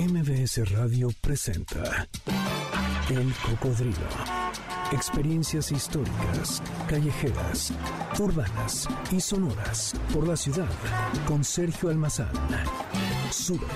MBS 0.00 0.72
Radio 0.72 1.08
presenta 1.20 2.08
El 3.10 3.34
Cocodrilo. 3.44 3.98
Experiencias 4.92 5.70
históricas, 5.72 6.62
callejeras, 6.88 7.70
urbanas 8.18 8.88
y 9.12 9.20
sonoras 9.20 9.92
por 10.14 10.26
la 10.26 10.38
ciudad 10.38 10.70
con 11.26 11.44
Sergio 11.44 11.90
Almazán. 11.90 12.32
Súbete 13.30 13.66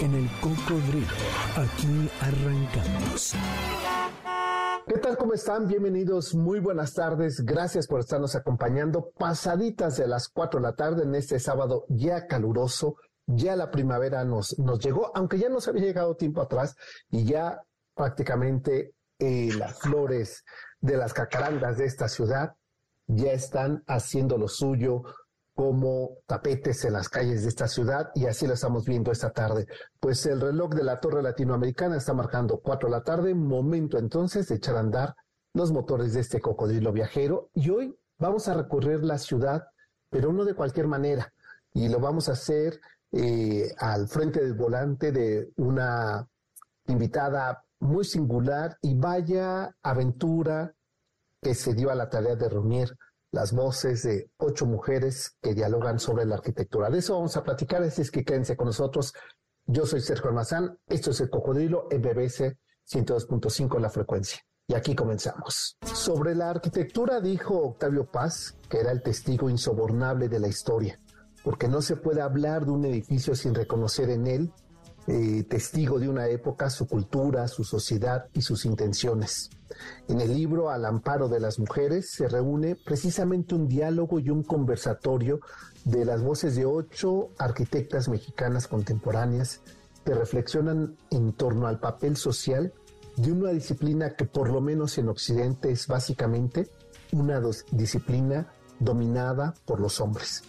en 0.00 0.14
El 0.14 0.30
Cocodrilo. 0.40 1.06
Aquí 1.54 2.10
arrancamos. 2.22 3.34
¿Qué 4.86 4.98
tal? 5.00 5.18
¿Cómo 5.18 5.34
están? 5.34 5.68
Bienvenidos. 5.68 6.34
Muy 6.34 6.60
buenas 6.60 6.94
tardes. 6.94 7.44
Gracias 7.44 7.86
por 7.86 8.00
estarnos 8.00 8.34
acompañando. 8.34 9.10
Pasaditas 9.18 9.98
de 9.98 10.08
las 10.08 10.30
4 10.30 10.60
de 10.60 10.66
la 10.66 10.76
tarde 10.76 11.02
en 11.02 11.14
este 11.14 11.38
sábado 11.38 11.84
ya 11.90 12.26
caluroso. 12.26 12.96
Ya 13.26 13.56
la 13.56 13.70
primavera 13.70 14.24
nos, 14.24 14.58
nos 14.58 14.78
llegó, 14.80 15.10
aunque 15.14 15.38
ya 15.38 15.48
nos 15.48 15.66
había 15.68 15.82
llegado 15.82 16.16
tiempo 16.16 16.42
atrás 16.42 16.76
y 17.10 17.24
ya 17.24 17.62
prácticamente 17.94 18.94
eh, 19.18 19.52
las 19.56 19.78
flores 19.78 20.44
de 20.80 20.96
las 20.96 21.12
cacarandas 21.14 21.78
de 21.78 21.86
esta 21.86 22.08
ciudad 22.08 22.54
ya 23.06 23.32
están 23.32 23.82
haciendo 23.86 24.36
lo 24.36 24.48
suyo 24.48 25.02
como 25.54 26.18
tapetes 26.26 26.84
en 26.84 26.94
las 26.94 27.08
calles 27.08 27.42
de 27.42 27.48
esta 27.48 27.68
ciudad 27.68 28.10
y 28.14 28.26
así 28.26 28.46
lo 28.46 28.54
estamos 28.54 28.84
viendo 28.84 29.12
esta 29.12 29.30
tarde. 29.30 29.66
Pues 30.00 30.26
el 30.26 30.40
reloj 30.40 30.74
de 30.74 30.82
la 30.82 30.98
Torre 30.98 31.22
Latinoamericana 31.22 31.96
está 31.96 32.12
marcando 32.12 32.58
4 32.58 32.88
de 32.88 32.92
la 32.92 33.02
tarde, 33.02 33.34
momento 33.34 33.98
entonces 33.98 34.48
de 34.48 34.56
echar 34.56 34.76
a 34.76 34.80
andar 34.80 35.14
los 35.52 35.70
motores 35.70 36.12
de 36.12 36.20
este 36.20 36.40
cocodrilo 36.40 36.92
viajero 36.92 37.50
y 37.54 37.70
hoy 37.70 37.96
vamos 38.18 38.48
a 38.48 38.54
recorrer 38.54 39.04
la 39.04 39.18
ciudad, 39.18 39.68
pero 40.10 40.32
no 40.32 40.44
de 40.44 40.54
cualquier 40.54 40.88
manera 40.88 41.32
y 41.72 41.88
lo 41.88 42.00
vamos 42.00 42.28
a 42.28 42.32
hacer 42.32 42.80
eh, 43.16 43.72
al 43.78 44.08
frente 44.08 44.40
del 44.40 44.54
volante 44.54 45.12
de 45.12 45.52
una 45.56 46.28
invitada 46.88 47.64
muy 47.78 48.04
singular 48.04 48.76
y 48.82 48.96
vaya 48.96 49.72
aventura 49.84 50.74
que 51.40 51.54
se 51.54 51.74
dio 51.74 51.90
a 51.90 51.94
la 51.94 52.10
tarea 52.10 52.34
de 52.34 52.48
reunir 52.48 52.96
las 53.30 53.52
voces 53.52 54.02
de 54.02 54.30
ocho 54.38 54.66
mujeres 54.66 55.36
que 55.40 55.54
dialogan 55.54 56.00
sobre 56.00 56.24
la 56.24 56.34
arquitectura. 56.34 56.90
De 56.90 56.98
eso 56.98 57.14
vamos 57.14 57.36
a 57.36 57.44
platicar, 57.44 57.84
así 57.84 58.02
es 58.02 58.10
que 58.10 58.24
quédense 58.24 58.56
con 58.56 58.66
nosotros. 58.66 59.12
Yo 59.66 59.86
soy 59.86 60.00
Sergio 60.00 60.30
Almazán, 60.30 60.76
esto 60.88 61.12
es 61.12 61.20
El 61.20 61.30
Cocodrilo 61.30 61.86
BBC 61.88 62.56
102.5 62.90 63.78
la 63.78 63.90
frecuencia. 63.90 64.40
Y 64.66 64.74
aquí 64.74 64.96
comenzamos. 64.96 65.76
Sobre 65.82 66.34
la 66.34 66.50
arquitectura 66.50 67.20
dijo 67.20 67.58
Octavio 67.58 68.10
Paz, 68.10 68.56
que 68.68 68.80
era 68.80 68.90
el 68.90 69.02
testigo 69.02 69.48
insobornable 69.48 70.28
de 70.28 70.40
la 70.40 70.48
historia 70.48 70.98
porque 71.44 71.68
no 71.68 71.82
se 71.82 71.96
puede 71.96 72.22
hablar 72.22 72.64
de 72.64 72.72
un 72.72 72.84
edificio 72.86 73.36
sin 73.36 73.54
reconocer 73.54 74.10
en 74.10 74.26
él, 74.26 74.52
eh, 75.06 75.44
testigo 75.44 75.98
de 75.98 76.08
una 76.08 76.26
época, 76.28 76.70
su 76.70 76.88
cultura, 76.88 77.46
su 77.46 77.62
sociedad 77.62 78.26
y 78.32 78.40
sus 78.40 78.64
intenciones. 78.64 79.50
En 80.08 80.22
el 80.22 80.32
libro 80.32 80.70
Al 80.70 80.86
amparo 80.86 81.28
de 81.28 81.40
las 81.40 81.58
mujeres 81.58 82.10
se 82.10 82.26
reúne 82.26 82.74
precisamente 82.74 83.54
un 83.54 83.68
diálogo 83.68 84.18
y 84.18 84.30
un 84.30 84.42
conversatorio 84.42 85.40
de 85.84 86.06
las 86.06 86.22
voces 86.22 86.56
de 86.56 86.64
ocho 86.64 87.28
arquitectas 87.36 88.08
mexicanas 88.08 88.66
contemporáneas 88.66 89.60
que 90.06 90.14
reflexionan 90.14 90.96
en 91.10 91.34
torno 91.34 91.66
al 91.66 91.78
papel 91.78 92.16
social 92.16 92.72
de 93.16 93.32
una 93.32 93.50
disciplina 93.50 94.16
que 94.16 94.24
por 94.24 94.48
lo 94.48 94.62
menos 94.62 94.96
en 94.96 95.10
Occidente 95.10 95.70
es 95.70 95.86
básicamente 95.86 96.70
una 97.12 97.42
disciplina 97.70 98.48
dominada 98.80 99.54
por 99.66 99.80
los 99.80 100.00
hombres. 100.00 100.42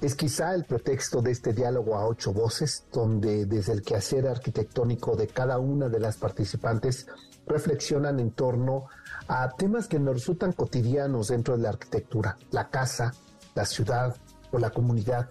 Es 0.00 0.14
quizá 0.14 0.54
el 0.54 0.64
pretexto 0.64 1.20
de 1.22 1.32
este 1.32 1.52
diálogo 1.52 1.96
a 1.96 2.06
ocho 2.06 2.32
voces, 2.32 2.84
donde 2.92 3.46
desde 3.46 3.72
el 3.72 3.82
quehacer 3.82 4.28
arquitectónico 4.28 5.16
de 5.16 5.26
cada 5.26 5.58
una 5.58 5.88
de 5.88 5.98
las 5.98 6.16
participantes 6.16 7.06
reflexionan 7.46 8.20
en 8.20 8.30
torno 8.30 8.86
a 9.26 9.50
temas 9.56 9.88
que 9.88 9.98
nos 9.98 10.14
resultan 10.14 10.52
cotidianos 10.52 11.28
dentro 11.28 11.56
de 11.56 11.62
la 11.62 11.70
arquitectura, 11.70 12.36
la 12.50 12.68
casa, 12.68 13.12
la 13.54 13.64
ciudad 13.64 14.16
o 14.52 14.58
la 14.58 14.70
comunidad, 14.70 15.28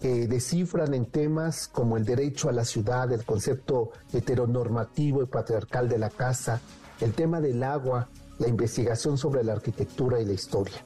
que 0.00 0.26
descifran 0.26 0.92
en 0.92 1.06
temas 1.06 1.68
como 1.68 1.96
el 1.96 2.04
derecho 2.04 2.48
a 2.48 2.52
la 2.52 2.64
ciudad, 2.64 3.10
el 3.12 3.24
concepto 3.24 3.92
heteronormativo 4.12 5.22
y 5.22 5.26
patriarcal 5.26 5.88
de 5.88 5.98
la 5.98 6.10
casa, 6.10 6.60
el 7.00 7.14
tema 7.14 7.40
del 7.40 7.62
agua, 7.62 8.08
la 8.38 8.48
investigación 8.48 9.16
sobre 9.16 9.42
la 9.42 9.54
arquitectura 9.54 10.20
y 10.20 10.26
la 10.26 10.32
historia. 10.32 10.84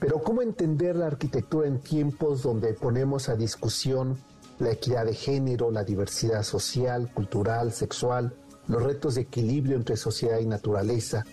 Pero 0.00 0.22
¿cómo 0.22 0.40
entender 0.40 0.96
la 0.96 1.06
arquitectura 1.06 1.68
en 1.68 1.78
tiempos 1.78 2.42
donde 2.42 2.72
ponemos 2.72 3.28
a 3.28 3.36
discusión 3.36 4.18
la 4.58 4.70
equidad 4.70 5.04
de 5.04 5.14
género, 5.14 5.70
la 5.70 5.84
diversidad 5.84 6.42
social, 6.42 7.12
cultural, 7.12 7.70
sexual, 7.72 8.32
los 8.66 8.82
retos 8.82 9.16
de 9.16 9.22
equilibrio 9.22 9.76
entre 9.76 9.98
sociedad 9.98 10.38
y 10.38 10.46
naturaleza? 10.46 11.26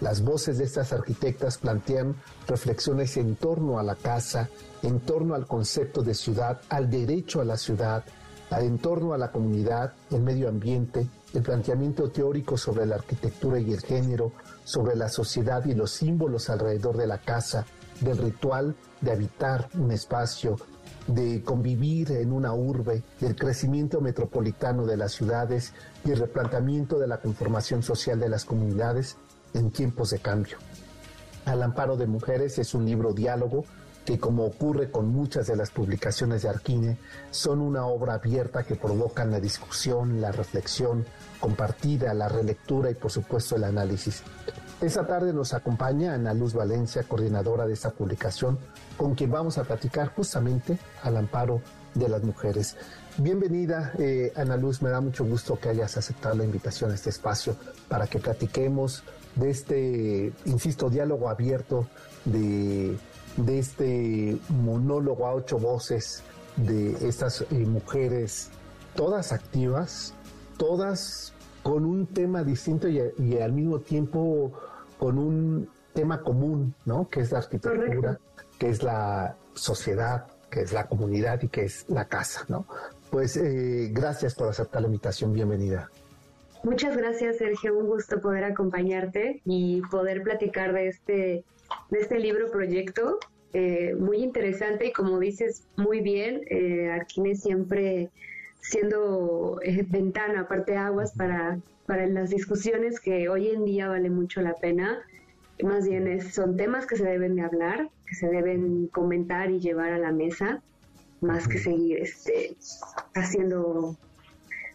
Las 0.00 0.22
voces 0.22 0.56
de 0.56 0.64
estas 0.64 0.94
arquitectas 0.94 1.58
plantean 1.58 2.16
reflexiones 2.48 3.18
en 3.18 3.36
torno 3.36 3.78
a 3.78 3.82
la 3.82 3.94
casa, 3.94 4.48
en 4.82 5.00
torno 5.00 5.34
al 5.34 5.46
concepto 5.46 6.02
de 6.02 6.14
ciudad, 6.14 6.62
al 6.70 6.90
derecho 6.90 7.42
a 7.42 7.44
la 7.44 7.58
ciudad, 7.58 8.04
en 8.50 8.78
torno 8.78 9.12
a 9.12 9.18
la 9.18 9.32
comunidad, 9.32 9.92
el 10.10 10.22
medio 10.22 10.48
ambiente, 10.48 11.06
el 11.34 11.42
planteamiento 11.42 12.10
teórico 12.10 12.56
sobre 12.56 12.86
la 12.86 12.96
arquitectura 12.96 13.58
y 13.58 13.72
el 13.72 13.80
género, 13.80 14.32
sobre 14.64 14.96
la 14.96 15.08
sociedad 15.08 15.64
y 15.66 15.74
los 15.74 15.90
símbolos 15.90 16.48
alrededor 16.48 16.96
de 16.96 17.06
la 17.06 17.18
casa, 17.18 17.66
del 18.00 18.18
ritual 18.18 18.74
de 19.00 19.12
habitar 19.12 19.68
un 19.74 19.90
espacio, 19.90 20.56
de 21.06 21.42
convivir 21.42 22.12
en 22.12 22.32
una 22.32 22.54
urbe, 22.54 23.02
del 23.20 23.36
crecimiento 23.36 24.00
metropolitano 24.00 24.86
de 24.86 24.96
las 24.96 25.12
ciudades 25.12 25.72
y 26.04 26.10
el 26.10 26.18
replanteamiento 26.18 26.98
de 26.98 27.06
la 27.06 27.20
conformación 27.20 27.82
social 27.82 28.18
de 28.18 28.28
las 28.28 28.44
comunidades 28.44 29.16
en 29.52 29.70
tiempos 29.70 30.10
de 30.10 30.18
cambio. 30.18 30.56
Al 31.44 31.62
amparo 31.62 31.96
de 31.96 32.06
mujeres 32.06 32.58
es 32.58 32.74
un 32.74 32.86
libro 32.86 33.12
diálogo 33.12 33.64
que 34.04 34.18
como 34.18 34.44
ocurre 34.44 34.90
con 34.90 35.08
muchas 35.08 35.46
de 35.46 35.56
las 35.56 35.70
publicaciones 35.70 36.42
de 36.42 36.50
Arquine, 36.50 36.98
son 37.30 37.60
una 37.60 37.86
obra 37.86 38.14
abierta 38.14 38.62
que 38.62 38.76
provocan 38.76 39.30
la 39.30 39.40
discusión, 39.40 40.20
la 40.20 40.30
reflexión 40.30 41.06
compartida, 41.40 42.12
la 42.12 42.28
relectura 42.28 42.90
y 42.90 42.94
por 42.94 43.10
supuesto 43.10 43.56
el 43.56 43.64
análisis. 43.64 44.22
Esta 44.80 45.06
tarde 45.06 45.32
nos 45.32 45.54
acompaña 45.54 46.14
Ana 46.14 46.34
Luz 46.34 46.52
Valencia, 46.52 47.04
coordinadora 47.04 47.66
de 47.66 47.72
esta 47.72 47.90
publicación, 47.90 48.58
con 48.96 49.14
quien 49.14 49.30
vamos 49.30 49.56
a 49.56 49.64
platicar 49.64 50.08
justamente 50.08 50.78
al 51.02 51.16
amparo 51.16 51.62
de 51.94 52.08
las 52.08 52.22
mujeres. 52.22 52.76
Bienvenida, 53.16 53.92
eh, 53.98 54.32
Ana 54.36 54.56
Luz, 54.56 54.82
me 54.82 54.90
da 54.90 55.00
mucho 55.00 55.24
gusto 55.24 55.58
que 55.58 55.68
hayas 55.68 55.96
aceptado 55.96 56.34
la 56.34 56.44
invitación 56.44 56.90
a 56.90 56.94
este 56.94 57.10
espacio 57.10 57.56
para 57.88 58.08
que 58.08 58.18
platiquemos 58.18 59.04
de 59.36 59.50
este, 59.50 60.32
insisto, 60.44 60.90
diálogo 60.90 61.28
abierto, 61.28 61.86
de, 62.24 62.98
de 63.36 63.58
este 63.58 64.38
monólogo 64.48 65.26
a 65.26 65.34
ocho 65.34 65.58
voces 65.58 66.22
de 66.56 67.08
estas 67.08 67.42
eh, 67.42 67.54
mujeres, 67.54 68.50
todas 68.94 69.32
activas, 69.32 70.14
todas 70.56 71.33
con 71.64 71.84
un 71.84 72.06
tema 72.06 72.44
distinto 72.44 72.88
y, 72.88 73.00
y 73.18 73.38
al 73.38 73.52
mismo 73.52 73.80
tiempo 73.80 74.52
con 74.98 75.18
un 75.18 75.68
tema 75.94 76.20
común, 76.20 76.74
¿no? 76.84 77.08
Que 77.08 77.20
es 77.20 77.32
la 77.32 77.38
arquitectura, 77.38 78.20
que 78.58 78.68
es 78.68 78.82
la 78.82 79.36
sociedad, 79.54 80.26
que 80.50 80.60
es 80.60 80.72
la 80.72 80.86
comunidad 80.86 81.42
y 81.42 81.48
que 81.48 81.64
es 81.64 81.86
la 81.88 82.06
casa, 82.06 82.44
¿no? 82.48 82.66
Pues 83.10 83.36
eh, 83.36 83.88
gracias 83.92 84.34
por 84.34 84.48
aceptar 84.48 84.82
la 84.82 84.88
invitación, 84.88 85.32
bienvenida. 85.32 85.90
Muchas 86.64 86.96
gracias, 86.96 87.38
Sergio. 87.38 87.78
Un 87.78 87.86
gusto 87.86 88.20
poder 88.20 88.44
acompañarte 88.44 89.40
y 89.46 89.80
poder 89.90 90.22
platicar 90.22 90.74
de 90.74 90.88
este, 90.88 91.44
de 91.90 91.98
este 91.98 92.18
libro 92.18 92.50
proyecto. 92.50 93.18
Eh, 93.52 93.94
muy 93.98 94.18
interesante 94.18 94.86
y 94.86 94.92
como 94.92 95.18
dices 95.18 95.64
muy 95.76 96.00
bien, 96.00 96.42
eh, 96.50 96.90
Arquines 96.90 97.40
siempre 97.40 98.10
siendo 98.64 99.60
eh, 99.62 99.84
ventana, 99.86 100.40
aparte 100.40 100.76
aguas 100.76 101.12
para, 101.12 101.58
para 101.86 102.06
las 102.06 102.30
discusiones 102.30 102.98
que 102.98 103.28
hoy 103.28 103.48
en 103.48 103.64
día 103.64 103.88
vale 103.88 104.08
mucho 104.08 104.40
la 104.40 104.54
pena. 104.54 105.02
Más 105.62 105.86
bien 105.86 106.08
es, 106.08 106.34
son 106.34 106.56
temas 106.56 106.86
que 106.86 106.96
se 106.96 107.04
deben 107.04 107.36
de 107.36 107.42
hablar, 107.42 107.90
que 108.06 108.14
se 108.14 108.28
deben 108.28 108.88
comentar 108.88 109.50
y 109.50 109.60
llevar 109.60 109.92
a 109.92 109.98
la 109.98 110.12
mesa, 110.12 110.62
más 111.20 111.46
que 111.46 111.58
seguir 111.58 111.98
este, 111.98 112.56
haciendo 113.14 113.96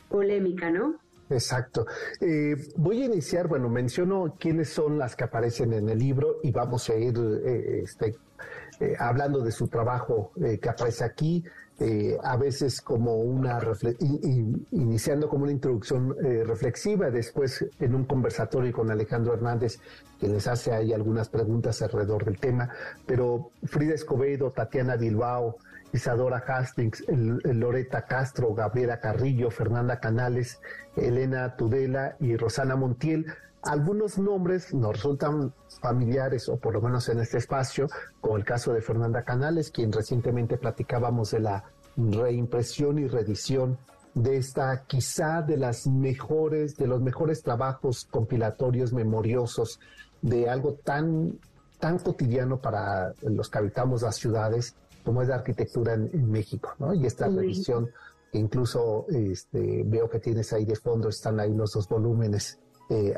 polémica, 0.08 0.70
¿no? 0.70 1.00
Exacto. 1.30 1.86
Eh, 2.22 2.56
voy 2.78 3.02
a 3.02 3.06
iniciar, 3.06 3.48
bueno, 3.48 3.70
menciono 3.70 4.36
quiénes 4.40 4.70
son 4.70 4.98
las 4.98 5.16
que 5.16 5.24
aparecen 5.24 5.74
en 5.74 5.90
el 5.90 5.98
libro 6.00 6.38
y 6.44 6.52
vamos 6.52 6.90
a 6.90 6.96
ir 6.96 7.16
eh, 7.18 7.82
este, 7.84 8.16
eh, 8.80 8.96
hablando 8.98 9.42
de 9.42 9.52
su 9.52 9.68
trabajo 9.68 10.32
que 10.62 10.70
aparece 10.70 11.04
aquí. 11.04 11.44
Eh, 11.82 12.18
a 12.22 12.36
veces 12.36 12.82
como 12.82 13.16
una 13.16 13.58
iniciando 14.72 15.30
como 15.30 15.44
una 15.44 15.54
introducción 15.54 16.14
eh, 16.22 16.44
reflexiva, 16.46 17.10
después 17.10 17.66
en 17.80 17.96
un 17.96 18.04
conversatorio 18.04 18.74
con 18.74 18.92
Alejandro 18.92 19.34
Hernández, 19.34 19.80
que 20.20 20.28
les 20.28 20.46
hace 20.48 20.74
ahí 20.74 20.92
algunas 20.92 21.30
preguntas 21.30 21.82
alrededor 21.82 22.26
del 22.26 22.38
tema, 22.38 22.70
pero 23.06 23.52
Frida 23.64 23.94
Escobedo, 23.94 24.52
Tatiana 24.52 24.98
Bilbao 24.98 25.56
Isadora 25.94 26.44
Hastings, 26.46 27.04
Loreta 27.08 28.04
Castro, 28.06 28.54
Gabriela 28.54 29.00
Carrillo, 29.00 29.50
Fernanda 29.50 30.00
Canales, 30.00 30.60
Elena 30.96 31.56
Tudela 31.56 32.16
y 32.20 32.36
Rosana 32.36 32.76
Montiel. 32.76 33.26
Algunos 33.62 34.18
nombres 34.18 34.74
nos 34.74 34.94
resultan 34.94 35.54
familiares, 35.82 36.48
o 36.48 36.58
por 36.58 36.74
lo 36.74 36.82
menos 36.82 37.10
en 37.10 37.20
este 37.20 37.38
espacio, 37.38 37.88
como 38.22 38.38
el 38.38 38.46
caso 38.46 38.74
de 38.74 38.82
Fernanda 38.82 39.24
Canales, 39.24 39.70
quien 39.70 39.92
recientemente 39.92 40.58
platicábamos 40.58 41.32
de 41.32 41.42
la 41.42 41.66
reimpresión 41.98 43.00
y 43.00 43.08
reedición 43.08 43.78
de 44.14 44.38
esta 44.38 44.86
quizá 44.88 45.42
de 45.42 45.58
las 45.58 45.88
mejores, 45.88 46.78
de 46.78 46.88
los 46.88 47.02
mejores 47.02 47.44
trabajos 47.44 48.06
compilatorios 48.10 48.94
memoriosos 48.94 49.80
de 50.22 50.50
algo 50.50 50.74
tan, 50.84 51.38
tan 51.80 52.00
cotidiano 52.00 52.60
para 52.62 53.14
los 53.22 53.50
que 53.50 53.58
habitamos 53.58 54.02
las 54.02 54.16
ciudades 54.16 54.76
como 55.04 55.22
es 55.22 55.28
la 55.28 55.36
arquitectura 55.36 55.94
en, 55.94 56.30
México, 56.30 56.74
¿no? 56.78 56.94
Y 56.94 57.06
esta 57.06 57.28
revisión, 57.28 57.90
incluso 58.34 59.06
este, 59.10 59.84
veo 59.86 60.10
que 60.10 60.20
tienes 60.20 60.54
ahí 60.54 60.66
de 60.66 60.76
fondo, 60.76 61.10
están 61.10 61.40
ahí 61.40 61.54
los 61.54 61.74
dos 61.74 61.88
volúmenes 61.88 62.60
eh, 62.90 63.14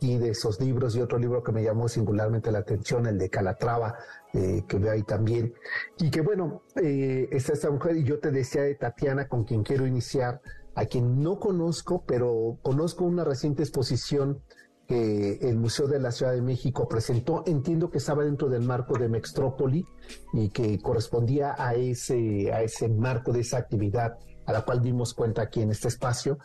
y 0.00 0.18
de 0.18 0.30
esos 0.30 0.60
libros 0.60 0.96
y 0.96 1.00
otro 1.00 1.18
libro 1.18 1.42
que 1.42 1.52
me 1.52 1.62
llamó 1.62 1.88
singularmente 1.88 2.50
la 2.50 2.58
atención, 2.58 3.06
el 3.06 3.16
de 3.16 3.30
Calatrava, 3.30 3.94
eh, 4.32 4.64
que 4.66 4.78
veo 4.78 4.90
ahí 4.90 5.04
también. 5.04 5.54
Y 5.98 6.10
que 6.10 6.20
bueno, 6.20 6.62
eh, 6.82 7.28
está 7.30 7.52
esta 7.52 7.70
mujer 7.70 7.96
y 7.96 8.02
yo 8.02 8.18
te 8.18 8.32
decía 8.32 8.62
de 8.62 8.74
Tatiana, 8.74 9.28
con 9.28 9.44
quien 9.44 9.62
quiero 9.62 9.86
iniciar, 9.86 10.40
a 10.74 10.86
quien 10.86 11.22
no 11.22 11.38
conozco, 11.38 12.04
pero 12.04 12.58
conozco 12.62 13.04
una 13.04 13.22
reciente 13.22 13.62
exposición 13.62 14.42
que 14.88 15.38
el 15.40 15.56
Museo 15.56 15.86
de 15.86 16.00
la 16.00 16.10
Ciudad 16.10 16.32
de 16.32 16.42
México 16.42 16.88
presentó, 16.88 17.44
entiendo 17.46 17.90
que 17.90 17.98
estaba 17.98 18.24
dentro 18.24 18.48
del 18.48 18.62
marco 18.62 18.98
de 18.98 19.08
Mextrópoli 19.08 19.86
y 20.32 20.50
que 20.50 20.78
correspondía 20.80 21.54
a 21.56 21.74
ese, 21.74 22.52
a 22.52 22.62
ese 22.62 22.88
marco 22.88 23.32
de 23.32 23.40
esa 23.40 23.58
actividad 23.58 24.18
a 24.46 24.52
la 24.52 24.62
cual 24.62 24.80
dimos 24.82 25.14
cuenta 25.14 25.42
aquí 25.42 25.62
en 25.62 25.70
este 25.70 25.88
espacio 25.88 26.38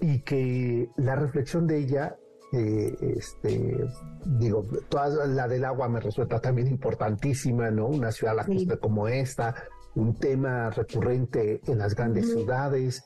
y 0.00 0.20
que 0.20 0.88
la 0.96 1.16
reflexión 1.16 1.66
de 1.66 1.78
ella, 1.78 2.16
eh, 2.52 2.94
este, 3.16 3.86
digo, 4.24 4.64
toda 4.88 5.26
la 5.26 5.48
del 5.48 5.64
agua 5.64 5.88
me 5.88 6.00
resulta 6.00 6.40
también 6.40 6.68
importantísima, 6.68 7.70
¿no? 7.70 7.86
Una 7.86 8.12
ciudad 8.12 8.36
lacustre 8.36 8.78
como 8.78 9.08
esta, 9.08 9.54
un 9.94 10.14
tema 10.14 10.70
recurrente 10.70 11.60
en 11.66 11.78
las 11.78 11.94
grandes 11.94 12.30
ciudades, 12.30 13.04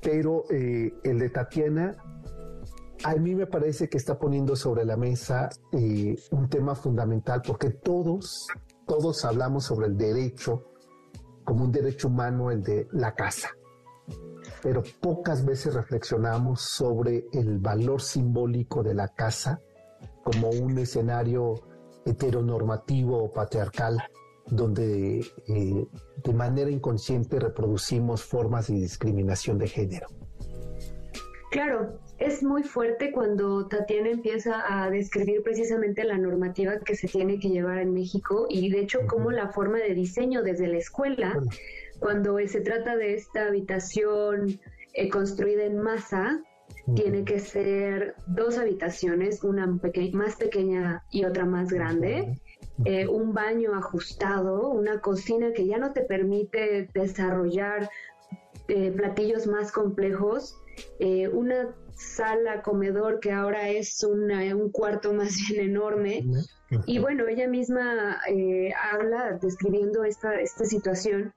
pero 0.00 0.44
eh, 0.50 0.92
el 1.04 1.18
de 1.18 1.30
Tatiana 1.30 1.96
a 3.04 3.14
mí 3.16 3.34
me 3.34 3.46
parece 3.46 3.88
que 3.88 3.98
está 3.98 4.18
poniendo 4.18 4.56
sobre 4.56 4.84
la 4.84 4.96
mesa 4.96 5.50
eh, 5.72 6.16
un 6.30 6.48
tema 6.48 6.74
fundamental 6.74 7.42
porque 7.46 7.70
todos, 7.70 8.46
todos 8.86 9.24
hablamos 9.24 9.64
sobre 9.64 9.88
el 9.88 9.96
derecho 9.96 10.73
como 11.44 11.64
un 11.64 11.72
derecho 11.72 12.08
humano, 12.08 12.50
el 12.50 12.62
de 12.62 12.88
la 12.92 13.14
casa. 13.14 13.50
Pero 14.62 14.82
pocas 15.00 15.44
veces 15.44 15.74
reflexionamos 15.74 16.62
sobre 16.62 17.26
el 17.32 17.58
valor 17.58 18.00
simbólico 18.00 18.82
de 18.82 18.94
la 18.94 19.08
casa 19.08 19.60
como 20.22 20.48
un 20.50 20.78
escenario 20.78 21.54
heteronormativo 22.04 23.22
o 23.24 23.32
patriarcal 23.32 24.02
donde 24.46 25.20
eh, 25.20 25.86
de 26.22 26.34
manera 26.34 26.70
inconsciente 26.70 27.38
reproducimos 27.38 28.22
formas 28.22 28.68
de 28.68 28.74
discriminación 28.74 29.58
de 29.58 29.68
género. 29.68 30.06
Claro, 31.50 31.98
es 32.18 32.42
muy 32.42 32.62
fuerte 32.62 33.10
cuando 33.10 33.66
Tatiana 33.66 34.10
empieza 34.10 34.62
a 34.66 34.88
describir 34.90 35.42
precisamente 35.42 36.04
la 36.04 36.16
normativa 36.16 36.78
que 36.78 36.94
se 36.94 37.08
tiene 37.08 37.40
que 37.40 37.48
llevar 37.48 37.78
en 37.78 37.92
México 37.92 38.46
y 38.48 38.70
de 38.70 38.80
hecho 38.80 39.00
como 39.08 39.32
la 39.32 39.48
forma 39.48 39.78
de 39.78 39.94
diseño 39.94 40.42
desde 40.42 40.68
la 40.68 40.78
escuela, 40.78 41.40
cuando 41.98 42.38
se 42.46 42.60
trata 42.60 42.96
de 42.96 43.14
esta 43.14 43.46
habitación 43.46 44.60
eh, 44.92 45.08
construida 45.08 45.64
en 45.64 45.78
masa, 45.78 46.40
tiene 46.94 47.24
que 47.24 47.40
ser 47.40 48.14
dos 48.26 48.58
habitaciones, 48.58 49.42
una 49.42 49.66
más 50.12 50.36
pequeña 50.36 51.02
y 51.10 51.24
otra 51.24 51.44
más 51.44 51.72
grande. 51.72 52.38
Eh, 52.84 53.06
un 53.06 53.32
baño 53.32 53.74
ajustado, 53.74 54.68
una 54.68 55.00
cocina 55.00 55.52
que 55.52 55.66
ya 55.66 55.78
no 55.78 55.92
te 55.92 56.02
permite 56.02 56.88
desarrollar 56.92 57.88
eh, 58.68 58.90
platillos 58.90 59.46
más 59.46 59.70
complejos, 59.72 60.60
una 61.32 61.74
sala, 61.94 62.62
comedor, 62.62 63.20
que 63.20 63.32
ahora 63.32 63.68
es 63.68 64.02
un 64.02 64.70
cuarto 64.70 65.12
más 65.12 65.36
bien 65.48 65.70
enorme. 65.70 66.24
Y 66.86 66.98
bueno, 66.98 67.28
ella 67.28 67.46
misma 67.48 68.20
eh, 68.28 68.72
habla 68.92 69.38
describiendo 69.40 70.04
esta, 70.04 70.40
esta 70.40 70.64
situación 70.64 71.32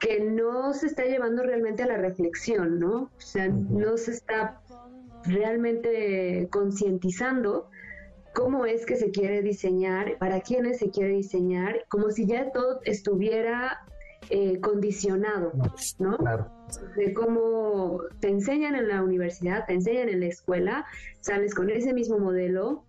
que 0.00 0.20
no 0.20 0.72
se 0.72 0.86
está 0.86 1.04
llevando 1.04 1.42
realmente 1.42 1.82
a 1.82 1.86
la 1.86 1.96
reflexión, 1.96 2.80
¿no? 2.80 3.04
O 3.04 3.20
sea, 3.20 3.48
no 3.48 3.96
se 3.96 4.12
está 4.12 4.60
realmente 5.24 6.48
concientizando 6.50 7.70
cómo 8.34 8.66
es 8.66 8.84
que 8.84 8.96
se 8.96 9.10
quiere 9.10 9.42
diseñar, 9.42 10.18
para 10.18 10.40
quiénes 10.40 10.78
se 10.78 10.90
quiere 10.90 11.10
diseñar, 11.10 11.84
como 11.88 12.10
si 12.10 12.26
ya 12.26 12.50
todo 12.50 12.80
estuviera 12.84 13.86
eh, 14.28 14.60
condicionado, 14.60 15.52
¿no? 15.98 16.18
De 16.96 17.12
cómo 17.12 18.00
te 18.20 18.28
enseñan 18.28 18.74
en 18.74 18.88
la 18.88 19.02
universidad, 19.02 19.66
te 19.66 19.74
enseñan 19.74 20.08
en 20.08 20.20
la 20.20 20.26
escuela, 20.26 20.86
sales 21.20 21.54
con 21.54 21.70
ese 21.70 21.92
mismo 21.92 22.18
modelo 22.18 22.84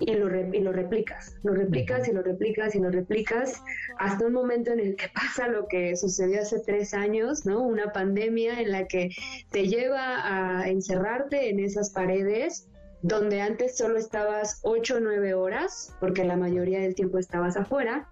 y 0.00 0.14
lo, 0.14 0.28
y 0.52 0.60
lo 0.60 0.72
replicas, 0.72 1.36
lo 1.42 1.54
replicas 1.54 2.08
y 2.08 2.12
lo 2.12 2.22
replicas 2.22 2.74
y 2.74 2.80
lo 2.80 2.90
replicas 2.90 3.62
hasta 3.98 4.26
un 4.26 4.32
momento 4.32 4.72
en 4.72 4.80
el 4.80 4.96
que 4.96 5.06
pasa 5.14 5.48
lo 5.48 5.66
que 5.68 5.96
sucedió 5.96 6.40
hace 6.40 6.60
tres 6.60 6.94
años, 6.94 7.46
¿no? 7.46 7.62
Una 7.62 7.92
pandemia 7.92 8.60
en 8.60 8.72
la 8.72 8.86
que 8.86 9.10
te 9.50 9.68
lleva 9.68 10.60
a 10.60 10.68
encerrarte 10.68 11.48
en 11.50 11.60
esas 11.60 11.90
paredes 11.90 12.68
donde 13.02 13.42
antes 13.42 13.76
solo 13.76 13.98
estabas 13.98 14.60
ocho 14.62 14.96
o 14.96 15.00
nueve 15.00 15.34
horas, 15.34 15.94
porque 16.00 16.24
la 16.24 16.38
mayoría 16.38 16.80
del 16.80 16.94
tiempo 16.94 17.18
estabas 17.18 17.54
afuera, 17.54 18.08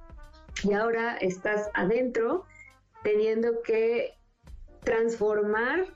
y 0.64 0.74
ahora 0.74 1.16
estás 1.16 1.70
adentro 1.72 2.44
teniendo 3.02 3.62
que 3.62 4.12
transformar 4.82 5.86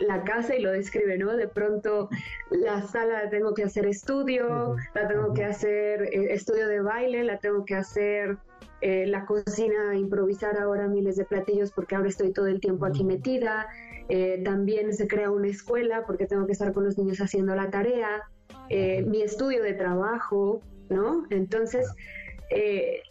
la 0.00 0.22
casa 0.22 0.54
y 0.54 0.62
lo 0.62 0.72
describe, 0.72 1.18
¿no? 1.18 1.36
De 1.36 1.48
pronto 1.48 2.08
la 2.50 2.82
sala 2.82 3.24
la 3.24 3.30
tengo 3.30 3.54
que 3.54 3.64
hacer 3.64 3.86
estudio, 3.86 4.76
la 4.94 5.08
tengo 5.08 5.32
que 5.34 5.44
hacer 5.44 6.02
eh, 6.02 6.32
estudio 6.32 6.68
de 6.68 6.80
baile, 6.80 7.24
la 7.24 7.38
tengo 7.38 7.64
que 7.64 7.74
hacer 7.74 8.36
eh, 8.80 9.06
la 9.06 9.24
cocina, 9.26 9.96
improvisar 9.96 10.56
ahora 10.58 10.86
miles 10.86 11.16
de 11.16 11.24
platillos 11.24 11.72
porque 11.72 11.96
ahora 11.96 12.08
estoy 12.08 12.32
todo 12.32 12.46
el 12.46 12.60
tiempo 12.60 12.86
aquí 12.86 13.04
metida. 13.04 13.66
Eh, 14.08 14.40
también 14.44 14.94
se 14.94 15.06
crea 15.06 15.30
una 15.30 15.48
escuela 15.48 16.04
porque 16.06 16.26
tengo 16.26 16.46
que 16.46 16.52
estar 16.52 16.72
con 16.72 16.84
los 16.84 16.96
niños 16.96 17.20
haciendo 17.20 17.54
la 17.54 17.70
tarea, 17.70 18.22
mi 18.70 19.22
estudio 19.22 19.62
de 19.62 19.74
trabajo, 19.74 20.62
¿no? 20.88 21.26
Entonces, 21.30 21.86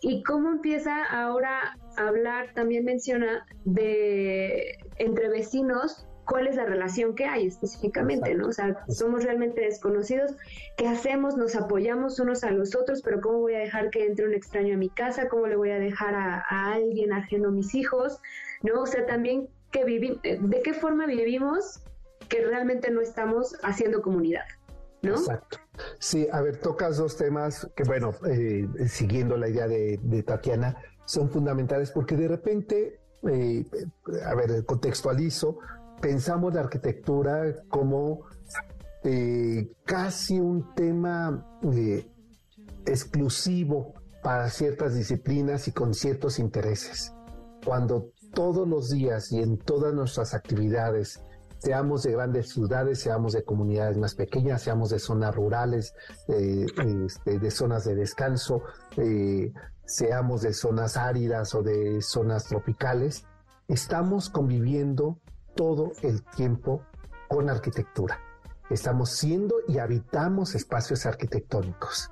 y 0.02 0.24
cómo 0.24 0.52
empieza 0.52 1.04
ahora 1.04 1.78
hablar, 1.98 2.54
también 2.54 2.86
menciona 2.86 3.46
de 3.66 4.78
entre 4.98 5.30
vecinos, 5.30 6.08
cuál 6.28 6.48
es 6.48 6.56
la 6.56 6.66
relación 6.66 7.16
que 7.16 7.26
hay 7.26 7.48
específicamente, 7.48 8.36
¿no? 8.36 8.48
O 8.48 8.52
sea, 8.52 8.86
somos 8.90 9.24
realmente 9.24 9.62
desconocidos, 9.62 10.36
¿qué 10.76 10.88
hacemos? 10.88 11.38
Nos 11.38 11.56
apoyamos 11.56 12.20
unos 12.20 12.44
a 12.44 12.52
los 12.52 12.76
otros, 12.76 13.02
pero 13.02 13.22
¿cómo 13.22 13.40
voy 13.40 13.56
a 13.56 13.60
dejar 13.60 13.90
que 13.90 14.06
entre 14.06 14.26
un 14.26 14.34
extraño 14.34 14.76
a 14.76 14.78
mi 14.78 14.90
casa? 14.90 15.30
¿Cómo 15.30 15.48
le 15.48 15.56
voy 15.56 15.72
a 15.72 15.80
dejar 15.80 16.16
a, 16.16 16.44
alguien 16.74 17.14
ajeno 17.14 17.48
a 17.48 17.52
mis 17.52 17.74
hijos? 17.74 18.20
¿No? 18.62 18.82
O 18.82 18.86
sea, 18.86 19.06
también 19.06 19.48
que 19.72 19.86
vivimos, 19.86 20.22
de 20.22 20.62
qué 20.64 20.74
forma 20.74 21.06
vivimos 21.06 21.82
que 22.28 22.46
realmente 22.46 22.92
no 22.92 23.02
estamos 23.02 23.56
haciendo 23.64 24.02
comunidad, 24.02 24.46
¿no? 25.02 25.16
Exacto. 25.16 25.60
Sí, 26.00 26.28
a 26.32 26.42
ver, 26.42 26.58
tocas 26.58 26.98
dos 26.98 27.16
temas 27.18 27.70
que, 27.76 27.84
bueno, 27.84 28.12
eh, 28.30 28.68
siguiendo 28.88 29.38
la 29.38 29.48
idea 29.48 29.68
de, 29.68 30.24
Tatiana, 30.26 30.76
son 31.08 31.30
fundamentales 31.30 31.90
porque 31.92 32.16
de 32.16 32.28
repente, 32.28 33.00
eh, 33.24 33.66
a 34.26 34.36
ver, 34.36 34.66
contextualizo, 34.66 35.60
pensamos 36.02 36.54
la 36.54 36.62
arquitectura 36.62 37.56
como 37.70 38.26
eh, 39.04 39.72
casi 39.86 40.40
un 40.40 40.76
tema 40.76 41.46
exclusivo 42.86 43.94
para 44.22 44.50
ciertas 44.50 44.96
disciplinas 44.96 45.68
y 45.70 45.72
con 45.72 45.94
ciertos 45.94 46.40
intereses. 46.40 47.14
Cuando 47.66 48.12
todos 48.34 48.68
los 48.68 48.90
días 48.90 49.32
y 49.32 49.40
en 49.40 49.58
todas 49.58 49.94
nuestras 49.94 50.34
actividades 50.34 51.22
seamos 51.60 52.04
de 52.04 52.12
grandes 52.12 52.50
ciudades, 52.50 53.00
seamos 53.00 53.34
de 53.34 53.44
comunidades 53.44 53.98
más 53.98 54.16
pequeñas, 54.16 54.62
seamos 54.62 54.90
de 54.90 55.00
zonas 55.00 55.36
rurales, 55.36 55.94
eh, 56.28 56.66
este, 57.06 57.40
de 57.40 57.52
zonas 57.52 57.86
de 57.86 57.96
descanso, 57.96 58.64
eh, 58.98 59.52
seamos 59.86 60.42
de 60.42 60.54
zonas 60.54 60.98
áridas 60.98 61.56
o 61.56 61.64
de 61.64 62.02
zonas 62.02 62.46
tropicales, 62.46 63.26
estamos 63.68 64.30
conviviendo 64.30 65.20
todo 65.56 65.92
el 66.04 66.24
tiempo 66.24 66.84
con 67.28 67.50
arquitectura. 67.50 68.20
Estamos 68.70 69.12
siendo 69.12 69.56
y 69.68 69.80
habitamos 69.80 70.56
espacios 70.56 71.06
arquitectónicos 71.06 72.12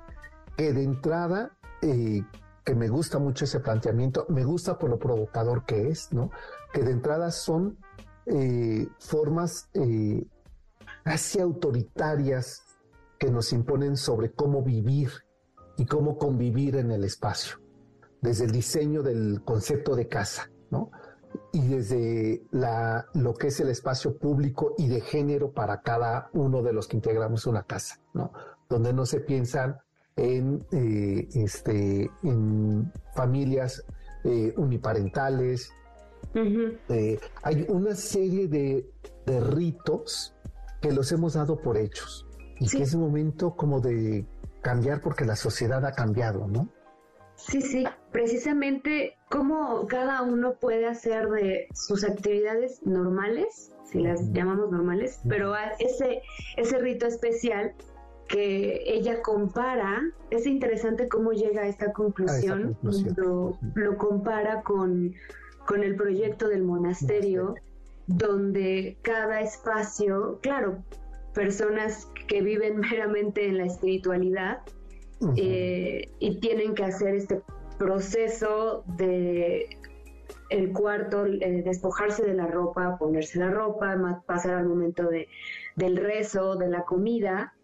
que 0.56 0.72
de 0.72 0.82
entrada 0.82 1.52
eh, 1.82 2.22
que 2.64 2.74
me 2.74 2.88
gusta 2.88 3.18
mucho 3.18 3.44
ese 3.44 3.60
planteamiento, 3.60 4.26
me 4.28 4.44
gusta 4.44 4.78
por 4.78 4.90
lo 4.90 4.98
provocador 4.98 5.64
que 5.64 5.88
es, 5.88 6.12
¿no? 6.12 6.30
Que 6.72 6.82
de 6.82 6.90
entrada 6.90 7.30
son 7.30 7.78
eh, 8.26 8.88
formas 8.98 9.68
eh, 9.74 10.26
casi 11.04 11.40
autoritarias 11.40 12.62
que 13.18 13.30
nos 13.30 13.52
imponen 13.52 13.96
sobre 13.96 14.32
cómo 14.32 14.62
vivir 14.62 15.10
y 15.76 15.86
cómo 15.86 16.18
convivir 16.18 16.76
en 16.76 16.90
el 16.90 17.04
espacio, 17.04 17.58
desde 18.20 18.44
el 18.44 18.52
diseño 18.52 19.02
del 19.02 19.42
concepto 19.44 19.94
de 19.94 20.08
casa, 20.08 20.50
¿no? 20.70 20.90
Y 21.52 21.66
desde 21.68 22.42
la, 22.50 23.06
lo 23.14 23.34
que 23.34 23.48
es 23.48 23.60
el 23.60 23.68
espacio 23.68 24.18
público 24.18 24.74
y 24.78 24.88
de 24.88 25.00
género 25.00 25.52
para 25.52 25.82
cada 25.82 26.30
uno 26.32 26.62
de 26.62 26.72
los 26.72 26.88
que 26.88 26.96
integramos 26.96 27.46
una 27.46 27.62
casa, 27.62 28.00
¿no? 28.14 28.32
Donde 28.68 28.92
no 28.92 29.06
se 29.06 29.20
piensan 29.20 29.78
en, 30.16 30.66
eh, 30.72 31.28
este, 31.34 32.10
familias 33.14 33.84
eh, 34.24 34.54
uniparentales. 34.56 35.70
Eh, 36.36 37.18
hay 37.42 37.66
una 37.68 37.94
serie 37.94 38.48
de, 38.48 38.90
de, 39.24 39.40
ritos 39.40 40.34
que 40.80 40.92
los 40.92 41.10
hemos 41.12 41.34
dado 41.34 41.60
por 41.60 41.78
hechos 41.78 42.26
y 42.60 42.68
que 42.68 42.82
es 42.82 42.94
un 42.94 43.00
momento 43.00 43.56
como 43.56 43.80
de 43.80 44.26
cambiar 44.62 45.00
porque 45.00 45.24
la 45.24 45.36
sociedad 45.36 45.84
ha 45.86 45.92
cambiado, 45.92 46.46
¿no? 46.46 46.68
Sí, 47.36 47.60
sí, 47.60 47.84
precisamente 48.12 49.16
cómo 49.30 49.86
cada 49.86 50.22
uno 50.22 50.54
puede 50.54 50.86
hacer 50.86 51.28
de 51.28 51.68
sus 51.74 52.02
actividades 52.02 52.84
normales, 52.84 53.72
si 53.84 54.00
las 54.00 54.32
llamamos 54.32 54.70
normales, 54.70 55.20
pero 55.28 55.54
ese, 55.78 56.22
ese 56.56 56.78
rito 56.78 57.06
especial 57.06 57.74
que 58.28 58.82
ella 58.86 59.22
compara, 59.22 60.02
es 60.30 60.46
interesante 60.46 61.08
cómo 61.08 61.32
llega 61.32 61.62
a 61.62 61.68
esta 61.68 61.92
conclusión, 61.92 62.76
Lo, 63.16 63.56
lo, 63.74 63.96
compara 63.98 64.62
con, 64.62 65.14
con, 65.66 65.82
el 65.82 65.96
proyecto 65.96 66.48
del 66.48 66.62
monasterio, 66.62 67.54
donde 68.06 68.96
cada 69.02 69.40
espacio, 69.40 70.38
claro, 70.42 70.82
personas 71.34 72.08
que 72.28 72.42
viven 72.42 72.80
meramente 72.90 73.46
en 73.46 73.58
la 73.58 73.66
espiritualidad 73.66 74.62
eh, 75.36 76.08
y 76.18 76.40
tienen 76.40 76.74
que 76.74 76.84
hacer 76.84 77.14
este 77.14 77.42
proceso 77.78 78.84
de 78.96 79.68
el 80.48 80.72
cuarto, 80.72 81.26
eh, 81.26 81.62
despojarse 81.64 82.24
de 82.24 82.34
la 82.34 82.46
ropa, 82.46 82.96
ponerse 82.98 83.38
la 83.38 83.50
ropa, 83.50 84.22
pasar 84.26 84.54
al 84.54 84.68
momento 84.68 85.08
de, 85.08 85.28
del 85.74 85.96
rezo, 85.96 86.56
de 86.56 86.68
la 86.68 86.84
comida, 86.84 87.54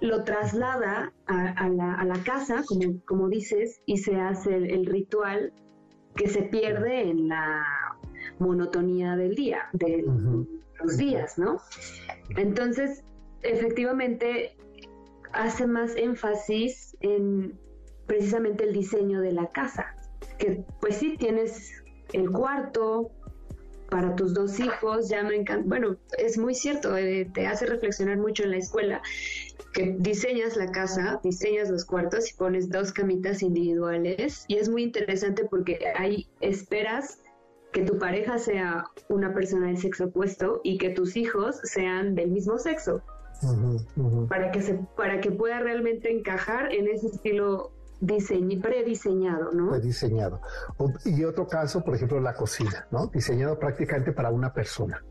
lo 0.00 0.24
traslada 0.24 1.12
a, 1.26 1.68
la, 1.68 2.22
casa, 2.24 2.64
como, 2.66 3.00
como, 3.06 3.28
dices, 3.28 3.80
y 3.86 3.98
se 3.98 4.16
hace 4.16 4.54
el, 4.56 4.86
ritual 4.86 5.52
que 6.16 6.28
se 6.28 6.42
pierde 6.42 7.02
en 7.02 7.28
la 7.28 7.64
monotonía 8.38 9.16
del 9.16 9.34
día, 9.34 9.68
de 9.72 10.04
los 10.82 10.96
días, 10.96 11.38
¿no? 11.38 11.60
Entonces, 12.36 13.04
efectivamente, 13.42 14.56
hace 15.32 15.66
más 15.66 15.94
énfasis 15.96 16.96
en 17.00 17.58
precisamente 18.06 18.64
el 18.64 18.72
diseño 18.72 19.20
de 19.20 19.32
la 19.32 19.48
casa, 19.50 19.94
que 20.38 20.64
pues 20.80 20.96
sí 20.96 21.16
tienes 21.18 21.82
el 22.12 22.30
cuarto, 22.30 23.10
para 23.90 24.16
tus 24.16 24.34
dos 24.34 24.58
hijos, 24.58 25.08
ya 25.08 25.22
me 25.22 25.36
encanta, 25.36 25.64
bueno, 25.66 25.96
es 26.18 26.38
muy 26.38 26.54
cierto, 26.54 26.96
eh, 26.96 27.30
te 27.32 27.46
hace 27.46 27.66
reflexionar 27.66 28.18
mucho 28.18 28.44
en 28.44 28.50
la 28.50 28.56
escuela 28.56 29.02
que 29.76 29.94
diseñas 29.98 30.56
la 30.56 30.72
casa, 30.72 31.20
diseñas 31.22 31.68
los 31.68 31.84
cuartos 31.84 32.30
y 32.32 32.34
pones 32.34 32.70
dos 32.70 32.92
camitas 32.92 33.42
individuales 33.42 34.46
y 34.48 34.56
es 34.56 34.70
muy 34.70 34.82
interesante 34.84 35.44
porque 35.44 35.78
ahí 35.94 36.26
esperas 36.40 37.20
que 37.72 37.82
tu 37.82 37.98
pareja 37.98 38.38
sea 38.38 38.86
una 39.10 39.34
persona 39.34 39.66
del 39.66 39.76
sexo 39.76 40.06
opuesto 40.06 40.62
y 40.64 40.78
que 40.78 40.88
tus 40.88 41.14
hijos 41.14 41.60
sean 41.62 42.14
del 42.14 42.30
mismo 42.30 42.56
sexo. 42.56 43.02
Para 44.30 44.50
que 44.50 44.62
se, 44.62 44.80
para 44.96 45.20
que 45.20 45.30
pueda 45.30 45.60
realmente 45.60 46.10
encajar 46.10 46.72
en 46.72 46.88
ese 46.88 47.08
estilo 47.08 47.72
diseño, 48.00 48.62
prediseñado, 48.62 49.52
¿no? 49.52 49.72
Prediseñado. 49.72 50.40
Y 51.04 51.22
otro 51.24 51.46
caso, 51.46 51.84
por 51.84 51.96
ejemplo, 51.96 52.18
la 52.18 52.32
cocina, 52.32 52.86
¿no? 52.90 53.08
Diseñado 53.08 53.58
prácticamente 53.58 54.12
para 54.12 54.30
una 54.30 54.54
persona. 54.54 55.04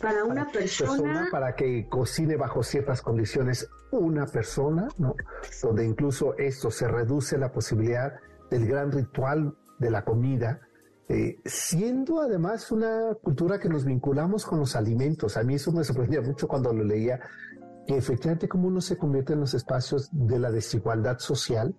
Para 0.00 0.24
una 0.24 0.50
persona, 0.50 1.28
Para 1.30 1.54
que 1.54 1.88
cocine 1.88 2.36
bajo 2.36 2.62
ciertas 2.62 3.02
condiciones 3.02 3.68
una 3.90 4.26
persona, 4.26 4.88
¿no? 4.98 5.14
Donde 5.62 5.84
incluso 5.84 6.36
esto 6.38 6.70
se 6.70 6.88
reduce 6.88 7.38
la 7.38 7.52
posibilidad 7.52 8.14
del 8.50 8.66
gran 8.66 8.90
ritual 8.90 9.56
de 9.78 9.90
la 9.90 10.04
comida, 10.04 10.60
eh, 11.08 11.40
siendo 11.44 12.20
además 12.20 12.70
una 12.72 13.14
cultura 13.22 13.58
que 13.58 13.68
nos 13.68 13.84
vinculamos 13.84 14.46
con 14.46 14.58
los 14.58 14.76
alimentos. 14.76 15.36
A 15.36 15.42
mí 15.42 15.54
eso 15.54 15.72
me 15.72 15.84
sorprendía 15.84 16.22
mucho 16.22 16.48
cuando 16.48 16.72
lo 16.72 16.84
leía, 16.84 17.20
que 17.86 17.96
efectivamente 17.96 18.48
como 18.48 18.68
uno 18.68 18.80
se 18.80 18.96
convierte 18.96 19.32
en 19.34 19.40
los 19.40 19.54
espacios 19.54 20.08
de 20.12 20.38
la 20.38 20.50
desigualdad 20.50 21.18
social, 21.18 21.74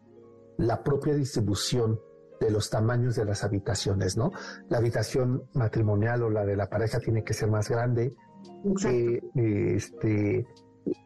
la 0.58 0.84
propia 0.84 1.15
distribución 1.15 2.00
de 2.43 2.51
los 2.51 2.69
tamaños 2.69 3.15
de 3.15 3.25
las 3.25 3.43
habitaciones, 3.43 4.17
¿no? 4.17 4.31
La 4.69 4.77
habitación 4.77 5.43
matrimonial 5.53 6.23
o 6.23 6.29
la 6.29 6.45
de 6.45 6.55
la 6.55 6.69
pareja 6.69 7.00
tiene 7.00 7.23
que 7.23 7.33
ser 7.33 7.50
más 7.50 7.69
grande. 7.69 8.15
Eh, 8.85 9.21
este, 9.75 10.45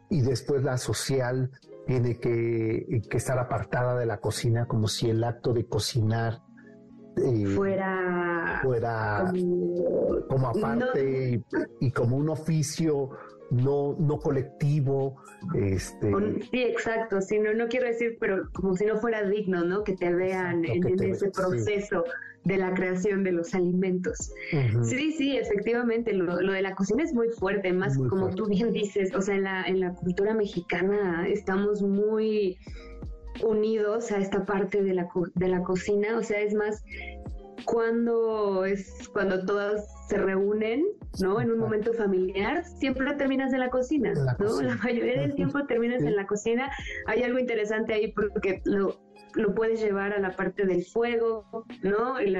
y 0.10 0.22
después 0.22 0.63
la 0.63 0.77
social 0.77 1.51
tiene 1.86 2.20
que, 2.20 2.86
estar 3.12 3.38
apartada 3.39 3.98
de 3.98 4.06
la 4.06 4.17
cocina, 4.17 4.65
como 4.67 4.88
si 4.88 5.10
el 5.10 5.24
acto 5.24 5.53
de 5.53 5.65
cocinar 5.65 6.41
eh, 7.17 7.48
fuera, 7.56 8.60
fuera 8.62 9.32
como, 10.29 10.48
aparte 10.50 11.44
y, 11.79 11.91
como 11.91 12.17
un 12.17 12.29
oficio 12.29 13.10
no, 13.51 13.96
no 14.00 14.20
colectivo. 14.20 15.16
Este... 15.56 16.12
Sí, 16.51 16.63
exacto, 16.63 17.22
sí, 17.22 17.39
no, 17.39 17.54
no 17.54 17.68
quiero 17.68 17.88
decir, 17.88 18.18
pero 18.20 18.50
como 18.54 18.75
si 18.75 18.86
no 18.86 18.98
fuera 18.98 19.24
digno, 19.24 19.63
¿no? 19.63 19.84
Que 19.84 19.94
te 19.94 20.13
vean 20.13 20.66
en, 20.66 20.84
ese 21.04 21.30
proceso 21.32 22.04
de 22.44 22.58
la 22.58 22.74
creación 22.74 23.24
de 23.24 23.34
los 23.34 23.54
alimentos. 23.54 24.32
Sí, 24.84 25.12
sí, 25.12 25.38
efectivamente, 25.38 26.13
lo, 26.13 26.38
de 26.38 26.62
la 26.62 26.75
cocina 26.75 27.04
es 27.04 27.13
muy 27.13 27.30
fuerte, 27.30 27.74
más 27.74 27.98
como 27.98 28.30
tú 28.30 28.48
bien 28.48 28.72
dices, 28.72 29.13
o 29.13 29.22
sea, 29.22 29.36
en 29.36 29.44
la, 29.44 29.63
en 29.66 29.80
la 29.82 29.94
cultura 29.94 30.34
mexicana 30.34 31.27
estamos 31.27 31.82
muy 31.82 32.58
unidos 33.44 34.12
a 34.12 34.18
esta 34.18 34.46
parte 34.46 34.82
de 34.82 34.94
la, 34.94 35.10
de 35.36 35.48
la 35.48 35.62
cocina, 35.62 36.18
o 36.18 36.24
sea, 36.24 36.39
es 36.39 36.54
más, 36.54 36.84
cuando 37.66 38.66
es 38.66 39.10
cuando 39.14 39.46
todos 39.46 39.82
se 40.08 40.18
reúnen, 40.18 40.86
¿no? 41.22 41.42
En 41.42 41.52
un 41.52 41.60
momento 41.60 41.94
familiar, 41.94 42.64
siempre 42.66 43.14
terminas 43.16 43.54
en 43.54 43.60
la 43.60 43.70
cocina, 43.70 44.14
¿no? 44.40 44.62
La 44.62 44.76
mayoría 44.76 45.22
del 45.22 45.36
tiempo 45.36 45.66
terminas 45.66 46.02
en 46.04 46.16
la 46.16 46.28
cocina. 46.28 46.72
Hay 47.08 47.24
algo 47.24 47.40
interesante 47.40 47.94
ahí 47.94 48.12
porque 48.14 48.62
lo, 48.66 49.00
lo 49.36 49.54
puedes 49.54 49.82
llevar 49.82 50.14
a 50.14 50.20
la 50.20 50.36
parte 50.36 50.66
del 50.66 50.84
fuego, 50.86 51.46
¿no? 51.84 52.22
Y 52.22 52.36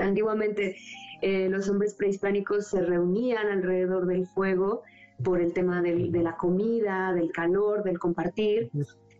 antiguamente 0.00 0.76
eh, 1.22 1.48
los 1.48 1.68
hombres 1.68 1.94
prehispánicos 1.94 2.68
se 2.68 2.82
reunían 2.82 3.48
alrededor 3.48 4.06
del 4.06 4.26
fuego 4.26 4.82
por 5.24 5.40
el 5.40 5.52
tema 5.52 5.80
de 5.80 6.22
la 6.22 6.36
comida, 6.36 7.12
del 7.14 7.32
calor, 7.32 7.82
del 7.82 7.98
compartir. 7.98 8.70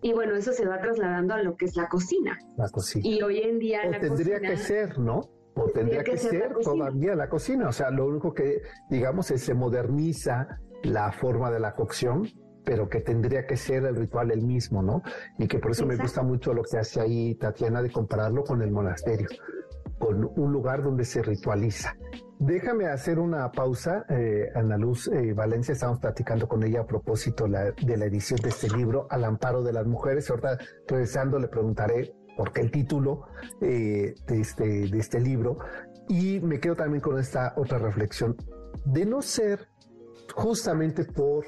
Y 0.02 0.12
bueno, 0.12 0.36
eso 0.36 0.52
se 0.52 0.66
va 0.66 0.80
trasladando 0.80 1.34
a 1.34 1.42
lo 1.42 1.56
que 1.56 1.64
es 1.64 1.76
la 1.76 1.88
cocina. 1.88 2.38
La 2.56 2.68
cocina. 2.68 3.08
Y 3.08 3.22
hoy 3.22 3.38
en 3.38 3.58
día 3.58 3.84
la 3.86 3.98
tendría 3.98 4.38
que 4.40 4.56
ser, 4.56 4.98
¿no? 4.98 5.22
O 5.56 5.70
tendría 5.70 6.04
que, 6.04 6.18
ser, 6.18 6.54
todavía 6.62 7.14
la 7.14 7.28
cocina. 7.28 7.68
O 7.68 7.72
sea, 7.72 7.90
lo 7.90 8.06
único 8.06 8.34
que, 8.34 8.60
digamos, 8.90 9.30
es 9.30 9.42
se 9.42 9.54
moderniza 9.54 10.60
la 10.82 11.10
forma 11.12 11.50
de 11.50 11.60
la 11.60 11.74
cocción, 11.74 12.28
pero 12.64 12.88
que 12.88 13.00
tendría 13.00 13.46
que 13.46 13.56
ser 13.56 13.84
el 13.84 13.96
ritual 13.96 14.30
el 14.30 14.42
mismo, 14.42 14.82
¿no? 14.82 15.02
Y 15.38 15.48
que 15.48 15.58
por 15.58 15.70
eso 15.70 15.86
me 15.86 15.96
gusta 15.96 16.22
mucho 16.22 16.52
lo 16.52 16.62
que 16.62 16.78
hace 16.78 17.00
ahí 17.00 17.34
Tatiana 17.36 17.80
de 17.80 17.90
compararlo 17.90 18.44
con 18.44 18.60
el 18.60 18.70
monasterio, 18.70 19.28
con 19.98 20.30
un 20.36 20.52
lugar 20.52 20.82
donde 20.82 21.04
se 21.04 21.22
ritualiza. 21.22 21.96
Déjame 22.38 22.86
hacer 22.86 23.18
una 23.18 23.50
pausa, 23.50 24.04
eh, 24.10 24.50
Ana 24.54 24.76
Luz 24.76 25.08
eh, 25.08 25.32
Valencia, 25.32 25.72
estamos 25.72 26.00
platicando 26.00 26.46
con 26.46 26.62
ella 26.64 26.82
a 26.82 26.86
propósito 26.86 27.46
de 27.46 27.96
la 27.96 28.04
edición 28.04 28.38
de 28.42 28.50
este 28.50 28.68
libro, 28.76 29.06
Al 29.08 29.24
amparo 29.24 29.62
de 29.62 29.72
las 29.72 29.86
mujeres. 29.86 30.28
Ahorita, 30.28 30.58
regresando, 30.86 31.38
le 31.38 31.48
preguntaré 31.48 32.14
porque 32.36 32.60
el 32.60 32.70
título 32.70 33.26
eh, 33.60 34.14
de, 34.26 34.40
este, 34.40 34.64
de 34.64 34.98
este 34.98 35.20
libro. 35.20 35.58
Y 36.08 36.40
me 36.40 36.60
quedo 36.60 36.76
también 36.76 37.00
con 37.00 37.18
esta 37.18 37.54
otra 37.56 37.78
reflexión, 37.78 38.36
de 38.84 39.04
no 39.04 39.22
ser 39.22 39.68
justamente 40.34 41.04
por 41.04 41.44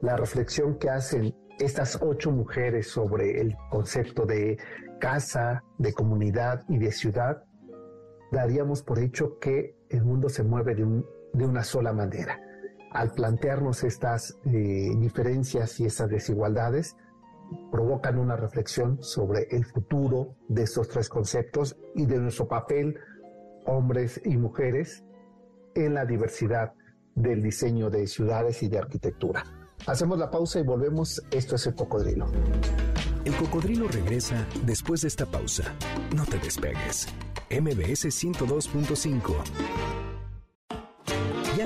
la 0.00 0.16
reflexión 0.16 0.78
que 0.78 0.90
hacen 0.90 1.34
estas 1.58 1.98
ocho 2.00 2.30
mujeres 2.30 2.88
sobre 2.88 3.40
el 3.40 3.56
concepto 3.70 4.24
de 4.26 4.58
casa, 5.00 5.64
de 5.78 5.92
comunidad 5.92 6.64
y 6.68 6.78
de 6.78 6.92
ciudad, 6.92 7.42
daríamos 8.30 8.82
por 8.82 8.98
hecho 8.98 9.38
que 9.38 9.76
el 9.88 10.04
mundo 10.04 10.28
se 10.28 10.44
mueve 10.44 10.74
de, 10.74 11.44
una 11.44 11.64
sola 11.64 11.92
manera. 11.92 12.40
Al 12.92 13.10
plantearnos 13.10 13.84
estas 13.84 14.38
eh, 14.44 14.90
diferencias 14.98 15.78
y 15.80 15.86
estas 15.86 16.08
desigualdades, 16.08 16.96
provocan 17.70 18.18
una 18.18 18.36
reflexión 18.36 19.02
sobre 19.02 19.48
el 19.50 19.64
futuro 19.64 20.36
de 20.48 20.62
estos 20.62 20.88
tres 20.88 21.08
conceptos 21.08 21.76
y 21.94 22.06
de 22.06 22.18
nuestro 22.18 22.48
papel, 22.48 22.98
hombres 23.66 24.20
y 24.24 24.36
mujeres, 24.36 25.04
en 25.74 25.94
la 25.94 26.04
diversidad 26.04 26.72
del 27.14 27.42
diseño 27.42 27.90
de 27.90 28.06
ciudades 28.06 28.62
y 28.62 28.68
de 28.68 28.78
arquitectura. 28.78 29.44
Hacemos 29.86 30.18
la 30.18 30.30
pausa 30.30 30.60
y 30.60 30.64
volvemos. 30.64 31.22
Esto 31.30 31.56
es 31.56 31.66
el 31.66 31.74
cocodrilo. 31.74 32.26
El 33.24 33.34
cocodrilo 33.36 33.88
regresa 33.88 34.46
después 34.64 35.02
de 35.02 35.08
esta 35.08 35.26
pausa. 35.26 35.74
No 36.14 36.24
te 36.24 36.38
despegues. 36.38 37.08
MBS 37.50 38.06
102.5. 38.06 39.97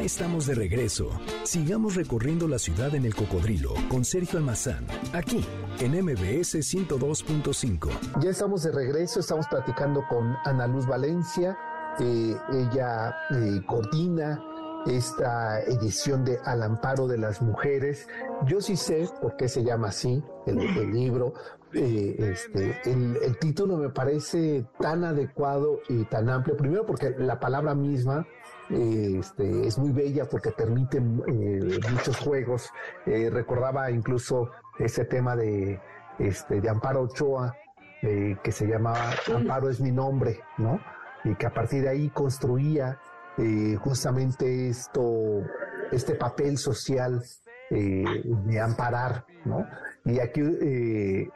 Estamos 0.03 0.47
de 0.47 0.57
regreso. 0.57 1.11
Sigamos 1.45 1.95
recorriendo 1.95 2.49
la 2.49 2.59
ciudad 2.59 2.93
en 2.97 3.05
el 3.05 3.15
cocodrilo 3.15 3.73
con 3.89 4.05
Sergio 4.05 4.41
Almazán, 4.41 4.85
aquí 5.13 5.47
en 5.79 5.93
MBS 5.93 6.57
102.5. 6.57 8.21
Ya 8.21 8.31
estamos 8.31 8.65
de 8.65 8.73
regreso, 8.73 9.21
estamos 9.21 9.47
platicando 9.47 10.05
con 10.09 10.37
Ana 10.45 10.67
Luz 10.67 10.89
Valencia. 10.89 11.57
Eh, 12.01 12.35
ella 12.53 13.15
eh, 13.31 13.63
coordina 13.65 14.43
esta 14.87 15.61
edición 15.61 16.25
de 16.25 16.37
Al 16.47 16.65
Amparo 16.65 17.07
de 17.07 17.19
las 17.19 17.41
Mujeres. 17.41 18.09
Yo 18.47 18.61
sí 18.61 18.77
sé 18.77 19.09
por 19.21 19.37
qué 19.37 19.49
se 19.49 19.63
llama 19.63 19.91
así 19.91 20.21
el, 20.47 20.57
libro. 20.93 21.35
Eh, 21.75 22.17
este, 22.19 22.81
el, 22.91 23.39
título 23.39 23.77
me 23.77 23.91
parece 23.91 24.67
tan 24.81 25.05
adecuado 25.05 25.79
y 25.89 26.05
tan 26.07 26.29
amplio. 26.29 26.57
Primero 26.57 26.85
porque 26.85 27.15
la 27.17 27.39
palabra 27.39 27.77
misma 27.77 28.27
este, 28.73 29.67
es 29.67 29.79
muy 29.79 29.93
bella 29.93 30.29
porque 30.29 30.51
permite 30.51 30.99
eh, 30.99 31.81
muchos 31.91 32.17
juegos. 32.19 32.71
recordaba 33.07 33.91
incluso 33.91 34.51
ese 34.79 35.05
tema 35.05 35.37
de, 35.37 35.81
este, 36.19 36.61
de 36.61 36.69
Amparo 36.69 37.03
Ochoa, 37.03 37.55
que 38.01 38.51
se 38.51 38.67
llamaba 38.67 39.13
Amparo 39.33 39.71
es 39.71 39.81
mi 39.81 39.93
nombre, 39.93 40.41
¿no? 40.59 40.81
Y 41.25 41.37
que 41.37 41.47
a 41.47 41.55
partir 41.55 41.83
de 41.83 41.91
ahí 41.91 42.11
construía 42.11 42.99
eh, 43.39 43.77
justamente 43.77 44.69
esto, 44.69 45.43
este 45.91 46.15
papel 46.15 46.59
social 46.59 47.23
eh, 47.71 48.05
de 48.25 48.61
amparar, 48.61 49.25
¿no? 49.47 49.67
Y 50.05 50.21
aquí 50.21 50.43
eh, 50.43 51.31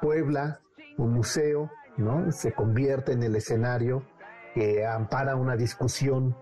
Puebla, 0.00 0.60
un 0.96 1.12
museo, 1.12 1.70
¿no? 1.98 2.32
Se 2.32 2.52
convierte 2.52 3.12
en 3.12 3.22
el 3.22 3.36
escenario 3.36 4.02
que 4.54 4.84
ampara 4.84 5.36
una 5.36 5.56
discusión 5.56 6.34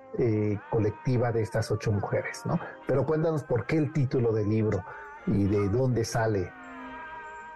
colectiva 0.70 1.30
de 1.30 1.42
estas 1.42 1.70
ocho 1.70 1.92
mujeres, 1.92 2.42
¿no? 2.44 2.58
Pero 2.86 3.06
cuéntanos 3.06 3.44
por 3.44 3.66
qué 3.66 3.76
el 3.76 3.92
título 3.92 4.32
del 4.32 4.48
libro 4.48 4.84
y 5.26 5.44
de 5.44 5.68
dónde 5.68 6.04
sale 6.04 6.50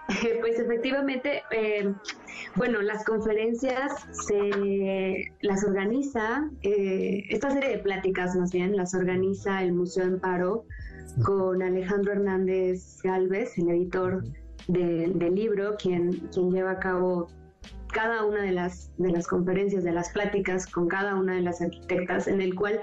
Pues 0.41 0.59
efectivamente, 0.59 1.43
eh, 1.51 1.93
bueno, 2.57 2.81
las 2.83 3.05
conferencias 3.05 3.93
se 4.11 5.33
las 5.41 5.65
organiza, 5.65 6.51
eh, 6.63 7.25
esta 7.31 7.51
serie 7.51 7.71
de 7.71 7.79
pláticas 7.79 8.35
más 8.37 8.53
bien, 8.53 8.77
las 8.77 8.95
organiza 8.95 9.63
el 9.63 9.73
Museo 9.73 10.05
Amparo 10.05 10.65
con 11.25 11.63
Alejandro 11.63 12.13
Hernández 12.13 12.99
Galvez, 13.03 13.57
el 13.59 13.71
editor 13.71 14.25
del 14.69 15.35
libro, 15.35 15.77
quien 15.77 16.31
lleva 16.31 16.73
a 16.73 16.79
cabo 16.79 17.29
cada 17.93 18.25
una 18.25 18.43
de 18.43 18.53
las, 18.53 18.91
de 18.99 19.13
las 19.13 19.27
conferencias, 19.27 19.85
de 19.85 19.93
las 19.93 20.11
pláticas 20.11 20.67
con 20.67 20.89
cada 20.89 21.15
una 21.15 21.35
de 21.37 21.43
las 21.43 21.61
arquitectas, 21.61 22.27
en 22.27 22.41
el 22.41 22.55
cual 22.55 22.81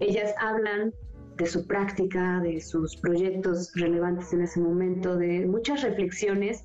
ellas 0.00 0.34
hablan 0.40 0.92
de 1.36 1.46
su 1.46 1.66
práctica, 1.66 2.40
de 2.40 2.60
sus 2.60 2.96
proyectos 2.96 3.72
relevantes 3.74 4.32
en 4.32 4.42
ese 4.42 4.60
momento, 4.60 5.16
de 5.16 5.46
muchas 5.46 5.82
reflexiones 5.82 6.64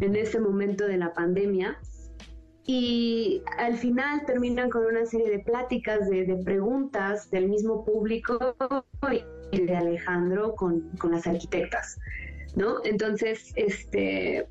en 0.00 0.14
ese 0.14 0.38
momento 0.38 0.86
de 0.86 0.98
la 0.98 1.12
pandemia. 1.14 1.78
Y 2.66 3.42
al 3.58 3.76
final 3.78 4.24
terminan 4.26 4.68
con 4.68 4.84
una 4.84 5.06
serie 5.06 5.30
de 5.30 5.38
pláticas, 5.40 6.08
de, 6.10 6.40
preguntas 6.44 7.30
del 7.30 7.48
mismo 7.48 7.84
público 7.84 8.54
y 9.50 9.60
de 9.62 9.76
Alejandro 9.76 10.54
con, 10.54 10.88
con 10.98 11.12
las 11.12 11.26
arquitectas, 11.26 11.98
¿no? 12.54 12.76
Entonces, 12.84 13.52
este, 13.56 14.46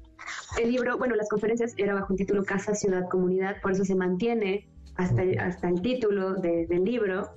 el 0.59 0.71
libro, 0.71 0.97
bueno, 0.97 1.15
las 1.15 1.29
conferencias 1.29 1.73
era 1.77 1.93
bajo 1.93 2.13
un 2.13 2.17
título 2.17 2.43
Casa, 2.43 2.75
Ciudad, 2.75 3.07
Comunidad, 3.09 3.61
por 3.61 3.71
eso 3.71 3.85
se 3.85 3.95
mantiene 3.95 4.67
hasta, 4.95 5.23
hasta 5.39 5.69
el 5.69 5.81
título 5.81 6.33
del 6.33 6.83
libro, 6.83 7.29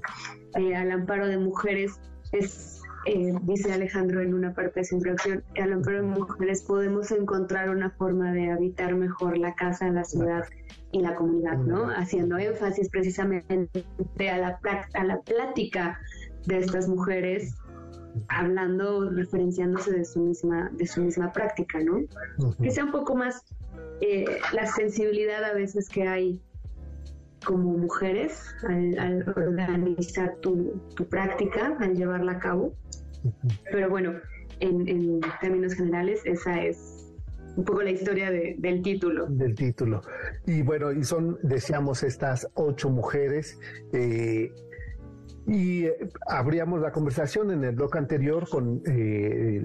eh, 0.56 0.74
al 0.74 0.90
amparo 0.90 1.28
de 1.28 1.38
mujeres 1.38 2.00
es, 2.32 2.82
eh, 3.06 3.32
dice 3.42 3.72
Alejandro 3.72 4.20
en 4.20 4.34
una 4.34 4.52
parte 4.52 4.80
de 4.80 4.84
su 4.84 4.96
introducción, 4.96 5.44
a 5.60 5.66
lo 5.66 5.78
mejor 5.78 6.02
mujeres 6.02 6.62
podemos 6.62 7.12
encontrar 7.12 7.70
una 7.70 7.90
forma 7.90 8.32
de 8.32 8.50
habitar 8.50 8.94
mejor 8.96 9.38
la 9.38 9.54
casa, 9.54 9.88
la 9.90 10.04
ciudad 10.04 10.44
y 10.90 11.00
la 11.00 11.14
comunidad, 11.14 11.58
¿no? 11.58 11.90
Haciendo 11.90 12.38
énfasis 12.38 12.88
precisamente 12.90 13.86
a 14.30 14.38
la, 14.38 14.60
a 14.94 15.04
la 15.04 15.20
plática 15.20 16.00
de 16.46 16.58
estas 16.58 16.88
mujeres 16.88 17.54
hablando, 18.28 19.10
referenciándose 19.10 19.92
de 19.92 20.04
su 20.04 20.20
misma, 20.20 20.70
de 20.72 20.86
su 20.86 21.02
misma 21.02 21.32
práctica, 21.32 21.80
¿no? 21.80 22.00
Que 22.62 22.70
sea 22.70 22.84
un 22.84 22.92
poco 22.92 23.14
más 23.14 23.44
eh, 24.00 24.24
la 24.52 24.66
sensibilidad 24.66 25.44
a 25.44 25.54
veces 25.54 25.88
que 25.88 26.06
hay 26.06 26.40
como 27.44 27.76
mujeres 27.76 28.54
al, 28.68 29.28
organizar 29.36 30.36
tu, 30.36 30.80
práctica, 31.08 31.76
al 31.80 31.94
llevarla 31.94 32.32
a 32.32 32.38
cabo. 32.38 32.74
Pero 33.70 33.88
bueno, 33.88 34.14
en, 34.60 35.20
términos 35.40 35.74
generales, 35.74 36.20
esa 36.24 36.62
es 36.62 37.12
un 37.56 37.64
poco 37.64 37.82
la 37.82 37.90
historia 37.90 38.30
del 38.30 38.82
título. 38.82 39.26
Del 39.26 39.54
título. 39.54 40.02
Y 40.46 40.62
bueno, 40.62 40.92
y 40.92 41.04
son, 41.04 41.38
decíamos, 41.42 42.02
estas 42.02 42.48
ocho 42.54 42.90
mujeres. 42.90 43.58
Eh, 43.92 44.52
y 45.46 45.84
eh, 45.84 46.10
abríamos 46.26 46.80
la 46.80 46.92
conversación 46.92 47.50
en 47.50 47.64
el 47.64 47.74
bloque 47.74 47.98
anterior 47.98 48.48
con 48.48 48.82
eh, 48.86 49.60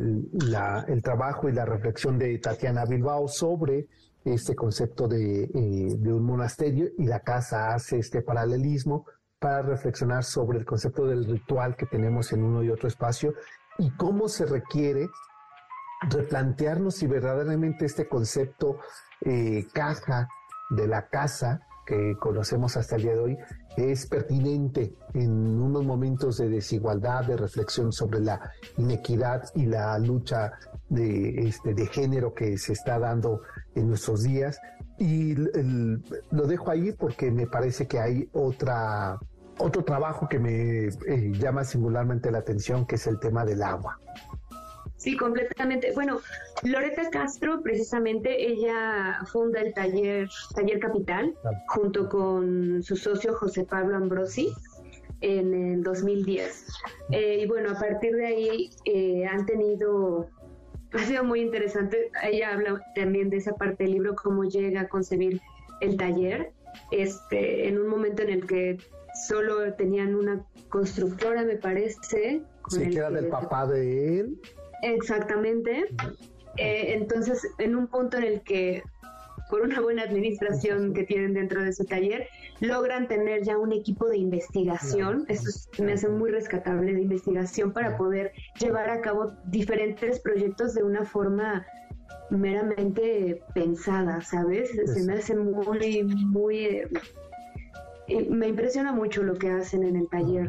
el 0.87 1.01
trabajo 1.03 1.49
y 1.49 1.53
la 1.53 1.65
reflexión 1.65 2.17
de 2.17 2.37
Tatiana 2.39 2.85
Bilbao 2.85 3.27
sobre 3.27 3.87
este 4.33 4.55
concepto 4.55 5.07
de, 5.07 5.43
eh, 5.43 5.49
de, 5.97 6.13
un 6.13 6.23
monasterio 6.23 6.89
y 6.97 7.05
la 7.05 7.21
casa 7.21 7.73
hace 7.73 7.99
este 7.99 8.21
paralelismo 8.21 9.05
para 9.39 9.61
reflexionar 9.61 10.23
sobre 10.23 10.59
el 10.59 10.65
concepto 10.65 11.05
del 11.05 11.25
ritual 11.25 11.75
que 11.75 11.85
tenemos 11.85 12.31
en 12.33 12.43
uno 12.43 12.63
y 12.63 12.69
otro 12.69 12.87
espacio 12.87 13.33
y 13.77 13.91
cómo 13.91 14.27
se 14.27 14.45
requiere 14.45 15.09
replantearnos 16.09 16.95
si 16.95 17.07
verdaderamente 17.07 17.85
este 17.85 18.07
concepto 18.07 18.79
eh, 19.21 19.67
caja 19.73 20.27
de 20.69 20.87
la 20.87 21.07
casa 21.07 21.61
que 21.85 22.15
conocemos 22.19 22.75
hasta 22.77 22.97
el 22.97 23.03
día 23.03 23.13
de 23.13 23.19
hoy 23.19 23.37
es 23.77 24.07
pertinente 24.07 24.95
en 25.13 25.31
unos 25.61 25.85
momentos 25.85 26.37
de 26.37 26.49
desigualdad, 26.49 27.25
de 27.25 27.37
reflexión 27.37 27.93
sobre 27.93 28.19
la 28.19 28.51
inequidad 28.77 29.43
y 29.53 29.67
la 29.67 29.97
lucha 29.99 30.53
de, 30.89 31.47
este, 31.47 31.75
de 31.75 31.85
género 31.85 32.33
que 32.33 32.57
se 32.57 32.73
está 32.73 32.97
dando 32.97 33.41
en 33.75 33.87
nuestros 33.87 34.23
días. 34.23 34.59
Y 34.97 35.35
lo 35.35 36.47
dejo 36.47 36.71
ahí 36.71 36.91
porque 36.91 37.29
me 37.31 37.45
parece 37.45 37.87
que 37.87 37.99
hay 37.99 38.27
otra, 38.33 39.19
otro 39.59 39.83
trabajo 39.83 40.27
que 40.27 40.39
me 40.39 40.87
eh, 40.87 41.31
llama 41.33 41.63
singularmente 41.63 42.31
la 42.31 42.39
atención, 42.39 42.87
que 42.87 42.95
es 42.95 43.05
el 43.05 43.19
tema 43.19 43.45
del 43.45 43.61
agua. 43.61 43.99
Sí, 44.97 45.15
completamente. 45.15 45.91
Bueno, 45.93 46.19
Loreta 46.63 47.09
Castro, 47.11 47.61
precisamente, 47.61 48.51
ella 48.51 49.19
funda 49.31 49.61
el 49.61 49.73
taller, 49.73 50.27
taller 50.55 50.79
Capital, 50.79 51.35
junto 51.67 52.09
con 52.09 52.81
su 52.81 52.95
socio 52.95 53.35
José 53.35 53.63
Pablo 53.63 53.95
Ambrosi 53.95 54.51
en 55.21 55.53
el 55.53 55.83
2010. 55.83 56.65
Eh, 57.11 57.39
y 57.41 57.47
bueno, 57.47 57.71
a 57.71 57.79
partir 57.79 58.15
de 58.15 58.25
ahí 58.25 58.69
eh, 58.85 59.25
han 59.27 59.45
tenido, 59.45 60.29
ha 60.91 60.99
sido 60.99 61.23
muy 61.23 61.41
interesante, 61.41 62.09
ella 62.23 62.53
habla 62.53 62.83
también 62.95 63.29
de 63.29 63.37
esa 63.37 63.53
parte 63.53 63.83
del 63.83 63.93
libro, 63.93 64.15
cómo 64.15 64.45
llega 64.45 64.81
a 64.81 64.87
concebir 64.87 65.41
el 65.81 65.95
taller, 65.97 66.53
este, 66.91 67.67
en 67.67 67.79
un 67.79 67.87
momento 67.87 68.23
en 68.23 68.29
el 68.29 68.47
que 68.47 68.77
solo 69.27 69.73
tenían 69.75 70.15
una 70.15 70.43
constructora, 70.69 71.43
me 71.43 71.55
parece. 71.55 72.41
Sí, 72.69 72.89
que 72.89 72.97
era 72.97 73.09
del 73.09 73.27
papá 73.27 73.65
de 73.65 74.19
él. 74.19 74.41
Exactamente. 74.81 75.85
Eh, 76.57 76.93
entonces, 76.93 77.41
en 77.59 77.75
un 77.75 77.87
punto 77.87 78.17
en 78.17 78.23
el 78.23 78.41
que, 78.41 78.83
por 79.49 79.61
una 79.61 79.79
buena 79.79 80.03
administración 80.03 80.93
que 80.93 81.03
tienen 81.03 81.33
dentro 81.33 81.63
de 81.63 81.71
su 81.73 81.85
taller, 81.85 82.27
logran 82.59 83.07
tener 83.07 83.43
ya 83.43 83.57
un 83.57 83.71
equipo 83.71 84.07
de 84.09 84.17
investigación, 84.17 85.25
esto 85.27 85.83
me 85.83 85.93
hace 85.93 86.09
muy 86.09 86.31
rescatable, 86.31 86.93
de 86.93 87.01
investigación 87.01 87.71
para 87.71 87.97
poder 87.97 88.31
llevar 88.59 88.89
a 88.89 89.01
cabo 89.01 89.33
diferentes 89.45 90.19
proyectos 90.19 90.73
de 90.73 90.83
una 90.83 91.05
forma 91.05 91.65
meramente 92.29 93.41
pensada, 93.53 94.21
¿sabes? 94.21 94.71
Se 94.85 95.03
me 95.03 95.13
hace 95.13 95.35
muy, 95.35 96.03
muy... 96.03 96.81
Eh, 98.07 98.27
me 98.29 98.47
impresiona 98.47 98.93
mucho 98.93 99.23
lo 99.23 99.35
que 99.35 99.49
hacen 99.49 99.83
en 99.83 99.95
el 99.95 100.07
taller. 100.09 100.47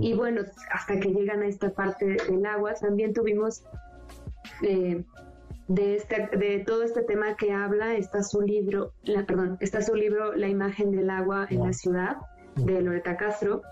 Y 0.00 0.14
bueno, 0.14 0.42
hasta 0.70 1.00
que 1.00 1.10
llegan 1.10 1.42
a 1.42 1.46
esta 1.46 1.70
parte 1.70 2.16
del 2.28 2.46
agua, 2.46 2.74
también 2.74 3.12
tuvimos 3.12 3.64
eh, 4.62 5.04
de, 5.68 5.96
este, 5.96 6.28
de 6.36 6.60
todo 6.66 6.82
este 6.82 7.02
tema 7.02 7.36
que 7.36 7.52
habla 7.52 7.96
está 7.96 8.22
su 8.22 8.40
libro, 8.40 8.92
la, 9.04 9.24
perdón, 9.24 9.56
está 9.60 9.82
su 9.82 9.94
libro 9.94 10.34
La 10.34 10.48
imagen 10.48 10.92
del 10.92 11.10
agua 11.10 11.46
en 11.50 11.64
la 11.64 11.72
ciudad 11.72 12.16
de 12.56 12.82
Loreta 12.82 13.16
Castro. 13.16 13.62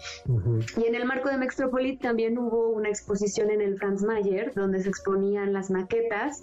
Y 0.77 0.87
en 0.87 0.95
el 0.95 1.05
marco 1.05 1.29
de 1.29 1.37
Mextropolis 1.37 1.99
también 1.99 2.39
hubo 2.39 2.71
una 2.71 2.89
exposición 2.89 3.51
en 3.51 3.61
el 3.61 3.79
Franz 3.79 4.03
Mayer 4.03 4.53
donde 4.55 4.81
se 4.81 4.89
exponían 4.89 5.53
las 5.53 5.71
maquetas. 5.71 6.43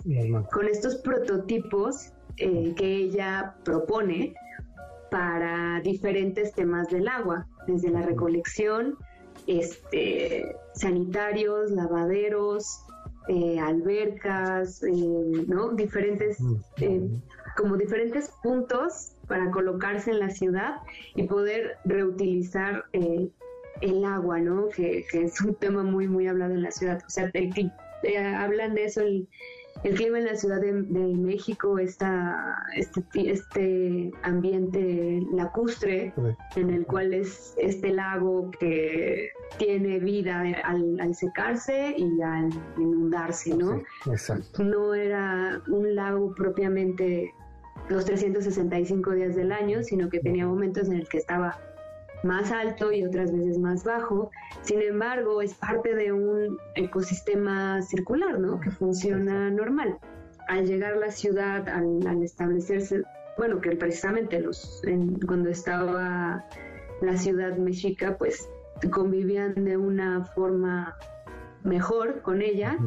con 0.52 0.68
estos 0.68 0.98
prototipos 0.98 2.14
eh, 2.38 2.76
que 2.76 2.96
ella 2.96 3.56
propone 3.64 4.36
para 5.10 5.82
diferentes 5.82 6.54
temas 6.54 6.88
del 6.90 7.08
agua, 7.08 7.48
desde 7.68 7.90
la 7.90 8.02
recolección, 8.02 8.98
este, 9.46 10.56
sanitarios, 10.74 11.72
lavaderos, 11.72 12.82
eh, 13.30 13.60
albercas, 13.60 14.84
eh, 14.84 14.92
¿no? 15.48 15.74
Diferentes, 15.74 16.38
eh, 16.78 17.10
como 17.56 17.76
diferentes 17.76 18.32
puntos 18.42 19.14
para 19.28 19.52
colocarse 19.52 20.12
en 20.12 20.20
la 20.20 20.30
ciudad 20.30 20.78
y 21.16 21.24
poder 21.24 21.78
reutilizar 21.86 22.86
el 22.94 24.06
agua, 24.06 24.40
¿no? 24.40 24.70
Que, 24.70 25.06
que, 25.12 25.24
es 25.24 25.42
un 25.42 25.56
tema 25.56 25.84
muy, 25.84 26.08
muy 26.08 26.28
hablado 26.28 26.54
en 26.54 26.64
la 26.64 26.72
ciudad. 26.72 27.02
O 27.06 27.10
sea, 27.10 27.30
el, 27.34 27.72
hablan 28.36 28.76
de 28.76 28.86
eso 28.86 29.02
el, 29.02 29.28
el 29.84 29.96
clima 29.96 30.20
en 30.20 30.26
la 30.26 30.36
Ciudad 30.36 30.60
de, 30.62 30.72
México, 30.72 31.80
esta, 31.80 32.58
este, 32.76 33.04
este 33.16 34.12
ambiente 34.24 35.22
lacustre 35.34 36.14
en 36.56 36.70
el 36.70 36.86
cual 36.86 37.14
es 37.14 37.54
este 37.58 37.90
lago 37.90 38.52
que 38.60 39.30
tiene 39.58 40.00
vida 40.00 40.44
al, 40.64 41.16
secarse 41.16 41.96
y 41.98 42.22
al 42.22 42.50
inundarse, 42.78 43.56
¿no? 43.56 43.82
exacto. 44.12 44.64
No 44.64 44.94
era 44.94 45.62
un 45.68 45.96
lago 45.96 46.34
propiamente 46.36 47.34
los 47.90 48.06
365 48.06 49.12
días 49.12 49.36
del 49.36 49.52
año, 49.52 49.84
sino 49.84 50.10
que 50.10 50.20
tenía 50.20 50.46
momentos 50.46 50.88
en 50.88 50.94
el 50.94 51.08
que 51.08 51.18
estaba 51.18 51.58
más 52.28 52.52
alto 52.52 52.92
y 52.92 53.04
otras 53.04 53.32
veces 53.32 53.58
más 53.58 53.84
bajo. 53.84 54.30
Sin 54.62 54.82
embargo, 54.82 55.42
es 55.42 55.54
parte 55.56 55.96
de 55.96 56.12
un 56.12 56.58
ecosistema 56.76 57.82
circular, 57.82 58.40
¿no? 58.40 58.60
Que 58.60 58.70
funciona 58.70 59.50
normal. 59.50 59.98
Al 60.48 60.66
llegar 60.66 60.94
a 60.94 60.98
la 60.98 61.12
ciudad, 61.12 61.68
al, 61.68 62.24
establecerse, 62.24 63.02
bueno, 63.38 63.60
que 63.60 63.76
precisamente 63.76 64.40
los, 64.40 64.82
cuando 65.26 65.50
estaba 65.50 66.46
la 67.02 67.18
ciudad 67.18 67.58
mexica, 67.58 68.18
pues 68.18 68.50
convivían 68.92 69.66
de 69.66 69.78
una 69.78 70.24
forma 70.24 70.96
mejor 71.64 72.22
con 72.22 72.42
ella, 72.42 72.78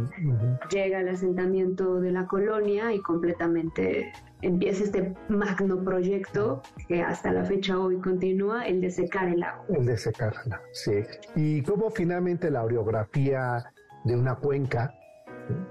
llega 0.71 1.01
el 1.01 1.09
asentamiento 1.09 2.01
de 2.01 2.13
la 2.13 2.27
colonia 2.27 2.95
y 2.95 3.01
completamente 3.01 4.13
empieza 4.43 4.85
este 4.85 5.15
magno 5.29 5.83
proyecto 5.83 6.63
que 6.89 7.03
hasta 7.03 7.33
la 7.33 7.45
fecha 7.45 7.79
hoy 7.79 7.99
continúa, 8.01 8.67
el 8.67 8.81
de 8.81 8.91
secar 8.91 9.29
el 9.29 9.43
agua. 9.43 9.65
El 9.69 9.87
de 9.87 9.97
secar 9.97 10.35
el 10.45 10.53
agua, 10.53 10.67
sí. 10.73 11.03
Y 11.35 11.63
cómo 11.63 11.91
finalmente 11.91 12.51
la 12.51 12.65
orografía 12.65 13.65
de 14.05 14.17
una 14.17 14.37
cuenca, 14.37 14.95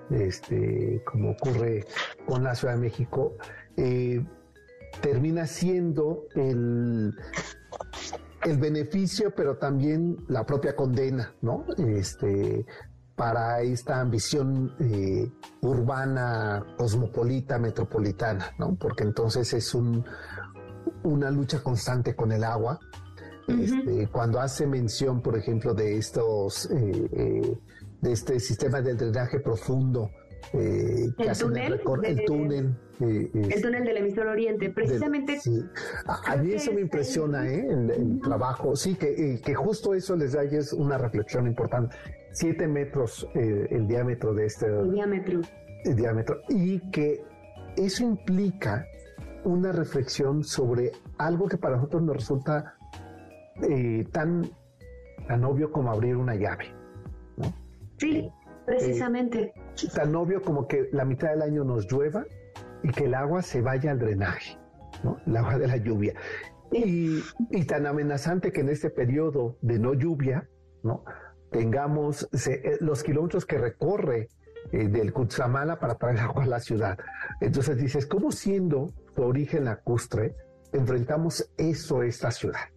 este, 0.10 1.02
como 1.06 1.32
ocurre 1.32 1.86
con 2.26 2.44
la 2.44 2.56
Ciudad 2.56 2.76
de 2.76 2.82
México, 2.82 3.36
eh, 3.78 4.24
termina 5.02 5.46
siendo 5.46 6.28
el, 6.36 7.14
el 8.44 8.58
beneficio, 8.58 9.34
pero 9.36 9.58
también 9.58 10.18
la 10.28 10.46
propia 10.46 10.76
condena, 10.76 11.34
¿no? 11.42 11.66
Este, 11.78 12.66
para 13.20 13.60
esta 13.60 14.00
ambición 14.00 14.74
eh, 14.80 15.30
urbana, 15.60 16.66
cosmopolita, 16.78 17.60
metropolitana, 17.60 18.54
¿no? 18.58 18.78
Porque 18.80 19.04
entonces 19.04 19.52
es 19.52 19.76
un, 19.76 20.06
una 21.04 21.30
lucha 21.30 21.62
constante 21.62 22.16
con 22.16 22.32
el 22.32 22.46
agua. 22.46 22.80
Este, 23.46 24.08
cuando 24.08 24.40
hace 24.40 24.66
mención, 24.66 25.22
por 25.22 25.38
ejemplo, 25.38 25.74
de 25.74 25.98
estos, 25.98 26.72
eh, 26.72 27.10
eh, 27.12 27.60
de 28.00 28.12
este 28.14 28.40
sistema 28.40 28.80
de 28.80 28.94
drenaje 28.94 29.42
profundo, 29.42 30.10
¿El, 30.54 31.14
túnel 31.38 31.82
el, 32.06 32.26
túnel, 32.26 32.80
el 33.00 33.62
túnel 33.62 33.86
del 33.86 33.98
emisor 33.98 34.28
oriente, 34.28 34.70
precisamente. 34.70 35.40
A, 36.06 36.36
mí 36.36 36.54
eso 36.54 36.74
me 36.74 36.82
impresiona, 36.82 37.48
¿eh? 37.48 37.66
El, 37.70 38.20
trabajo, 38.22 38.76
sí, 38.76 38.96
que, 38.96 39.40
que 39.44 39.56
justo 39.56 39.94
eso 39.94 40.16
les 40.16 40.34
da 40.34 40.44
es 40.44 40.74
una 40.74 40.98
reflexión 40.98 41.48
importante. 41.48 41.96
7 42.32 42.68
metros 42.68 43.28
eh, 43.36 43.68
el 43.72 43.88
diámetro 43.88 44.34
de 44.34 44.46
este... 44.46 44.68
El 44.68 44.92
diámetro. 44.92 45.42
El 45.86 45.96
diámetro. 45.96 46.42
Y 46.50 46.80
que 46.92 47.24
eso 47.78 48.04
implica 48.04 48.86
una 49.44 49.72
reflexión 49.72 50.44
sobre 50.44 50.92
algo 51.18 51.48
que 51.48 51.58
para 51.58 51.78
nosotros 51.78 52.04
nos 52.04 52.16
resulta 52.18 52.76
eh, 53.70 54.06
tan, 54.12 54.50
tan 55.28 55.44
obvio 55.44 55.72
como 55.72 55.92
abrir 55.92 56.18
una 56.18 56.36
llave. 56.36 56.74
¿no? 57.38 57.54
Sí, 57.98 58.30
precisamente. 58.66 59.54
Eh, 59.82 59.88
tan 59.94 60.16
obvio 60.16 60.42
como 60.42 60.68
que 60.68 60.90
la 60.92 61.06
mitad 61.06 61.30
del 61.30 61.42
año 61.42 61.64
nos 61.64 61.92
llueva 61.92 62.26
y 62.84 62.92
que 62.92 63.06
el 63.06 63.14
agua 63.14 63.42
se 63.42 63.62
vaya 63.62 63.92
al 63.92 64.00
drenaje, 64.00 64.58
¿no? 65.04 65.20
el 65.26 65.38
agua 65.38 65.58
de 65.58 65.68
la 65.68 65.78
lluvia. 65.78 66.14
Y, 66.72 67.22
tan 67.66 67.88
amenazante 67.88 68.52
que 68.52 68.62
en 68.62 68.70
este 68.70 68.90
periodo 68.90 69.58
de 69.62 69.80
no 69.80 69.94
lluvia, 69.94 70.48
¿no? 70.84 71.04
tengamos 71.52 72.30
eh, 72.48 72.78
los 72.80 73.04
kilómetros 73.04 73.46
que 73.46 73.58
recorre 73.58 74.30
eh, 74.72 74.88
del 74.88 75.14
Cutzamala 75.14 75.80
para 75.80 75.96
traer 75.96 76.20
agua 76.20 76.44
a 76.44 76.48
la 76.48 76.60
ciudad. 76.60 76.98
Entonces 77.42 77.78
dices, 77.78 78.06
¿cómo 78.06 78.32
siendo 78.32 78.94
su 79.16 79.24
origen 79.24 79.66
lacustre 79.66 80.36
enfrentamos 80.72 81.52
eso 81.58 82.02
a 82.02 82.06
esta 82.06 82.32
ciudad? 82.32 82.70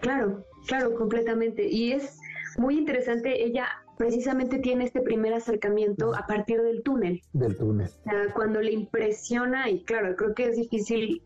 Claro, 0.00 0.44
claro, 0.66 0.94
completamente. 0.94 1.66
Y 1.66 1.92
es 1.92 2.18
muy 2.58 2.78
interesante, 2.78 3.44
ella 3.44 3.66
precisamente 3.98 4.58
tiene 4.60 4.84
este 4.84 5.00
primer 5.00 5.34
acercamiento 5.34 6.14
a 6.14 6.26
partir 6.26 6.62
del 6.62 6.82
túnel. 6.82 7.20
Del 7.32 7.56
túnel. 7.56 7.88
O 7.88 8.10
sea, 8.10 8.32
cuando 8.34 8.60
le 8.60 8.72
impresiona, 8.72 9.68
y 9.68 9.84
claro, 9.84 10.14
creo 10.16 10.34
que 10.34 10.46
es 10.46 10.56
difícil 10.56 11.22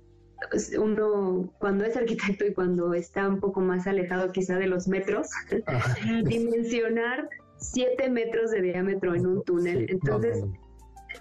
pues, 0.50 0.76
uno 0.76 1.52
cuando 1.58 1.84
es 1.84 1.96
arquitecto 1.96 2.46
y 2.46 2.52
cuando 2.52 2.94
está 2.94 3.28
un 3.28 3.38
poco 3.38 3.60
más 3.60 3.86
alejado 3.86 4.32
quizá 4.32 4.58
de 4.58 4.66
los 4.66 4.88
metros, 4.88 5.28
dimensionar 6.24 7.28
siete 7.58 8.10
metros 8.10 8.50
de 8.50 8.62
diámetro 8.62 9.14
en 9.14 9.26
un 9.26 9.44
túnel. 9.44 9.86
Entonces, 9.88 10.44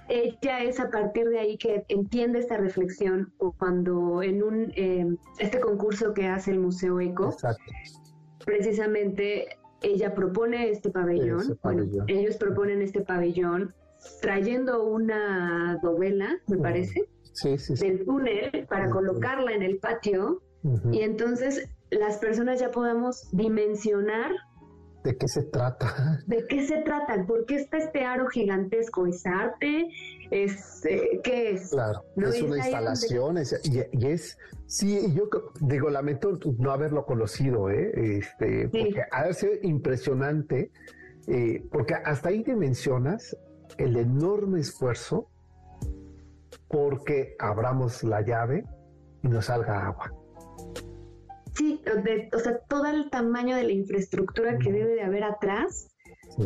ella 0.07 0.63
es 0.63 0.79
a 0.79 0.89
partir 0.89 1.27
de 1.29 1.39
ahí 1.39 1.57
que 1.57 1.83
entiende 1.89 2.39
esta 2.39 2.57
reflexión 2.57 3.33
cuando 3.57 4.23
en 4.23 4.41
un 4.41 4.71
em, 4.75 5.17
este 5.37 5.59
concurso 5.59 6.13
que 6.13 6.27
hace 6.27 6.51
el 6.51 6.59
Museo 6.59 6.99
Eco, 6.99 7.35
precisamente 8.45 9.59
ella 9.81 10.13
propone 10.13 10.69
este 10.69 10.89
pabellón, 10.89 11.57
ellos 12.07 12.37
proponen 12.37 12.81
este 12.81 13.01
pabellón 13.01 13.73
trayendo 14.21 14.83
una 14.83 15.79
dovela, 15.81 16.39
me 16.47 16.57
parece, 16.57 17.07
del 17.79 18.05
túnel 18.05 18.67
para 18.69 18.89
colocarla 18.89 19.53
en 19.53 19.63
el 19.63 19.77
patio 19.77 20.41
y 20.91 21.01
entonces 21.01 21.69
las 21.89 22.17
personas 22.17 22.59
ya 22.59 22.71
podamos 22.71 23.29
dimensionar 23.31 24.31
¿De 25.03 25.17
qué 25.17 25.27
se 25.27 25.41
trata? 25.43 26.21
¿De 26.27 26.45
qué 26.47 26.67
se 26.67 26.77
trata? 26.83 27.25
¿Por 27.25 27.45
qué 27.47 27.55
está 27.55 27.77
este 27.77 28.05
aro 28.05 28.27
gigantesco? 28.27 29.07
¿Es 29.07 29.25
arte? 29.25 29.89
¿Es, 30.31 30.85
eh, 30.85 31.19
¿Qué 31.23 31.51
es? 31.51 31.71
Claro, 31.71 32.05
es 32.15 32.41
una 32.41 32.57
instalación 32.57 33.35
y, 33.63 34.05
es, 34.07 34.37
sí, 34.65 35.13
yo 35.13 35.29
digo, 35.59 35.89
lamento 35.89 36.39
no 36.57 36.71
haberlo 36.71 37.05
conocido, 37.05 37.69
¿eh? 37.69 37.91
este, 38.17 38.69
porque 38.69 39.03
ha 39.11 39.33
sido 39.33 39.53
impresionante, 39.61 40.71
eh, 41.27 41.65
porque 41.69 41.95
hasta 41.95 42.29
ahí 42.29 42.43
dimensionas 42.43 43.35
el 43.77 43.97
enorme 43.97 44.61
esfuerzo 44.61 45.29
porque 46.69 47.35
abramos 47.37 48.01
la 48.01 48.21
llave 48.21 48.63
y 49.23 49.27
nos 49.27 49.45
salga 49.45 49.85
agua. 49.85 50.13
Sí, 51.55 51.81
o 52.33 52.39
sea, 52.39 52.57
todo 52.69 52.85
el 52.85 53.09
tamaño 53.09 53.57
de 53.57 53.63
la 53.63 53.73
infraestructura 53.73 54.57
que 54.57 54.71
debe 54.71 54.95
de 54.95 55.01
haber 55.01 55.25
atrás 55.25 55.90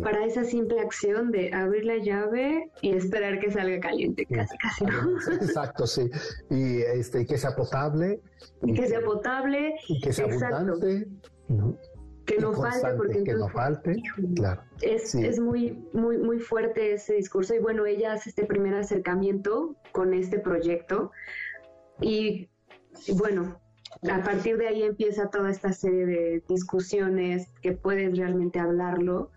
para 0.02 0.26
esa 0.26 0.44
simple 0.44 0.80
acción 0.80 1.32
de 1.32 1.54
abrir 1.54 1.86
la 1.86 1.98
llave 1.98 2.72
y 2.82 2.92
esperar 2.92 3.40
que 3.40 3.52
salga 3.52 3.80
caliente, 3.80 4.26
casi, 4.26 4.58
casi, 4.58 4.86
Exacto, 5.42 5.88
sí. 5.88 6.10
Y 6.50 6.82
este, 6.82 7.26
que 7.26 7.38
sea 7.38 7.56
potable. 7.56 8.22
Y 8.64 8.74
que 8.74 8.88
sea 8.88 9.02
potable. 9.02 9.76
Y 9.88 10.02
que 10.02 10.14
sea 10.14 10.26
abundante. 10.26 11.08
Que 12.26 12.40
no 12.40 12.54
falte, 12.54 12.94
porque 12.98 13.24
que 13.24 13.34
no 13.34 13.48
falte, 13.50 14.02
claro. 14.36 14.64
Es, 14.82 15.14
es 15.14 15.40
muy, 15.40 15.88
muy, 15.94 16.18
muy 16.18 16.40
fuerte 16.40 16.94
ese 16.94 17.14
discurso. 17.14 17.54
Y 17.54 17.60
bueno, 17.60 17.86
ella 17.86 18.14
hace 18.14 18.30
este 18.30 18.46
primer 18.46 18.74
acercamiento 18.74 19.76
con 19.92 20.14
este 20.14 20.40
proyecto. 20.40 21.12
Y, 22.02 22.50
bueno, 23.14 23.60
a 24.12 24.24
partir 24.24 24.58
de 24.58 24.68
ahí 24.68 24.84
empieza 24.84 25.30
toda 25.30 25.52
esta 25.52 25.72
serie 25.72 26.06
de 26.08 26.44
discusiones 26.50 27.48
que 27.62 27.74
puedes 27.74 28.18
realmente 28.18 28.60
hablarlo 28.60 29.32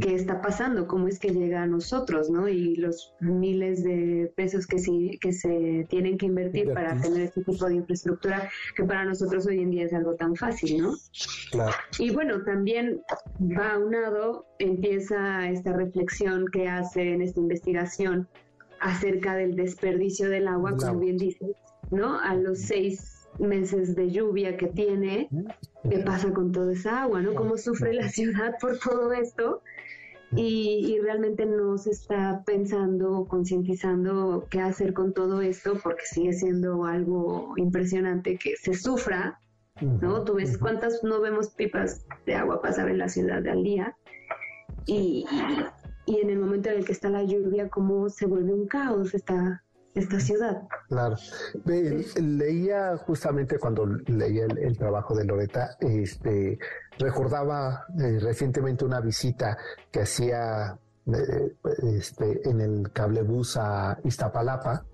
qué 0.00 0.14
está 0.14 0.40
pasando, 0.40 0.86
cómo 0.86 1.08
es 1.08 1.18
que 1.18 1.30
llega 1.30 1.62
a 1.62 1.66
nosotros, 1.66 2.30
¿no? 2.30 2.48
Y 2.48 2.76
los 2.76 3.14
miles 3.20 3.82
de 3.82 4.32
pesos 4.36 4.66
que, 4.66 4.78
sí, 4.78 5.18
que 5.20 5.32
se 5.32 5.86
tienen 5.88 6.18
que 6.18 6.26
invertir 6.26 6.72
para 6.72 7.00
tener 7.00 7.22
este 7.22 7.42
tipo 7.44 7.66
de 7.66 7.76
infraestructura 7.76 8.48
que 8.76 8.84
para 8.84 9.04
nosotros 9.04 9.46
hoy 9.46 9.60
en 9.60 9.70
día 9.70 9.84
es 9.84 9.92
algo 9.92 10.14
tan 10.14 10.36
fácil, 10.36 10.82
¿no? 10.82 10.94
Claro. 11.50 11.72
Y 11.98 12.10
bueno, 12.10 12.42
también 12.44 13.00
va 13.40 13.72
aunado, 13.72 14.46
empieza 14.58 15.48
esta 15.48 15.72
reflexión 15.72 16.46
que 16.52 16.68
hace 16.68 17.14
en 17.14 17.22
esta 17.22 17.40
investigación 17.40 18.28
acerca 18.80 19.34
del 19.34 19.56
desperdicio 19.56 20.28
del 20.28 20.48
agua, 20.48 20.76
como 20.76 21.00
bien 21.00 21.16
dices, 21.16 21.56
¿no? 21.90 22.20
A 22.20 22.34
los 22.34 22.60
seis 22.60 23.17
meses 23.38 23.94
de 23.94 24.10
lluvia 24.10 24.56
que 24.56 24.66
tiene, 24.68 25.28
qué 25.88 25.98
pasa 26.00 26.32
con 26.32 26.52
toda 26.52 26.72
esa 26.72 27.02
agua, 27.02 27.22
¿no? 27.22 27.34
Cómo 27.34 27.56
sufre 27.56 27.92
la 27.94 28.08
ciudad 28.08 28.54
por 28.60 28.78
todo 28.78 29.12
esto 29.12 29.62
y, 30.36 30.98
realmente 31.02 31.46
no 31.46 31.78
se 31.78 31.90
está 31.90 32.42
pensando, 32.44 33.26
concientizando 33.28 34.46
qué 34.50 34.60
hacer 34.60 34.92
con 34.92 35.14
todo 35.14 35.40
esto 35.40 35.78
porque 35.82 36.02
sigue 36.04 36.32
siendo 36.32 36.84
algo 36.84 37.54
impresionante 37.56 38.36
que 38.36 38.56
se 38.56 38.74
sufra, 38.74 39.40
¿no? 39.80 40.24
Tú 40.24 40.34
ves 40.34 40.58
cuántas 40.58 41.02
no 41.02 41.20
vemos 41.20 41.50
pipas 41.50 42.04
de 42.26 42.34
agua 42.34 42.60
pasar 42.60 42.90
en 42.90 42.98
la 42.98 43.08
ciudad 43.08 43.46
al 43.46 43.62
día 43.62 43.96
y, 44.84 45.24
y 46.04 46.20
en 46.20 46.30
el 46.30 46.38
momento 46.38 46.68
en 46.68 46.78
el 46.78 46.84
que 46.84 46.92
está 46.92 47.08
la 47.08 47.22
lluvia, 47.22 47.68
cómo 47.68 48.10
se 48.10 48.26
vuelve 48.26 48.52
un 48.52 48.66
caos 48.66 49.14
esta, 49.14 49.62
esta 49.94 50.20
ciudad. 50.20 50.62
Claro. 50.88 51.16
leía 52.20 52.96
justamente 52.98 53.58
cuando 53.58 53.86
leía 53.86 54.44
el, 54.44 54.76
trabajo 54.76 55.14
de 55.14 55.24
Loreta, 55.24 55.76
este, 55.80 56.58
recordaba 56.98 57.86
eh, 57.98 58.18
recientemente 58.20 58.84
una 58.84 59.00
visita 59.00 59.56
que 59.90 60.02
hacía 60.02 60.78
eh, 61.06 61.56
este, 61.96 62.48
en 62.48 62.60
el 62.60 62.92
cablebús 62.92 63.56
a 63.56 63.98
Iztapalapa 64.04 64.84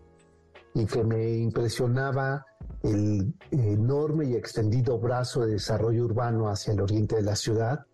y 0.74 0.86
que 0.86 1.04
me 1.04 1.36
impresionaba 1.38 2.44
el 2.82 3.34
enorme 3.50 4.26
y 4.26 4.34
extendido 4.34 4.98
brazo 4.98 5.44
de 5.44 5.52
desarrollo 5.52 6.04
urbano 6.04 6.48
hacia 6.48 6.72
el 6.72 6.80
oriente 6.80 7.16
de 7.16 7.22
la 7.22 7.36
ciudad, 7.36 7.86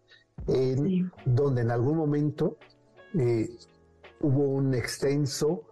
en, 0.47 1.11
donde 1.25 1.63
en 1.63 1.71
algún 1.71 1.97
momento 1.97 2.57
eh, 3.15 3.49
hubo 4.21 4.49
un 4.49 4.75
extenso 4.75 5.63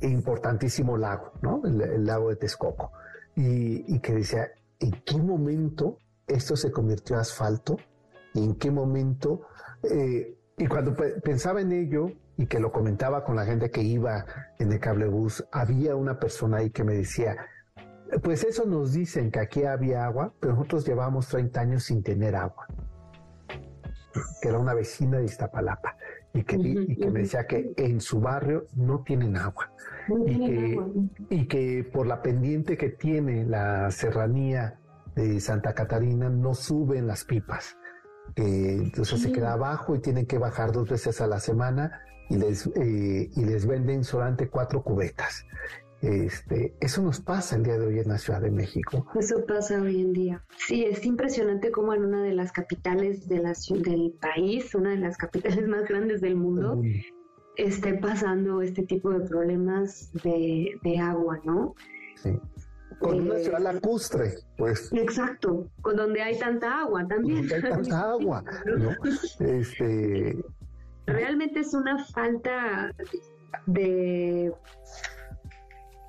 importantísimo 0.00 0.96
lago, 0.96 1.32
¿no? 1.42 1.62
El, 1.64 2.06
lago 2.06 2.30
de 2.30 2.36
Texcoco. 2.36 2.92
Y, 3.36 3.98
que 3.98 4.14
decía, 4.14 4.48
¿en 4.78 4.92
qué 5.04 5.16
momento 5.16 5.98
esto 6.26 6.56
se 6.56 6.70
convirtió 6.70 7.16
en 7.16 7.20
asfalto? 7.20 7.76
¿Y 8.32 8.44
en 8.44 8.54
qué 8.54 8.70
momento? 8.70 9.42
Eh, 9.82 10.38
y 10.56 10.66
cuando 10.66 10.94
pensaba 10.94 11.60
en 11.60 11.72
ello 11.72 12.12
y 12.36 12.46
que 12.46 12.60
lo 12.60 12.70
comentaba 12.70 13.24
con 13.24 13.36
la 13.36 13.44
gente 13.44 13.70
que 13.70 13.82
iba 13.82 14.24
en 14.58 14.72
el 14.72 14.78
cablebús, 14.78 15.44
había 15.50 15.96
una 15.96 16.18
persona 16.18 16.58
ahí 16.58 16.70
que 16.70 16.84
me 16.84 16.94
decía, 16.94 17.36
pues 18.22 18.44
eso 18.44 18.64
nos 18.66 18.92
dicen 18.92 19.30
que 19.30 19.40
aquí 19.40 19.64
había 19.64 20.04
agua, 20.04 20.32
pero 20.38 20.54
nosotros 20.54 20.86
llevamos 20.86 21.28
30 21.28 21.60
años 21.60 21.84
sin 21.84 22.02
tener 22.02 22.36
agua. 22.36 22.66
Que 24.40 24.48
era 24.48 24.58
una 24.58 24.74
vecina 24.74 25.18
de 25.18 25.24
Iztapalapa 25.24 25.96
y 26.34 26.42
que, 26.42 26.58
me 26.58 27.20
decía 27.20 27.46
que 27.46 27.72
en 27.76 28.00
su 28.00 28.20
barrio 28.20 28.66
no 28.74 29.02
tienen 29.04 29.36
agua. 29.36 29.70
y, 30.26 30.38
que, 30.38 30.80
y 31.30 31.46
que 31.46 31.88
por 31.90 32.06
la 32.06 32.20
pendiente 32.20 32.76
que 32.76 32.90
tiene 32.90 33.46
la 33.46 33.90
serranía 33.90 34.78
de 35.14 35.40
Santa 35.40 35.74
Catarina 35.74 36.28
no 36.28 36.54
suben 36.54 37.06
las 37.06 37.24
pipas. 37.24 37.76
entonces 38.34 39.22
se 39.22 39.32
queda 39.32 39.52
abajo 39.52 39.94
y 39.94 40.00
tienen 40.00 40.26
que 40.26 40.38
bajar 40.38 40.72
dos 40.72 40.88
veces 40.90 41.20
a 41.20 41.28
la 41.28 41.38
semana 41.38 42.00
y 42.28 42.36
les, 42.36 42.66
eh, 42.66 43.30
y 43.32 43.44
les 43.44 43.66
venden 43.66 44.02
solamente 44.02 44.48
cuatro 44.48 44.82
cubetas. 44.82 45.46
Este, 46.04 46.76
eso 46.80 47.02
nos 47.02 47.20
pasa 47.20 47.56
el 47.56 47.62
día 47.62 47.78
de 47.78 47.86
hoy 47.86 47.98
en 47.98 48.08
la 48.08 48.18
Ciudad 48.18 48.42
de 48.42 48.50
México. 48.50 49.06
Eso 49.18 49.46
pasa 49.46 49.80
hoy 49.80 50.02
en 50.02 50.12
día. 50.12 50.44
Sí, 50.68 50.84
es 50.84 51.06
impresionante 51.06 51.70
cómo 51.70 51.94
en 51.94 52.04
una 52.04 52.22
de 52.22 52.34
las 52.34 52.52
capitales 52.52 53.26
de 53.26 53.38
la, 53.38 53.54
del 53.70 54.12
país, 54.20 54.74
una 54.74 54.90
de 54.90 54.98
las 54.98 55.16
capitales 55.16 55.66
más 55.68 55.88
grandes 55.88 56.20
del 56.20 56.36
mundo, 56.36 56.82
esté 57.56 57.94
pasando 57.94 58.60
este 58.60 58.82
tipo 58.82 59.10
de 59.10 59.26
problemas 59.26 60.12
de, 60.22 60.98
agua, 61.00 61.40
¿no? 61.44 61.74
Sí. 62.16 62.38
Con 62.98 63.22
una 63.22 63.38
ciudad 63.38 63.60
eh, 63.60 63.72
lacustre, 63.72 64.34
pues. 64.58 64.92
Exacto, 64.92 65.70
con 65.80 65.96
donde 65.96 66.20
hay 66.20 66.38
tanta 66.38 66.80
agua 66.80 67.06
también. 67.08 67.50
hay 67.50 67.62
tanta 67.62 68.00
agua, 68.10 68.44
Este... 69.40 70.44
Realmente 71.06 71.60
es 71.60 71.74
una 71.74 72.02
falta 72.06 72.90
de 73.66 74.52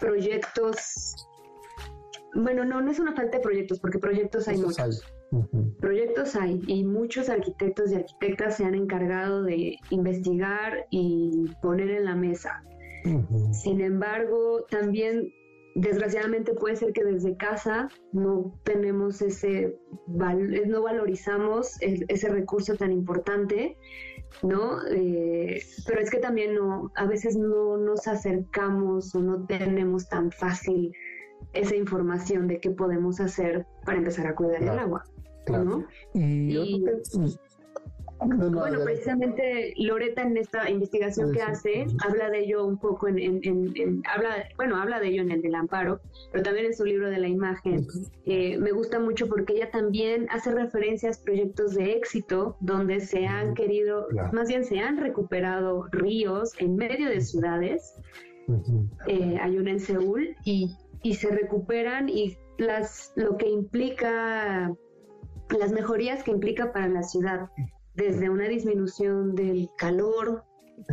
proyectos, 0.06 1.28
bueno, 2.36 2.64
no, 2.64 2.80
no 2.82 2.92
es 2.92 3.00
una 3.00 3.16
falta 3.16 3.38
de 3.38 3.44
proyectos, 3.44 3.80
porque 3.80 3.98
proyectos 3.98 4.48
hay 4.48 4.58
muchos. 4.58 5.04
Proyectos 5.80 6.36
hay 6.36 6.62
y 6.68 6.84
muchos 6.84 7.30
arquitectos 7.30 7.92
y 7.92 7.96
arquitectas 7.96 8.58
se 8.58 8.66
han 8.66 8.76
encargado 8.76 9.44
de 9.44 9.78
investigar 9.90 10.86
y 10.92 11.46
poner 11.62 11.90
en 11.90 12.06
la 12.06 12.16
mesa. 12.16 12.64
Sin 13.52 13.82
embargo, 13.82 14.66
también 14.70 15.32
desgraciadamente 15.76 16.54
puede 16.54 16.76
ser 16.76 16.94
que 16.94 17.04
desde 17.04 17.36
casa 17.36 17.90
no 18.14 18.60
tenemos 18.64 19.22
ese, 19.22 19.78
no 20.08 20.84
valorizamos 20.84 21.76
ese 21.82 22.30
recurso 22.30 22.76
tan 22.76 22.92
importante 22.92 23.78
¿no? 24.44 24.86
Eh, 24.88 25.62
pero 25.86 26.02
es 26.02 26.10
que 26.10 26.18
también 26.18 26.56
no, 26.56 26.92
a 26.96 27.06
veces 27.06 27.36
no 27.36 27.78
nos 27.78 28.08
acercamos 28.08 29.14
o 29.16 29.22
no 29.22 29.46
tenemos 29.46 30.08
tan 30.10 30.32
fácil 30.32 30.92
esa 31.54 31.76
información 31.76 32.48
de 32.48 32.60
qué 32.60 32.72
podemos 32.72 33.20
hacer 33.20 33.66
para 33.86 33.98
empezar 33.98 34.28
a 34.28 34.36
cuidar 34.36 34.62
el 34.64 34.70
agua. 34.70 35.04
¿no? 35.48 35.86
y, 36.14 36.84
bueno, 38.28 38.80
precisamente 38.84 39.74
Loreta 39.78 40.22
en 40.22 40.38
esta 40.38 40.70
investigación 40.70 41.32
que 41.32 41.42
hace 41.42 41.88
habla 42.06 42.30
de 42.30 42.40
ello 42.40 42.66
un 42.66 42.78
poco 42.78 43.08
en, 43.08 44.04
habla, 44.12 44.48
bueno, 44.58 44.78
habla 44.78 45.00
de 45.00 45.08
ello 45.08 45.22
en 45.22 45.32
el 45.32 45.42
del 45.42 45.56
amparo, 45.56 46.00
pero 46.32 46.44
también 46.44 46.68
en 46.68 46.74
su 46.74 46.86
libro 46.86 47.10
de 47.10 47.18
la 47.18 47.28
imagen. 47.28 47.88
Eh, 48.26 48.58
me 48.58 48.72
gusta 48.72 49.00
mucho 49.00 49.28
porque 49.28 49.54
ella 49.54 49.72
también 49.72 50.28
hace 50.30 50.52
referencias 50.52 51.20
a 51.20 51.24
proyectos 51.24 51.76
de 51.76 51.94
éxito 51.94 52.58
donde 52.60 53.00
se 53.00 53.26
han 53.28 53.54
querido, 53.54 54.08
más 54.32 54.48
bien 54.48 54.64
se 54.66 54.80
han 54.80 54.98
recuperado 54.98 55.88
ríos 55.92 56.54
en 56.60 56.76
medio 56.76 57.10
de 57.10 57.22
ciudades. 57.22 57.96
Eh, 59.08 59.38
hay 59.42 59.58
una 59.58 59.72
en 59.72 59.80
Seúl 59.80 60.36
y, 60.44 60.76
y 61.02 61.16
se 61.16 61.30
recuperan 61.30 62.10
y 62.10 62.38
las 62.58 63.12
lo 63.16 63.38
que 63.38 63.50
implica 63.50 64.72
las 65.50 65.72
mejorías 65.72 66.24
que 66.24 66.32
implica 66.32 66.72
para 66.72 66.88
la 66.88 67.04
ciudad 67.04 67.50
desde 67.96 68.30
una 68.30 68.48
disminución 68.48 69.36
del 69.36 69.70
calor, 69.78 70.44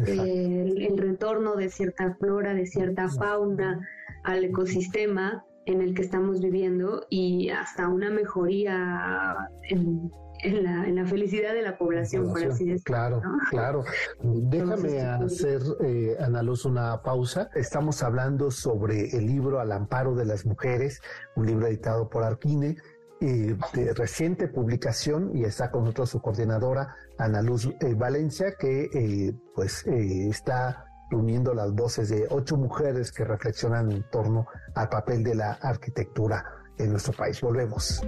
el, 0.07 0.97
retorno 0.97 1.57
de 1.57 1.69
cierta 1.69 2.15
flora, 2.15 2.55
de 2.55 2.67
cierta 2.67 3.09
fauna 3.09 3.81
al 4.25 4.45
ecosistema 4.45 5.45
en 5.67 5.81
el 5.81 5.95
que 5.95 6.03
estamos 6.03 6.41
viviendo 6.41 7.07
y 7.11 7.51
hasta 7.51 7.89
una 7.89 8.11
mejoría 8.11 9.37
en, 9.69 10.11
la, 10.45 11.07
felicidad 11.07 11.53
de 11.53 11.63
la 11.63 11.79
población, 11.79 12.29
por 12.29 12.43
así 12.45 12.65
decirlo. 12.65 12.83
Claro, 12.85 13.23
claro. 13.51 13.85
Déjame 14.23 15.01
hacer, 15.01 15.61
eh, 15.81 16.17
Ana 16.21 16.43
Luz, 16.43 16.65
una 16.65 17.01
pausa. 17.03 17.49
Estamos 17.55 18.03
hablando 18.03 18.51
sobre 18.51 19.09
el 19.17 19.27
libro 19.27 19.61
Al 19.61 19.71
amparo 19.71 20.15
de 20.15 20.25
las 20.25 20.45
mujeres, 20.45 21.01
un 21.37 21.47
libro 21.47 21.67
editado 21.67 22.09
por 22.09 22.25
Arquine 22.25 22.77
de 23.23 23.95
reciente 23.95 24.49
publicación 24.49 25.31
y 25.35 25.45
está 25.45 25.71
con 25.71 25.83
nosotros 25.83 26.11
su 26.11 26.21
coordinadora 26.21 26.97
Ana 27.19 27.41
Luz 27.41 27.67
eh, 27.67 27.95
Valencia 27.95 28.55
que 28.59 28.91
eh, 28.93 29.33
pues 29.55 29.87
eh, 29.87 30.29
está 30.29 30.87
reuniendo 31.11 31.55
las 31.55 31.73
voces 31.73 32.09
de 32.09 32.27
ocho 32.31 32.57
mujeres 32.57 33.13
que 33.13 33.25
reflexionan 33.25 33.93
en 33.93 34.03
torno 34.11 34.47
al 34.75 34.89
papel 34.89 35.23
de 35.23 35.37
la 35.37 35.53
arquitectura 35.53 36.45
en 36.79 36.91
nuestro 36.91 37.13
país. 37.13 37.41
Volvemos. 37.41 38.03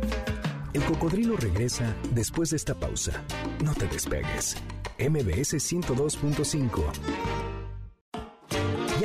El 0.73 0.83
cocodrilo 0.85 1.37
regresa 1.37 1.95
después 2.13 2.51
de 2.51 2.57
esta 2.57 2.75
pausa. 2.75 3.13
No 3.63 3.73
te 3.75 3.87
despegues. 3.87 4.57
MBS 4.99 5.55
102.5 5.55 6.93
ya 6.93 7.54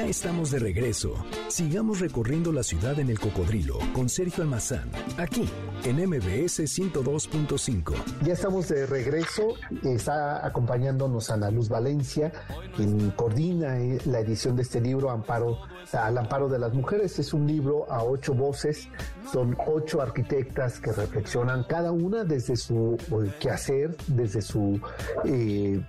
estamos 0.09 0.49
de 0.49 0.57
regreso. 0.57 1.13
Sigamos 1.49 1.99
recorriendo 1.99 2.51
la 2.51 2.63
ciudad 2.63 2.99
en 2.99 3.09
el 3.09 3.19
cocodrilo 3.19 3.77
con 3.93 4.09
Sergio 4.09 4.43
Almazán, 4.43 4.89
aquí 5.17 5.47
en 5.83 5.97
MBS 5.97 6.61
102.5. 6.61 7.93
Ya 8.23 8.33
estamos 8.33 8.69
de 8.69 8.87
regreso. 8.87 9.53
Está 9.83 10.45
acompañándonos 10.45 11.29
Ana 11.29 11.51
Luz 11.51 11.69
Valencia, 11.69 12.31
quien 12.75 13.11
coordina 13.11 13.79
eh, 13.79 13.99
la 14.05 14.21
edición 14.21 14.55
de 14.55 14.63
este 14.63 14.81
libro, 14.81 15.11
Amparo 15.11 15.59
al 15.93 16.17
amparo 16.17 16.49
de 16.49 16.57
las 16.57 16.73
mujeres. 16.73 17.19
Es 17.19 17.31
un 17.31 17.45
libro 17.45 17.85
a 17.91 18.03
ocho 18.03 18.33
voces, 18.33 18.89
son 19.31 19.55
ocho 19.67 20.01
arquitectas 20.01 20.79
que 20.79 20.91
reflexionan 20.91 21.65
cada 21.65 21.91
una 21.91 22.23
desde 22.23 22.55
su 22.55 22.97
quehacer, 23.39 23.95
desde 24.07 24.41
su 24.41 24.79
eh, 25.25 25.81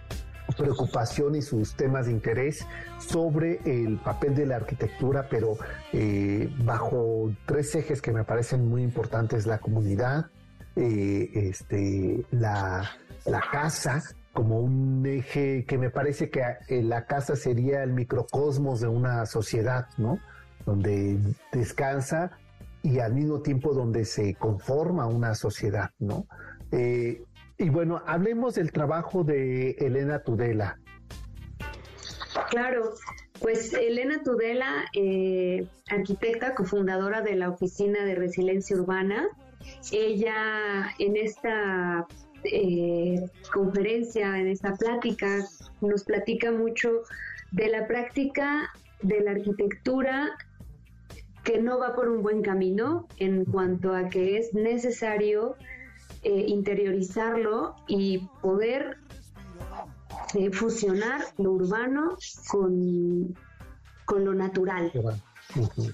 preocupación 0.56 1.34
y 1.34 1.42
sus 1.42 1.74
temas 1.74 2.06
de 2.06 2.12
interés 2.12 2.66
sobre 2.98 3.60
el 3.64 3.98
papel 3.98 4.34
de 4.34 4.46
la 4.46 4.56
arquitectura, 4.56 5.28
pero 5.28 5.56
eh, 5.92 6.52
bajo 6.64 7.32
tres 7.46 7.74
ejes 7.74 8.02
que 8.02 8.12
me 8.12 8.24
parecen 8.24 8.68
muy 8.68 8.82
importantes, 8.82 9.46
la 9.46 9.58
comunidad, 9.58 10.26
eh, 10.76 11.30
este, 11.34 12.24
la, 12.30 12.90
la 13.24 13.42
casa, 13.52 14.02
como 14.32 14.60
un 14.60 15.04
eje 15.06 15.64
que 15.66 15.76
me 15.76 15.90
parece 15.90 16.30
que 16.30 16.42
eh, 16.68 16.82
la 16.82 17.06
casa 17.06 17.36
sería 17.36 17.82
el 17.82 17.92
microcosmos 17.92 18.80
de 18.80 18.88
una 18.88 19.26
sociedad, 19.26 19.86
¿no? 19.98 20.18
Donde 20.64 21.18
descansa 21.52 22.30
y 22.82 23.00
al 23.00 23.14
mismo 23.14 23.40
tiempo 23.40 23.74
donde 23.74 24.04
se 24.04 24.34
conforma 24.34 25.06
una 25.06 25.34
sociedad, 25.34 25.90
¿no? 25.98 26.26
Y 27.60 27.68
bueno, 27.68 28.02
hablemos 28.06 28.54
del 28.54 28.72
trabajo 28.72 29.22
de 29.22 29.72
Elena 29.72 30.22
Tudela. 30.22 30.78
Claro, 32.48 32.94
pues 33.38 33.74
Elena 33.74 34.22
Tudela, 34.22 34.86
eh, 34.94 35.66
arquitecta, 35.90 36.54
cofundadora 36.54 37.20
de 37.20 37.36
la 37.36 37.50
Oficina 37.50 38.04
de 38.06 38.14
Resiliencia 38.14 38.76
Urbana, 38.76 39.28
ella 39.92 40.90
en 40.98 41.16
esta 41.18 42.06
eh, 42.44 43.20
conferencia, 43.52 44.38
en 44.38 44.48
esta 44.48 44.74
plática, 44.76 45.44
nos 45.82 46.04
platica 46.04 46.50
mucho 46.52 47.02
de 47.52 47.68
la 47.68 47.86
práctica 47.86 48.70
de 49.02 49.20
la 49.20 49.32
arquitectura 49.32 50.30
que 51.44 51.60
no 51.60 51.78
va 51.78 51.94
por 51.94 52.08
un 52.08 52.22
buen 52.22 52.40
camino 52.40 53.06
en 53.18 53.44
cuanto 53.44 53.94
a 53.94 54.08
que 54.08 54.38
es 54.38 54.54
necesario 54.54 55.56
eh, 56.22 56.44
interiorizarlo 56.48 57.76
y 57.86 58.18
poder 58.40 58.98
eh, 60.34 60.50
fusionar 60.50 61.22
lo 61.38 61.52
urbano 61.52 62.16
con, 62.48 63.34
con 64.04 64.24
lo 64.24 64.34
natural. 64.34 64.92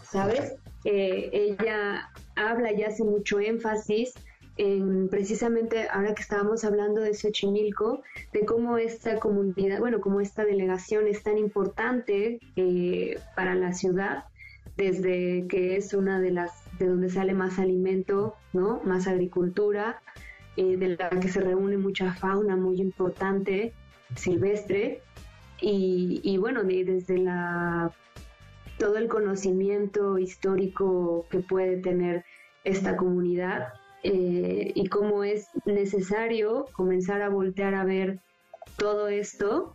¿Sabes? 0.03 0.55
ella 0.85 2.11
habla 2.37 2.73
y 2.73 2.85
hace 2.85 3.03
mucho 3.03 3.41
énfasis 3.41 4.15
en 4.57 5.09
precisamente 5.09 5.89
ahora 5.89 6.15
que 6.15 6.23
estábamos 6.23 6.65
hablando 6.65 7.01
de 7.03 7.15
Xochimilco, 7.15 8.03
de 8.33 8.45
cómo 8.47 8.79
esta 8.79 9.19
comunidad, 9.19 9.81
bueno, 9.81 10.01
cómo 10.01 10.21
esta 10.21 10.45
delegación 10.45 11.07
es 11.07 11.23
tan 11.23 11.37
importante 11.39 12.41
eh, 12.57 13.19
para 13.35 13.55
la 13.55 13.75
ciudad, 13.75 14.25
desde 14.77 15.47
que 15.49 15.77
es 15.77 15.93
una 15.93 16.21
de 16.21 16.31
las 16.31 16.53
de 16.79 16.89
donde 16.89 17.11
sale 17.11 17.35
más 17.35 17.59
alimento, 17.59 18.35
¿no? 18.53 18.81
Más 18.85 19.07
agricultura, 19.07 20.03
eh, 20.57 20.77
de 20.77 20.97
la 20.97 21.11
que 21.11 21.29
se 21.29 21.41
reúne 21.41 21.77
mucha 21.77 22.15
fauna 22.15 22.57
muy 22.57 22.81
importante 22.81 23.75
silvestre 24.15 25.03
y, 25.61 26.37
bueno, 26.39 26.63
desde 26.65 27.19
la 27.19 27.93
todo 28.79 28.99
el 28.99 29.09
conocimiento 29.09 30.19
histórico 30.19 31.27
que 31.31 31.39
puede 31.39 31.79
tener 31.79 32.25
esta 32.63 32.97
comunidad 32.97 33.73
eh, 34.03 34.73
y 34.75 34.89
cómo 34.89 35.25
es 35.25 35.49
necesario 35.65 36.67
comenzar 36.73 37.23
a 37.23 37.31
voltear 37.31 37.75
a 37.75 37.85
ver 37.85 38.21
todo 38.77 39.09
esto 39.09 39.75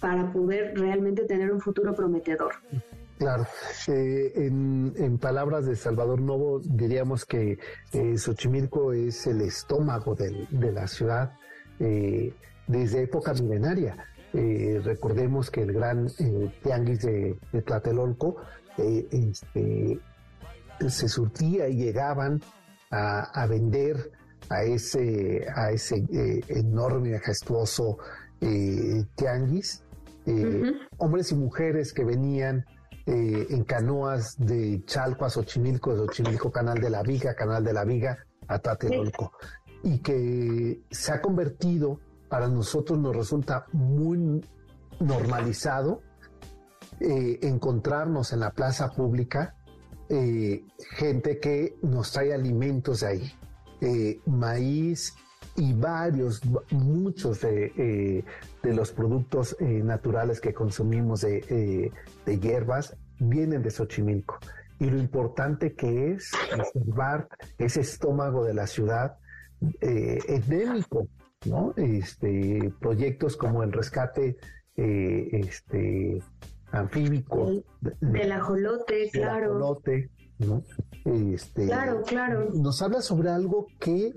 para 0.00 0.32
poder 0.32 0.76
realmente 0.76 1.24
tener 1.24 1.52
un 1.52 1.60
futuro 1.60 1.94
prometedor. 1.94 2.54
Claro, 3.18 3.46
eh, 3.86 4.32
en, 4.36 5.18
palabras 5.18 5.66
de 5.66 5.76
Salvador 5.76 6.20
Novo 6.20 6.60
diríamos 6.60 7.24
que 7.24 7.58
eh, 7.92 8.18
Xochimilco 8.18 8.92
es 8.92 9.26
el 9.26 9.42
estómago 9.42 10.14
de 10.14 10.72
la 10.72 10.86
ciudad 10.88 11.32
desde 12.66 13.02
época 13.02 13.32
milenaria. 13.34 13.96
recordemos 14.32 15.50
que 15.50 15.62
el 15.62 15.72
gran 15.72 16.08
tianguis 16.62 17.02
de, 17.02 17.36
de 17.52 17.62
Tlatelolco 17.62 18.36
este, 18.76 20.00
se 20.88 21.08
surtía 21.08 21.68
y 21.68 21.76
llegaban 21.76 22.40
a, 22.90 23.46
vender 23.46 24.12
a 24.48 24.64
ese, 24.64 25.46
a 25.54 25.70
ese 25.70 26.04
eh, 26.12 26.40
enorme, 26.48 27.12
majestuoso 27.12 27.98
eh, 28.40 29.04
tianguis, 29.14 29.82
eh, 30.26 30.72
hombres 30.98 31.32
y 31.32 31.36
mujeres 31.36 31.92
que 31.92 32.04
venían 32.04 32.64
en 33.06 33.64
canoas 33.64 34.36
de 34.38 34.84
Chalco 34.84 35.24
a 35.24 35.30
Xochimilco, 35.30 35.92
de 35.92 36.06
Xochimilco, 36.06 36.52
Canal 36.52 36.78
de 36.80 36.90
la 36.90 37.02
Viga, 37.02 37.34
Canal 37.34 37.64
de 37.64 37.72
la 37.72 37.84
Viga 37.84 38.18
a 38.46 38.58
Tlatelolco, 38.58 39.32
y 39.82 39.98
que 39.98 40.82
se 40.90 41.12
ha 41.12 41.20
convertido, 41.20 41.98
para 42.28 42.48
nosotros 42.48 42.98
nos 42.98 43.14
resulta 43.14 43.66
muy 43.72 44.44
normalizado 45.00 46.02
encontrarnos 47.00 48.32
en 48.32 48.40
la 48.40 48.52
plaza 48.52 48.92
pública 48.92 49.56
eh, 50.14 50.66
gente 50.90 51.40
que 51.40 51.78
nos 51.80 52.12
trae 52.12 52.34
alimentos 52.34 53.00
de 53.00 53.06
ahí, 53.06 53.32
eh, 53.80 54.20
maíz 54.26 55.14
y 55.56 55.72
varios, 55.74 56.40
muchos 56.70 57.42
de, 57.42 57.72
eh, 57.76 58.24
los 58.62 58.92
productos 58.92 59.56
naturales 59.60 60.40
que 60.40 60.54
consumimos 60.54 61.22
de, 61.22 61.92
hierbas 62.26 62.96
vienen 63.18 63.62
de 63.62 63.70
Xochimilco. 63.70 64.38
Y 64.78 64.90
lo 64.90 64.98
importante 64.98 65.74
que 65.74 66.12
es 66.12 66.32
conservar 66.50 67.28
ese 67.58 67.82
estómago 67.82 68.44
de 68.44 68.54
la 68.54 68.66
ciudad 68.66 69.18
endémico, 69.80 71.06
¿no? 71.44 71.74
Este, 71.76 72.72
proyectos 72.80 73.36
como 73.36 73.62
el 73.62 73.72
rescate 73.72 74.36
este, 74.74 76.20
anfíbico. 76.72 77.62
Del, 78.00 78.32
ajolote, 78.32 79.10
claro. 79.12 79.50
Ajolote, 79.56 80.10
¿no? 80.38 80.64
Este, 81.04 81.66
claro, 81.66 82.02
claro. 82.02 82.48
Nos 82.54 82.82
habla 82.82 83.00
sobre 83.00 83.30
algo 83.30 83.66
que 83.78 84.12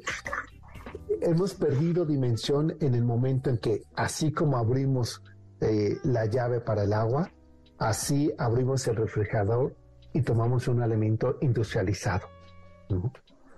hemos 1.22 1.54
perdido 1.54 2.06
dimensión 2.06 2.76
en 2.80 2.96
el 2.96 3.04
momento 3.04 3.50
en 3.50 3.58
que, 3.58 3.84
así 3.96 4.32
como 4.32 4.58
abrimos 4.58 5.22
eh, 5.62 5.98
la 6.04 6.26
llave 6.26 6.60
para 6.60 6.84
el 6.84 6.94
agua, 6.94 7.32
así 7.78 8.34
abrimos 8.38 8.88
el 8.88 8.96
refrigerador 8.96 9.76
y 10.14 10.22
tomamos 10.22 10.68
un 10.68 10.82
alimento 10.82 11.38
industrializado. 11.42 12.28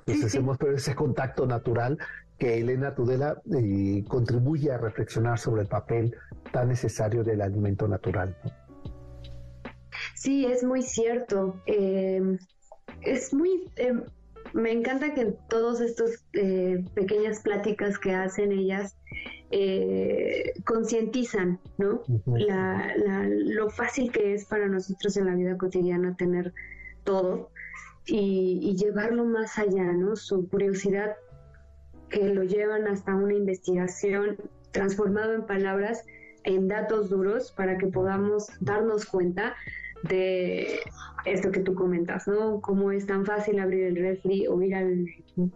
Entonces 0.05 0.35
hemos 0.35 0.57
perdido 0.57 0.77
ese 0.77 0.95
contacto 0.95 1.45
natural 1.45 1.97
que 2.37 2.59
Elena 2.59 2.93
Tudela 2.95 3.41
eh, 3.53 4.03
contribuye 4.07 4.71
a 4.71 4.77
reflexionar 4.77 5.39
sobre 5.39 5.63
el 5.63 5.67
papel 5.67 6.15
tan 6.51 6.69
necesario 6.69 7.23
del 7.23 7.41
alimento 7.41 7.87
natural. 7.87 8.37
Sí, 10.15 10.45
es 10.45 10.63
muy 10.63 10.81
cierto. 10.81 11.61
Eh, 11.65 12.37
es 13.01 13.33
muy... 13.33 13.71
Eh, 13.75 13.93
me 14.53 14.71
encanta 14.71 15.13
que 15.13 15.21
en 15.21 15.37
todas 15.49 15.81
estas 15.81 16.25
eh, 16.33 16.83
pequeñas 16.93 17.41
pláticas 17.41 17.97
que 17.99 18.13
hacen 18.13 18.51
ellas 18.51 18.95
concientizan, 20.65 21.59
¿no? 21.77 22.03
lo 22.05 23.69
fácil 23.69 24.11
que 24.11 24.33
es 24.33 24.43
para 24.43 24.67
nosotros 24.67 25.15
en 25.15 25.25
la 25.25 25.35
vida 25.35 25.57
cotidiana 25.57 26.17
tener 26.17 26.53
todo 27.05 27.49
y, 28.05 28.59
y 28.61 28.75
llevarlo 28.75 29.23
más 29.23 29.57
allá, 29.57 29.85
¿no? 29.93 30.17
Su 30.17 30.49
curiosidad 30.49 31.15
que 32.09 32.29
lo 32.29 32.43
llevan 32.43 32.87
hasta 32.87 33.15
una 33.15 33.33
investigación 33.33 34.37
transformado 34.71 35.33
en 35.33 35.45
palabras, 35.45 36.05
en 36.43 36.67
datos 36.67 37.09
duros, 37.09 37.51
para 37.51 37.77
que 37.77 37.87
podamos 37.87 38.47
darnos 38.61 39.05
cuenta 39.05 39.55
de 40.03 40.79
esto 41.25 41.51
que 41.51 41.59
tú 41.59 41.73
comentas, 41.75 42.27
¿no? 42.27 42.61
Cómo 42.61 42.91
es 42.91 43.05
tan 43.05 43.25
fácil 43.25 43.59
abrir 43.59 43.83
el 43.83 43.95
refri 43.95 44.47
o 44.47 44.61
ir 44.61 44.75
a 44.75 44.83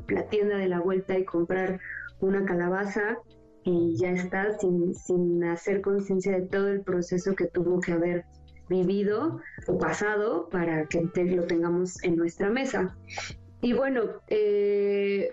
la 0.09 0.27
tienda 0.29 0.57
de 0.57 0.67
la 0.67 0.79
vuelta 0.79 1.17
y 1.17 1.25
comprar 1.25 1.79
una 2.19 2.45
calabaza 2.45 3.19
y 3.63 3.95
ya 3.97 4.11
está, 4.11 4.57
sin, 4.59 4.93
sin 4.95 5.43
hacer 5.43 5.81
conciencia 5.81 6.33
de 6.33 6.47
todo 6.47 6.67
el 6.69 6.81
proceso 6.81 7.35
que 7.35 7.45
tuvo 7.45 7.79
que 7.79 7.93
haber 7.93 8.25
vivido 8.69 9.39
o 9.67 9.77
pasado 9.77 10.49
para 10.49 10.85
que 10.85 11.01
lo 11.25 11.43
tengamos 11.45 12.01
en 12.03 12.15
nuestra 12.15 12.49
mesa. 12.49 12.95
Y 13.61 13.73
bueno, 13.73 14.03
eh, 14.27 15.29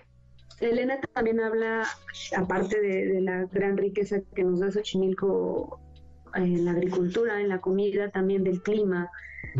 Elena 0.59 0.99
también 1.13 1.39
habla, 1.39 1.87
aparte 2.35 2.79
de, 2.79 3.05
de, 3.07 3.21
la 3.21 3.45
gran 3.45 3.77
riqueza 3.77 4.17
que 4.35 4.43
nos 4.43 4.59
da 4.59 4.71
Xochimilco 4.71 5.79
en 6.35 6.65
la 6.65 6.71
agricultura, 6.71 7.41
en 7.41 7.49
la 7.49 7.59
comida, 7.59 8.09
también 8.09 8.43
del 8.43 8.61
clima, 8.61 9.09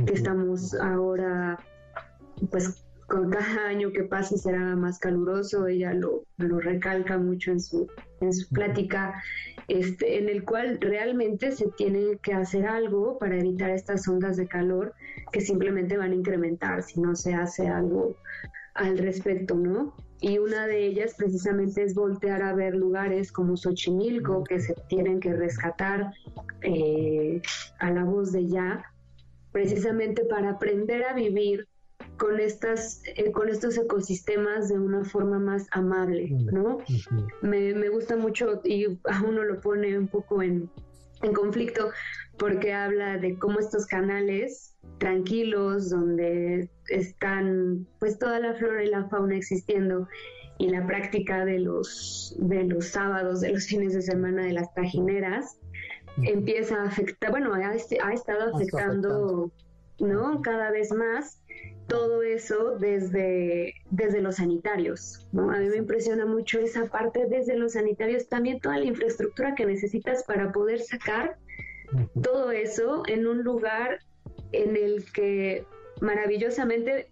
que 0.06 0.14
estamos 0.14 0.74
ahora, 0.76 1.58
pues 2.52 2.84
con 3.10 3.32
cada 3.32 3.68
año 3.68 3.92
que 3.92 4.04
pase 4.04 4.38
será 4.38 4.76
más 4.76 5.00
caluroso, 5.00 5.68
ella 5.68 5.94
lo, 5.94 6.24
lo 6.38 6.60
recalca 6.60 7.18
mucho 7.18 7.52
en 7.52 7.60
su, 7.60 7.88
en 8.22 8.32
su 8.32 8.48
plática, 8.50 9.22
este, 9.68 10.20
en 10.20 10.30
el 10.30 10.46
cual 10.46 10.78
realmente 10.80 11.52
se 11.52 11.68
tiene 11.72 12.18
que 12.22 12.34
hacer 12.34 12.68
algo 12.68 13.18
para 13.18 13.38
evitar 13.38 13.72
estas 13.72 14.08
ondas 14.08 14.38
de 14.38 14.48
calor 14.48 14.94
que 15.32 15.42
simplemente 15.42 15.98
van 15.98 16.12
a 16.12 16.16
incrementar 16.16 16.84
si 16.84 17.02
no 17.02 17.16
se 17.16 17.34
hace 17.34 17.68
algo 17.68 18.16
al 18.76 18.98
respecto, 18.98 19.56
¿no? 19.56 19.96
Y 20.22 20.38
una 20.38 20.68
de 20.68 20.86
ellas 20.86 21.16
precisamente 21.18 21.84
es 21.84 21.96
voltear 21.96 22.42
a 22.42 22.54
ver 22.54 22.76
lugares 22.76 23.32
como 23.32 23.56
Xochimilco 23.56 24.44
que 24.44 24.60
se 24.60 24.76
tienen 24.88 25.20
que 25.20 25.34
rescatar 25.34 26.12
eh, 26.62 27.42
a 27.80 27.92
la 27.92 28.04
voz 28.04 28.32
de 28.32 28.48
ya, 28.48 28.84
precisamente 29.52 30.26
para 30.26 30.52
aprender 30.52 31.04
a 31.06 31.14
vivir 31.14 31.68
con 32.18 32.40
estas 32.40 33.02
eh, 33.16 33.32
con 33.32 33.50
estos 33.50 33.78
ecosistemas 33.78 34.70
de 34.70 34.78
una 34.78 35.06
forma 35.06 35.40
más 35.40 35.68
amable, 35.72 36.30
¿no? 36.52 36.80
me, 37.42 37.74
me, 37.74 37.90
gusta 37.90 38.18
mucho 38.18 38.62
y 38.64 39.00
a 39.06 39.24
uno 39.24 39.44
lo 39.44 39.62
pone 39.62 39.98
un 39.98 40.08
poco 40.08 40.42
en, 40.42 40.70
en 41.22 41.34
conflicto 41.34 41.92
porque 42.38 42.74
habla 42.74 43.18
de 43.18 43.38
cómo 43.38 43.60
estos 43.60 43.86
canales 43.86 44.69
tranquilos 44.98 45.90
donde 45.90 46.70
están 46.90 47.88
pues 48.00 48.18
toda 48.20 48.40
la 48.40 48.54
flora 48.56 48.84
y 48.84 48.88
la 48.88 49.08
fauna 49.10 49.38
existiendo 49.38 50.08
y 50.58 50.70
la 50.70 50.86
práctica 50.86 51.46
de 51.46 51.60
los 51.60 52.36
de 52.38 52.64
los 52.66 52.88
sábados 52.88 53.42
de 53.42 53.54
los 53.54 53.66
fines 53.66 53.94
de 53.94 54.02
semana 54.02 54.44
de 54.44 54.54
las 54.54 54.74
trajineras 54.74 55.58
empieza 56.24 56.82
a 56.82 56.88
afectar 56.88 57.32
bueno 57.32 57.54
ha, 57.54 57.70
ha 57.70 58.14
estado 58.14 58.56
afectando 58.56 59.52
no 60.00 60.42
cada 60.42 60.72
vez 60.72 60.92
más 60.92 61.42
todo 61.90 62.22
eso 62.22 62.78
desde, 62.78 63.74
desde 63.90 64.22
los 64.22 64.36
sanitarios. 64.36 65.28
¿no? 65.34 65.52
A 65.52 65.58
mí 65.58 65.68
me 65.68 65.78
impresiona 65.78 66.26
mucho 66.26 66.60
esa 66.60 66.86
parte 66.86 67.26
desde 67.28 67.58
los 67.58 67.74
sanitarios, 67.74 68.30
también 68.30 68.62
toda 68.62 68.78
la 68.78 68.86
infraestructura 68.86 69.56
que 69.56 69.66
necesitas 69.66 70.24
para 70.24 70.52
poder 70.52 70.80
sacar 70.80 71.38
todo 72.22 72.52
eso 72.52 73.04
en 73.08 73.28
un 73.28 73.44
lugar 73.44 74.00
en 74.52 74.76
el 74.76 75.06
que 75.12 75.66
maravillosamente 76.02 77.10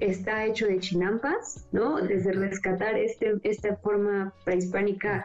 está 0.00 0.44
hecho 0.44 0.66
de 0.66 0.78
chinampas, 0.78 1.66
¿no? 1.72 2.00
Desde 2.00 2.32
rescatar 2.32 2.96
este, 2.96 3.34
esta 3.42 3.76
forma 3.76 4.32
prehispánica 4.44 5.24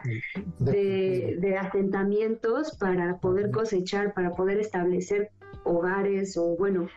de, 0.58 1.36
de 1.38 1.56
asentamientos 1.56 2.76
para 2.78 3.18
poder 3.18 3.50
cosechar, 3.50 4.14
para 4.14 4.32
poder 4.32 4.58
establecer 4.58 5.30
hogares 5.64 6.36
o, 6.36 6.56
bueno, 6.56 6.88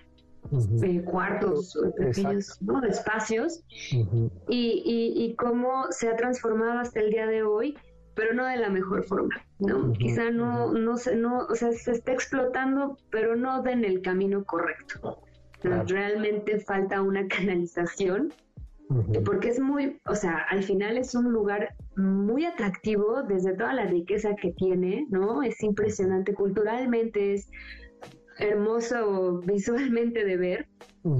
eh, 0.81 1.01
cuartos, 1.03 1.77
pequeños 1.97 2.57
espacios, 2.89 3.63
y, 3.91 4.01
y, 4.47 5.35
cómo 5.35 5.87
se 5.91 6.07
ha 6.07 6.15
transformado 6.15 6.79
hasta 6.79 7.01
el 7.01 7.09
día 7.11 7.27
de 7.27 7.43
hoy, 7.43 7.77
pero 8.17 8.33
no 8.33 8.47
de 8.47 8.57
la 8.57 8.69
mejor 8.69 9.03
forma, 9.03 9.35
¿no? 9.59 9.93
Quizá 9.93 10.31
no, 10.31 10.73
no, 10.73 10.97
se, 10.97 11.15
no, 11.15 11.45
o 11.45 11.53
sea, 11.53 11.71
se 11.71 11.91
está 11.91 12.11
explotando, 12.11 12.97
pero 13.11 13.35
no 13.35 13.65
en 13.67 13.85
el 13.85 14.01
camino 14.01 14.43
correcto. 14.43 15.21
Realmente 15.61 16.59
falta 16.59 17.03
una 17.03 17.27
canalización, 17.37 18.33
porque 19.23 19.49
es 19.49 19.59
muy, 19.59 19.99
o 20.07 20.15
sea, 20.15 20.39
al 20.49 20.63
final 20.63 20.97
es 20.97 21.13
un 21.13 21.31
lugar 21.31 21.75
muy 21.95 22.45
atractivo 22.45 23.21
desde 23.21 23.53
toda 23.53 23.73
la 23.73 23.85
riqueza 23.85 24.35
que 24.35 24.51
tiene, 24.53 25.05
¿no? 25.11 25.43
Es 25.43 25.61
impresionante 25.61 26.33
culturalmente, 26.33 27.35
es 27.35 27.51
hermoso 28.39 29.41
visualmente 29.45 30.25
de 30.25 30.37
ver 30.37 30.67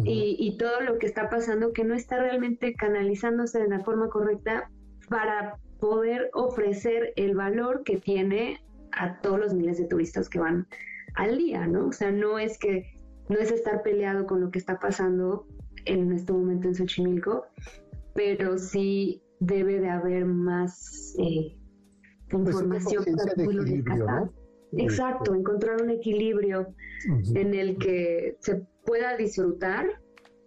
y, 0.03 0.57
todo 0.57 0.81
lo 0.81 0.97
que 0.97 1.05
está 1.05 1.29
pasando 1.29 1.73
que 1.73 1.83
no 1.83 1.93
está 1.93 2.17
realmente 2.17 2.73
canalizándose 2.73 3.59
de 3.59 3.69
la 3.69 3.79
forma 3.81 4.09
correcta 4.09 4.69
para 5.09 5.57
poder 5.79 6.29
ofrecer 6.33 7.13
el 7.15 7.35
valor 7.35 7.83
que 7.83 7.97
tiene 7.97 8.59
a 8.91 9.19
todos 9.21 9.39
los 9.39 9.53
miles 9.53 9.77
de 9.77 9.85
turistas 9.85 10.29
que 10.29 10.39
van 10.39 10.67
al 11.15 11.37
día, 11.37 11.67
¿no? 11.67 11.87
O 11.87 11.91
sea, 11.91 12.11
no 12.11 12.39
es 12.39 12.57
que 12.57 12.93
no 13.29 13.37
es 13.37 13.51
estar 13.51 13.83
peleado 13.83 14.25
con 14.25 14.41
lo 14.41 14.51
que 14.51 14.59
está 14.59 14.79
pasando 14.79 15.47
en 15.85 16.11
este 16.11 16.33
momento 16.33 16.67
en 16.67 16.75
Xochimilco, 16.75 17.45
pero 18.13 18.57
sí 18.57 19.21
debe 19.39 19.79
de 19.79 19.89
haber 19.89 20.25
más 20.25 21.15
eh, 21.19 21.55
pues 22.29 22.47
información 22.47 23.05
para 23.85 24.29
Exacto, 24.73 25.33
encontrar 25.33 25.81
un 25.81 25.89
equilibrio 25.89 26.67
en 27.35 27.53
el 27.53 27.77
que 27.77 28.35
se 28.41 28.67
pueda 28.85 29.15
disfrutar 29.15 29.87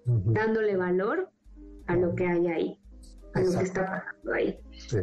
dándole 0.04 0.76
valor 0.76 1.30
a 1.86 1.96
lo 1.96 2.14
que 2.14 2.26
hay 2.26 2.46
ahí, 2.48 2.79
a 3.34 3.40
lo 3.40 3.58
que 3.58 3.64
está 3.64 3.84
pasando 3.84 4.32
ahí. 4.32 4.58
Sí. 4.88 4.98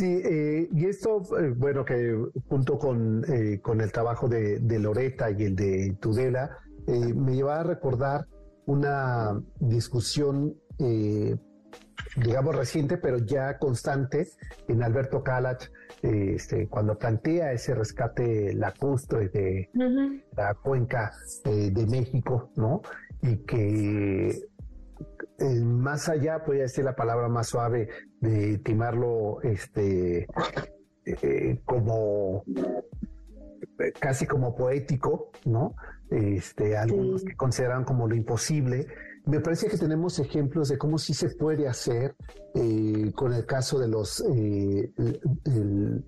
Eh, 0.00 0.68
y 0.72 0.86
esto, 0.86 1.22
eh, 1.38 1.52
bueno, 1.56 1.84
que 1.84 2.16
junto 2.48 2.78
con, 2.78 3.24
eh, 3.28 3.60
con 3.60 3.80
el 3.80 3.90
trabajo 3.90 4.28
de, 4.28 4.58
de, 4.60 4.78
Loreta 4.78 5.30
y 5.30 5.44
el 5.44 5.56
de 5.56 5.96
Tudela, 6.00 6.58
me 6.86 7.34
lleva 7.34 7.60
a 7.60 7.62
recordar 7.64 8.26
una 8.64 9.38
discusión 9.60 10.56
digamos 12.16 12.56
reciente, 12.56 12.96
pero 12.96 13.18
ya 13.18 13.58
constante 13.58 14.28
en 14.68 14.82
Alberto 14.82 15.22
Calach, 15.22 15.68
este, 16.00 16.66
cuando 16.68 16.96
plantea 16.96 17.52
ese 17.52 17.74
rescate 17.74 18.54
lacustre 18.54 19.28
de 19.28 19.68
la 20.34 20.54
cuenca 20.54 21.12
de 21.44 21.86
México, 21.90 22.50
¿no? 22.56 22.80
Y 23.20 23.36
que 23.38 24.47
eh, 25.38 25.60
más 25.64 26.08
allá, 26.08 26.44
puede 26.44 26.60
decir 26.60 26.84
la 26.84 26.96
palabra 26.96 27.28
más 27.28 27.48
suave, 27.48 27.88
de 28.20 28.58
timarlo 28.58 29.40
este, 29.42 30.26
eh, 31.04 31.60
como 31.64 32.44
casi 34.00 34.26
como 34.26 34.54
poético, 34.54 35.30
¿no? 35.44 35.74
Este, 36.10 36.76
algunos 36.76 37.22
que 37.22 37.36
consideran 37.36 37.84
como 37.84 38.08
lo 38.08 38.14
imposible, 38.14 38.86
me 39.28 39.40
parece 39.40 39.68
que 39.68 39.76
tenemos 39.76 40.18
ejemplos 40.18 40.68
de 40.68 40.78
cómo 40.78 40.96
sí 40.96 41.12
se 41.12 41.28
puede 41.28 41.68
hacer 41.68 42.16
eh, 42.54 43.12
con 43.14 43.34
el 43.34 43.44
caso 43.44 43.78
de 43.78 43.86
los 43.86 44.24
eh, 44.34 44.90
el, 44.96 46.04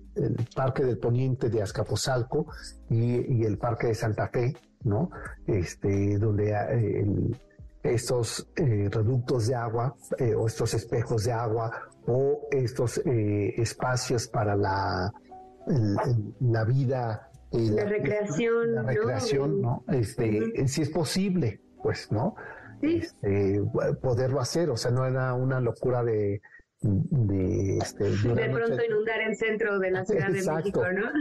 Parque 0.55 0.83
del 0.83 0.97
Poniente 0.97 1.49
de 1.49 1.61
Azcapotzalco 1.61 2.47
y, 2.89 3.43
el 3.45 3.59
Parque 3.59 3.87
de 3.87 3.95
Santa 3.95 4.27
Fe, 4.29 4.55
¿no? 4.83 5.11
Este, 5.45 6.17
donde 6.17 6.51
eh, 6.51 7.05
estos 7.83 8.47
reductos 8.55 9.47
de 9.47 9.55
agua 9.55 9.95
o 10.37 10.47
estos 10.47 10.73
espejos 10.73 11.23
de 11.23 11.31
agua 11.31 11.71
o 12.05 12.47
estos 12.51 13.01
espacios 13.05 14.27
para 14.27 14.55
la, 14.55 15.11
la 16.39 16.63
vida 16.65 17.27
la, 17.51 17.85
recreación, 17.85 18.75
la 18.75 18.83
recreación, 18.83 19.61
¿no? 19.61 19.83
Este, 19.89 20.67
si 20.67 20.83
es 20.83 20.89
posible, 20.89 21.59
pues, 21.81 22.11
¿no? 22.11 22.35
este, 22.81 23.61
poderlo 24.01 24.39
hacer, 24.39 24.69
o 24.69 24.77
sea, 24.77 24.91
no 24.91 25.05
era 25.05 25.33
una 25.33 25.59
locura 25.59 26.03
de, 26.03 26.41
de, 26.81 27.77
este, 27.77 28.05
de, 28.05 28.49
pronto 28.49 28.83
inundar 28.83 29.21
el 29.21 29.35
centro 29.35 29.79
de 29.79 29.91
la 29.91 30.05
Ciudad 30.05 30.29
de 30.29 30.43
México, 30.43 30.83
¿no? 30.91 31.11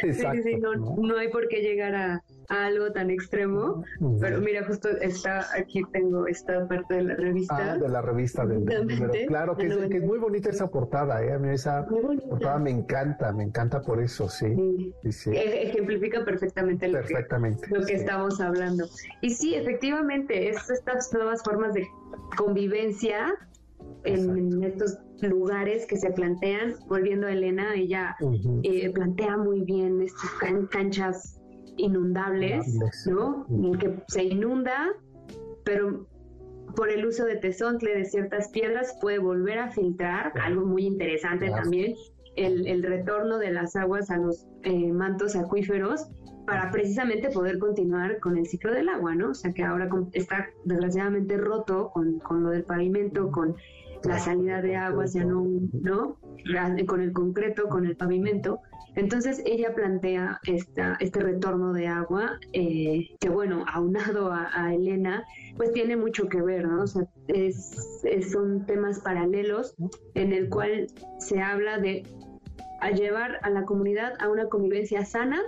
Sí, 0.00 0.12
sí, 0.12 0.42
sí, 0.42 0.56
no, 0.56 0.74
no, 0.74 1.16
hay 1.18 1.28
por 1.28 1.48
qué 1.48 1.60
llegar 1.60 1.94
a, 1.94 2.22
algo 2.48 2.92
tan 2.92 3.10
extremo, 3.10 3.84
pero 4.20 4.40
mira, 4.40 4.64
justo 4.64 4.88
está 4.88 5.46
aquí 5.56 5.82
tengo 5.92 6.26
esta 6.26 6.66
parte 6.66 6.94
de 6.94 7.02
la 7.04 7.14
revista. 7.16 7.72
Ah, 7.72 7.78
de 7.78 7.88
la 7.88 8.02
revista 8.02 8.46
del, 8.46 8.64
número. 8.64 9.12
Claro, 9.26 9.56
que 9.56 9.66
es, 9.66 9.76
que 9.88 9.96
es, 9.98 10.04
muy 10.04 10.18
bonita 10.18 10.50
esa 10.50 10.68
portada, 10.68 11.24
¿eh? 11.24 11.32
A 11.32 11.38
mí 11.38 11.48
esa 11.48 11.86
portada 11.86 12.58
me 12.58 12.70
encanta, 12.70 13.32
me 13.32 13.44
encanta 13.44 13.80
por 13.80 14.02
eso, 14.02 14.28
sí. 14.28 14.92
sí. 15.10 15.30
E, 15.30 15.68
ejemplifica 15.68 16.24
perfectamente, 16.24 16.88
lo, 16.88 16.98
perfectamente, 16.98 17.66
que, 17.68 17.78
lo 17.78 17.84
que 17.84 17.94
estamos 17.94 18.40
hablando. 18.40 18.86
Y 19.20 19.30
sí, 19.30 19.54
efectivamente, 19.54 20.50
es 20.50 20.70
estas 20.70 21.12
nuevas 21.12 21.42
formas 21.42 21.74
de 21.74 21.86
convivencia 22.36 23.34
en, 24.04 24.62
estos 24.62 24.98
lugares 25.20 25.86
que 25.86 25.96
se 25.96 26.10
plantean. 26.10 26.76
Volviendo 26.86 27.26
a 27.26 27.32
Elena, 27.32 27.74
ella 27.74 28.16
eh, 28.62 28.90
plantea 28.90 29.36
muy 29.36 29.62
bien 29.62 30.02
estas 30.02 30.30
canchas 30.70 31.40
inundables, 31.76 32.66
¿no? 33.06 33.46
Que 33.78 33.94
se 34.08 34.24
inunda, 34.24 34.94
pero 35.64 36.06
por 36.74 36.90
el 36.90 37.06
uso 37.06 37.24
de 37.24 37.36
tesontle 37.36 37.94
de 37.94 38.04
ciertas 38.04 38.48
piedras 38.48 38.96
puede 39.00 39.18
volver 39.18 39.58
a 39.58 39.70
filtrar, 39.70 40.32
algo 40.40 40.66
muy 40.66 40.84
interesante 40.84 41.50
también, 41.50 41.94
el, 42.36 42.82
retorno 42.82 43.38
de 43.38 43.50
las 43.50 43.76
aguas 43.76 44.10
a 44.10 44.18
los 44.18 44.46
eh, 44.62 44.92
mantos 44.92 45.36
acuíferos 45.36 46.06
para 46.46 46.70
precisamente 46.70 47.30
poder 47.30 47.58
continuar 47.58 48.20
con 48.20 48.36
el 48.36 48.46
ciclo 48.46 48.72
del 48.72 48.88
agua, 48.88 49.14
¿no? 49.14 49.30
O 49.30 49.34
sea 49.34 49.52
que 49.52 49.64
ahora 49.64 49.88
está 50.12 50.48
desgraciadamente 50.64 51.36
roto 51.38 51.90
con, 51.92 52.18
con 52.20 52.42
lo 52.42 52.50
del 52.50 52.62
pavimento, 52.64 53.30
con 53.30 53.56
la 54.04 54.18
salida 54.18 54.62
de 54.62 54.76
agua 54.76 55.06
ya 55.06 55.24
no, 55.24 55.44
¿no? 55.72 56.18
Con 56.86 57.00
el 57.00 57.12
concreto, 57.12 57.68
con 57.68 57.86
el 57.86 57.96
pavimento. 57.96 58.60
Entonces 58.96 59.42
ella 59.44 59.74
plantea 59.74 60.40
esta, 60.46 60.96
este 61.00 61.20
retorno 61.20 61.72
de 61.72 61.86
agua, 61.86 62.38
eh, 62.52 63.14
que 63.20 63.28
bueno, 63.28 63.64
aunado 63.72 64.32
a, 64.32 64.74
Elena, 64.74 65.24
pues 65.56 65.72
tiene 65.72 65.96
mucho 65.96 66.28
que 66.28 66.42
ver, 66.42 66.66
¿no? 66.66 66.82
O 66.82 66.86
sea, 66.86 67.06
es, 67.28 68.00
son 68.32 68.66
temas 68.66 69.00
paralelos 69.00 69.74
en 70.14 70.32
el 70.32 70.48
cual 70.48 70.86
se 71.18 71.40
habla 71.40 71.78
de 71.78 72.04
a 72.80 72.90
llevar 72.90 73.38
a 73.42 73.50
la 73.50 73.64
comunidad 73.64 74.14
a 74.18 74.28
una 74.28 74.48
convivencia 74.48 75.04
sana, 75.04 75.40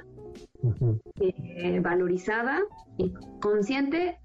eh, 1.21 1.81
valorizada 1.81 2.63
y 2.97 3.13
consciente 3.41 4.19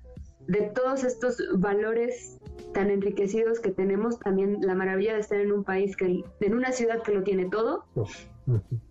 de 0.47 0.61
todos 0.73 1.03
estos 1.03 1.37
valores 1.55 2.39
tan 2.73 2.89
enriquecidos 2.89 3.59
que 3.59 3.71
tenemos, 3.71 4.19
también 4.19 4.57
la 4.61 4.73
maravilla 4.75 5.13
de 5.13 5.19
estar 5.19 5.39
en 5.39 5.51
un 5.51 5.63
país 5.63 5.95
que, 5.95 6.23
en 6.39 6.53
una 6.53 6.71
ciudad 6.71 7.01
que 7.03 7.13
lo 7.13 7.23
tiene 7.23 7.45
todo, 7.49 7.85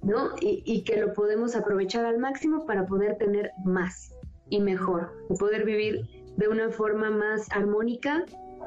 ¿no? 0.02 0.30
Y, 0.40 0.62
y 0.64 0.82
que 0.84 0.98
lo 0.98 1.12
podemos 1.12 1.56
aprovechar 1.56 2.04
al 2.04 2.18
máximo 2.18 2.66
para 2.66 2.86
poder 2.86 3.18
tener 3.18 3.52
más 3.64 4.14
y 4.48 4.60
mejor, 4.60 5.12
y 5.30 5.36
poder 5.36 5.64
vivir 5.64 6.06
de 6.36 6.48
una 6.48 6.70
forma 6.70 7.10
más 7.10 7.50
armónica 7.50 8.24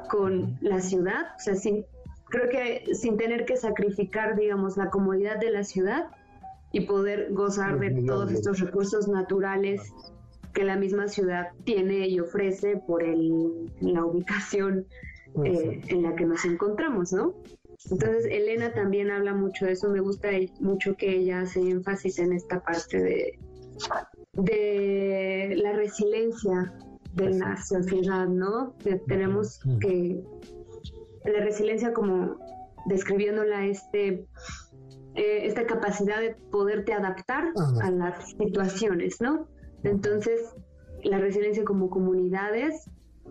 con 0.08 0.58
la 0.60 0.80
ciudad, 0.80 1.26
o 1.36 1.40
sea, 1.40 1.54
sin, 1.54 1.84
creo 2.28 2.48
que 2.48 2.94
sin 2.94 3.16
tener 3.16 3.44
que 3.44 3.56
sacrificar, 3.56 4.36
digamos, 4.36 4.76
la 4.76 4.90
comodidad 4.90 5.38
de 5.38 5.50
la 5.50 5.64
ciudad 5.64 6.06
y 6.72 6.82
poder 6.82 7.32
gozar 7.32 7.78
de 7.78 8.02
todos 8.02 8.30
estos 8.32 8.60
recursos 8.60 9.08
naturales 9.08 9.92
que 10.52 10.64
la 10.64 10.76
misma 10.76 11.08
ciudad 11.08 11.48
tiene 11.64 12.08
y 12.08 12.18
ofrece 12.20 12.76
por 12.86 13.02
el, 13.02 13.70
la 13.80 14.04
ubicación 14.04 14.86
eh, 15.44 15.82
en 15.88 16.02
la 16.02 16.14
que 16.14 16.24
nos 16.24 16.44
encontramos, 16.44 17.12
¿no? 17.12 17.34
Entonces, 17.90 18.26
Elena 18.30 18.72
también 18.72 19.10
habla 19.10 19.34
mucho 19.34 19.66
de 19.66 19.72
eso, 19.72 19.88
me 19.90 20.00
gusta 20.00 20.28
mucho 20.60 20.96
que 20.96 21.18
ella 21.18 21.42
hace 21.42 21.60
énfasis 21.60 22.18
en 22.18 22.32
esta 22.32 22.60
parte 22.60 22.98
de, 23.00 23.38
de 24.32 25.54
la 25.56 25.72
resiliencia 25.72 26.74
de 27.14 27.30
la 27.30 27.56
sociedad, 27.62 28.26
¿no? 28.26 28.74
tenemos 29.06 29.60
que 29.80 30.22
la 31.24 31.40
resiliencia 31.40 31.92
como 31.92 32.36
describiéndola 32.86 33.66
este 33.66 34.26
eh, 35.16 35.46
esta 35.46 35.64
capacidad 35.64 36.20
de 36.20 36.34
poderte 36.50 36.92
adaptar 36.92 37.50
a 37.82 37.90
las 37.90 38.32
situaciones, 38.32 39.18
¿no? 39.20 39.48
Entonces, 39.82 40.54
la 41.02 41.18
resiliencia 41.18 41.64
como 41.64 41.88
comunidades 41.88 42.84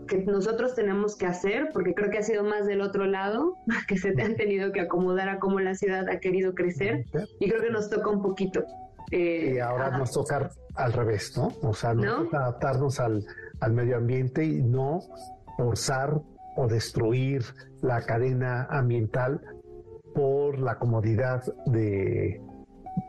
que 0.07 0.17
nosotros 0.25 0.75
tenemos 0.75 1.17
que 1.17 1.25
hacer, 1.25 1.69
porque 1.73 1.93
creo 1.93 2.09
que 2.09 2.19
ha 2.19 2.23
sido 2.23 2.43
más 2.43 2.65
del 2.65 2.81
otro 2.81 3.05
lado, 3.05 3.55
que 3.87 3.97
se 3.97 4.11
te 4.13 4.21
han 4.21 4.35
tenido 4.35 4.71
que 4.71 4.81
acomodar 4.81 5.29
a 5.29 5.39
cómo 5.39 5.59
la 5.59 5.75
ciudad 5.75 6.07
ha 6.09 6.19
querido 6.19 6.53
crecer, 6.53 7.05
y 7.39 7.49
creo 7.49 7.61
que 7.61 7.71
nos 7.71 7.89
toca 7.89 8.09
un 8.09 8.21
poquito. 8.21 8.63
Eh, 9.11 9.53
y 9.55 9.59
ahora 9.59 9.97
nos 9.97 10.11
toca 10.11 10.49
al 10.75 10.93
revés, 10.93 11.37
¿no? 11.37 11.49
O 11.61 11.73
sea, 11.73 11.93
¿No? 11.93 12.27
adaptarnos 12.31 12.99
al, 12.99 13.23
al 13.59 13.73
medio 13.73 13.97
ambiente 13.97 14.43
y 14.43 14.61
no 14.61 14.99
forzar 15.57 16.19
o 16.57 16.67
destruir 16.67 17.43
la 17.81 18.01
cadena 18.01 18.67
ambiental 18.69 19.41
por 20.13 20.59
la 20.59 20.79
comodidad 20.79 21.43
de, 21.65 22.41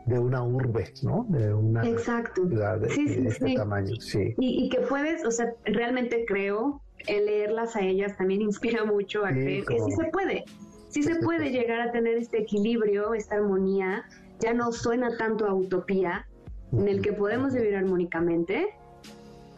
de 0.07 0.17
una 0.17 0.41
urbe, 0.41 0.93
¿no? 1.03 1.25
De 1.29 1.53
una 1.53 1.87
Exacto. 1.87 2.47
ciudad 2.47 2.79
de, 2.79 2.87
este 3.27 3.55
tamaño, 3.55 3.95
sí. 3.99 4.33
Y, 4.39 4.69
que 4.69 4.79
puedes, 4.81 5.25
o 5.25 5.31
sea, 5.31 5.53
realmente 5.65 6.25
creo, 6.25 6.81
el 7.07 7.25
leerlas 7.25 7.75
a 7.75 7.81
ellas 7.81 8.17
también 8.17 8.41
inspira 8.49 8.85
mucho 8.85 9.25
a 9.25 9.29
creer 9.29 9.65
que 9.65 9.79
sí 9.79 9.91
se 9.91 10.05
puede, 10.05 10.45
sí 10.89 11.03
se 11.03 11.15
puede 11.17 11.51
llegar 11.51 11.81
a 11.81 11.91
tener 11.91 12.17
este 12.17 12.39
equilibrio, 12.39 13.13
esta 13.13 13.35
armonía, 13.35 14.05
ya 14.39 14.53
no 14.53 14.71
suena 14.71 15.15
tanto 15.17 15.45
a 15.45 15.53
utopía, 15.53 16.27
en 16.71 16.87
el 16.87 17.01
que 17.01 17.13
podemos 17.13 17.53
vivir 17.53 17.75
armónicamente, 17.75 18.67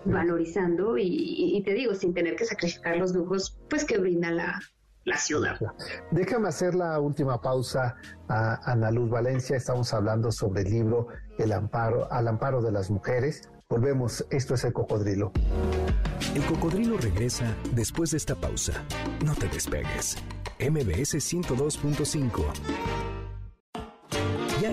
valorizando 0.05 0.97
y, 0.97 1.05
y, 1.07 1.61
te 1.63 1.73
digo, 1.73 1.93
sin 1.93 2.13
tener 2.13 2.35
que 2.35 2.45
sacrificar 2.45 2.97
los 2.97 3.13
lujos, 3.13 3.59
pues 3.69 3.83
que 3.83 3.97
brinda 3.97 4.31
la, 4.31 4.59
la 5.09 5.17
ciudad. 5.17 5.57
Déjame 6.11 6.47
hacer 6.47 6.75
la 6.75 6.99
última 6.99 7.41
pausa 7.41 7.95
a 8.27 8.71
Ana 8.71 8.91
Luz 8.91 9.09
Valencia. 9.09 9.57
Estamos 9.57 9.93
hablando 9.93 10.31
sobre 10.31 10.61
el 10.61 10.69
libro 10.69 11.07
El 11.37 11.51
amparo, 11.51 12.11
al 12.11 12.27
amparo 12.27 12.61
de 12.61 12.71
las 12.71 12.89
mujeres. 12.89 13.49
Volvemos, 13.67 14.25
esto 14.29 14.55
es 14.55 14.63
el 14.63 14.73
cocodrilo. 14.73 15.31
El 16.33 16.45
cocodrilo 16.45 16.97
regresa 16.97 17.55
después 17.73 18.11
de 18.11 18.17
esta 18.17 18.35
pausa. 18.35 18.73
No 19.25 19.35
te 19.35 19.47
despegues. 19.47 20.17
MBS 20.59 21.15
102.5 21.15 23.08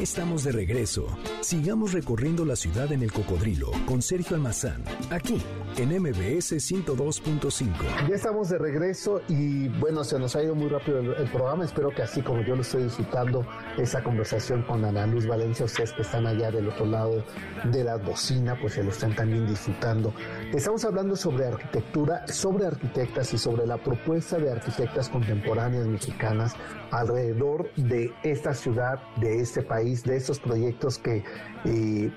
estamos 0.01 0.45
de 0.45 0.53
regreso. 0.53 1.07
Sigamos 1.41 1.93
recorriendo 1.93 2.45
la 2.45 2.57
ciudad 2.57 2.93
en 2.93 3.03
el 3.03 3.13
cocodrilo 3.13 3.71
con 3.87 4.03
Sergio 4.03 4.37
Almazán, 4.37 4.85
aquí 5.11 5.43
en 5.79 5.91
MBS 6.01 6.53
102.5. 6.53 8.09
Ya 8.09 8.15
estamos 8.15 8.49
de 8.49 8.59
regreso 8.59 9.23
y 9.29 9.69
bueno, 9.69 10.05
se 10.05 10.19
nos 10.19 10.37
ha 10.37 10.43
ido 10.43 10.55
muy 10.55 10.69
rápido 10.69 11.01
el, 11.01 11.31
programa. 11.31 11.65
Espero 11.65 11.91
que 11.91 12.03
así 12.03 12.23
como 12.23 12.43
yo 12.43 12.57
lo 12.57 12.63
estoy 12.63 12.85
disfrutando, 12.85 13.47
esa 13.77 14.03
conversación 14.03 14.63
con 14.63 14.85
Ana 14.85 15.07
Luz 15.07 15.27
Valencia, 15.27 15.67
ustedes 15.67 15.93
que 15.93 16.03
están 16.03 16.27
allá 16.27 16.51
del 16.51 16.69
otro 16.69 16.87
lado 16.87 17.25
de 17.65 17.85
la 17.85 17.97
bocina, 17.97 18.59
pues 18.61 18.75
se 18.75 18.83
lo 18.83 18.91
están 18.91 19.15
también 19.15 19.47
disfrutando. 19.47 20.13
Estamos 20.53 20.85
hablando 20.85 21.17
sobre 21.17 21.47
arquitectura, 21.47 22.27
sobre 22.27 22.67
arquitectas 22.67 23.33
y 23.35 23.39
sobre 23.39 23.67
la 23.67 23.79
propuesta 23.79 24.39
de 24.39 24.51
arquitectas 24.53 25.09
contemporáneas 25.09 25.87
mexicanas 25.87 26.55
alrededor 26.91 27.73
de 27.77 28.13
esta 28.23 28.55
ciudad, 28.55 29.01
de 29.17 29.41
este 29.41 29.63
país, 29.63 30.05
de 30.05 30.17
estos 30.17 30.39
proyectos 30.39 30.99
que, 30.99 31.25
eh, 31.65 32.13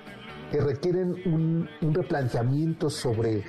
que 0.50 0.60
requieren 0.60 1.16
un, 1.26 1.68
replanteamiento 1.92 2.90
sobre 2.90 3.44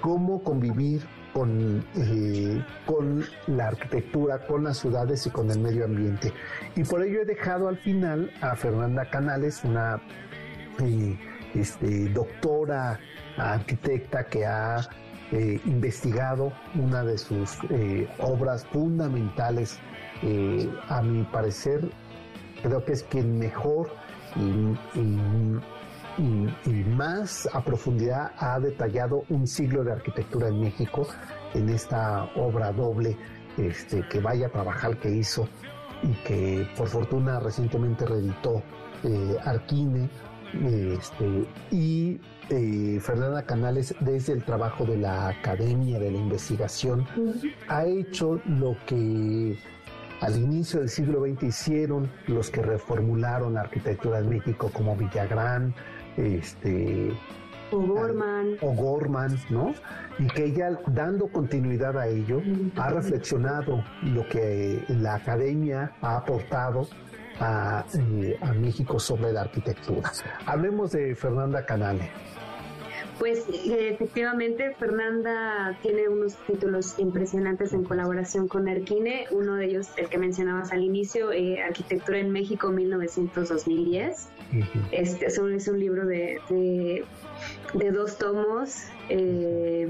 cómo 0.00 0.42
convivir 0.42 1.02
con, 1.32 1.84
eh, 1.96 2.64
con 2.86 3.24
la 3.46 3.68
arquitectura, 3.68 4.46
con 4.46 4.64
las 4.64 4.78
ciudades 4.78 5.26
y 5.26 5.30
con 5.30 5.50
el 5.50 5.60
medio 5.60 5.84
ambiente. 5.84 6.32
Y 6.74 6.84
por 6.84 7.02
ello 7.02 7.22
he 7.22 7.24
dejado 7.26 7.68
al 7.68 7.76
final 7.78 8.30
a 8.40 8.56
Fernanda 8.56 9.08
Canales, 9.10 9.62
una 9.64 10.00
eh, 10.82 11.18
este, 11.54 12.08
doctora 12.10 12.98
arquitecta 13.36 14.24
que 14.24 14.46
ha 14.46 14.88
investigado 15.64 16.52
una 16.76 17.02
de 17.02 17.18
sus 17.18 17.58
obras 18.20 18.64
fundamentales 18.66 19.80
eh, 20.26 20.68
a 20.88 21.02
mi 21.02 21.22
parecer, 21.22 21.88
creo 22.60 22.84
que 22.84 22.94
es 22.94 23.04
quien 23.04 23.38
mejor 23.38 23.90
y, 24.34 24.74
más 26.96 27.48
a 27.52 27.62
profundidad 27.62 28.32
ha 28.38 28.58
detallado 28.58 29.22
un 29.28 29.46
siglo 29.46 29.84
de 29.84 29.92
arquitectura 29.92 30.48
en 30.48 30.60
México 30.62 31.06
en 31.54 31.68
esta 31.68 32.24
obra 32.34 32.72
doble 32.72 33.16
este, 33.56 34.02
que 34.08 34.18
vaya 34.20 34.48
a 34.48 34.50
trabajar 34.50 34.98
que 34.98 35.10
hizo 35.10 35.46
y 36.02 36.12
que 36.24 36.66
por 36.76 36.88
fortuna 36.88 37.38
recientemente 37.38 38.04
reeditó 38.04 38.62
eh, 39.04 39.36
Arquine 39.44 40.08
este, 40.64 41.46
y 41.70 42.18
eh, 42.48 42.98
Fernanda 43.00 43.42
Canales 43.42 43.94
desde 44.00 44.32
el 44.32 44.44
trabajo 44.44 44.84
de 44.84 44.96
la 44.96 45.28
academia 45.28 45.98
de 45.98 46.10
la 46.10 46.18
investigación 46.18 47.06
ha 47.68 47.84
hecho 47.84 48.40
lo 48.46 48.76
que 48.86 49.58
al 50.20 50.36
inicio 50.36 50.80
del 50.80 50.88
siglo 50.88 51.24
XX 51.24 51.42
hicieron 51.44 52.10
los 52.26 52.50
que 52.50 52.62
reformularon 52.62 53.54
la 53.54 53.62
arquitectura 53.62 54.20
de 54.20 54.28
México 54.28 54.70
como 54.72 54.96
Villagrán, 54.96 55.74
este, 56.16 57.12
O'Gorman. 57.70 58.56
O'Gorman, 58.60 59.38
¿no? 59.50 59.74
Y 60.18 60.26
que 60.28 60.46
ella, 60.46 60.78
dando 60.86 61.26
continuidad 61.28 61.98
a 61.98 62.06
ello, 62.06 62.40
ha 62.76 62.90
reflexionado 62.90 63.84
lo 64.02 64.26
que 64.28 64.84
la 64.88 65.16
academia 65.16 65.92
ha 66.00 66.16
aportado 66.18 66.88
a, 67.40 67.84
eh, 67.94 68.38
a 68.40 68.52
México 68.52 68.98
sobre 68.98 69.32
la 69.32 69.42
arquitectura. 69.42 70.10
Hablemos 70.46 70.92
de 70.92 71.14
Fernanda 71.14 71.66
Canale. 71.66 72.10
Pues 73.18 73.46
eh, 73.48 73.88
efectivamente, 73.90 74.74
Fernanda 74.78 75.76
tiene 75.80 76.08
unos 76.08 76.36
títulos 76.46 76.98
impresionantes 76.98 77.72
en 77.72 77.82
colaboración 77.84 78.46
con 78.46 78.68
Erquine, 78.68 79.26
uno 79.30 79.56
de 79.56 79.66
ellos, 79.66 79.88
el 79.96 80.08
que 80.08 80.18
mencionabas 80.18 80.70
al 80.72 80.82
inicio, 80.82 81.32
eh, 81.32 81.62
Arquitectura 81.62 82.18
en 82.18 82.30
México 82.30 82.68
1900-2010. 82.68 84.28
Este 84.92 85.26
es 85.26 85.38
un, 85.38 85.80
libro 85.80 86.06
de, 86.06 86.40
de, 87.74 87.90
dos 87.90 88.18
tomos, 88.18 88.84
eh, 89.08 89.88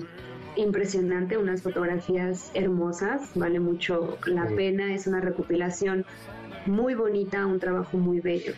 impresionante, 0.55 1.37
unas 1.37 1.62
fotografías 1.62 2.53
hermosas, 2.55 3.31
vale 3.35 3.59
mucho 3.59 4.18
la 4.27 4.47
pena, 4.47 4.95
es 4.95 5.07
una 5.07 5.20
recopilación 5.20 6.07
muy 6.64 6.95
bonita, 6.95 7.45
un 7.45 7.59
trabajo 7.59 7.99
muy 7.99 8.20
bello. 8.20 8.55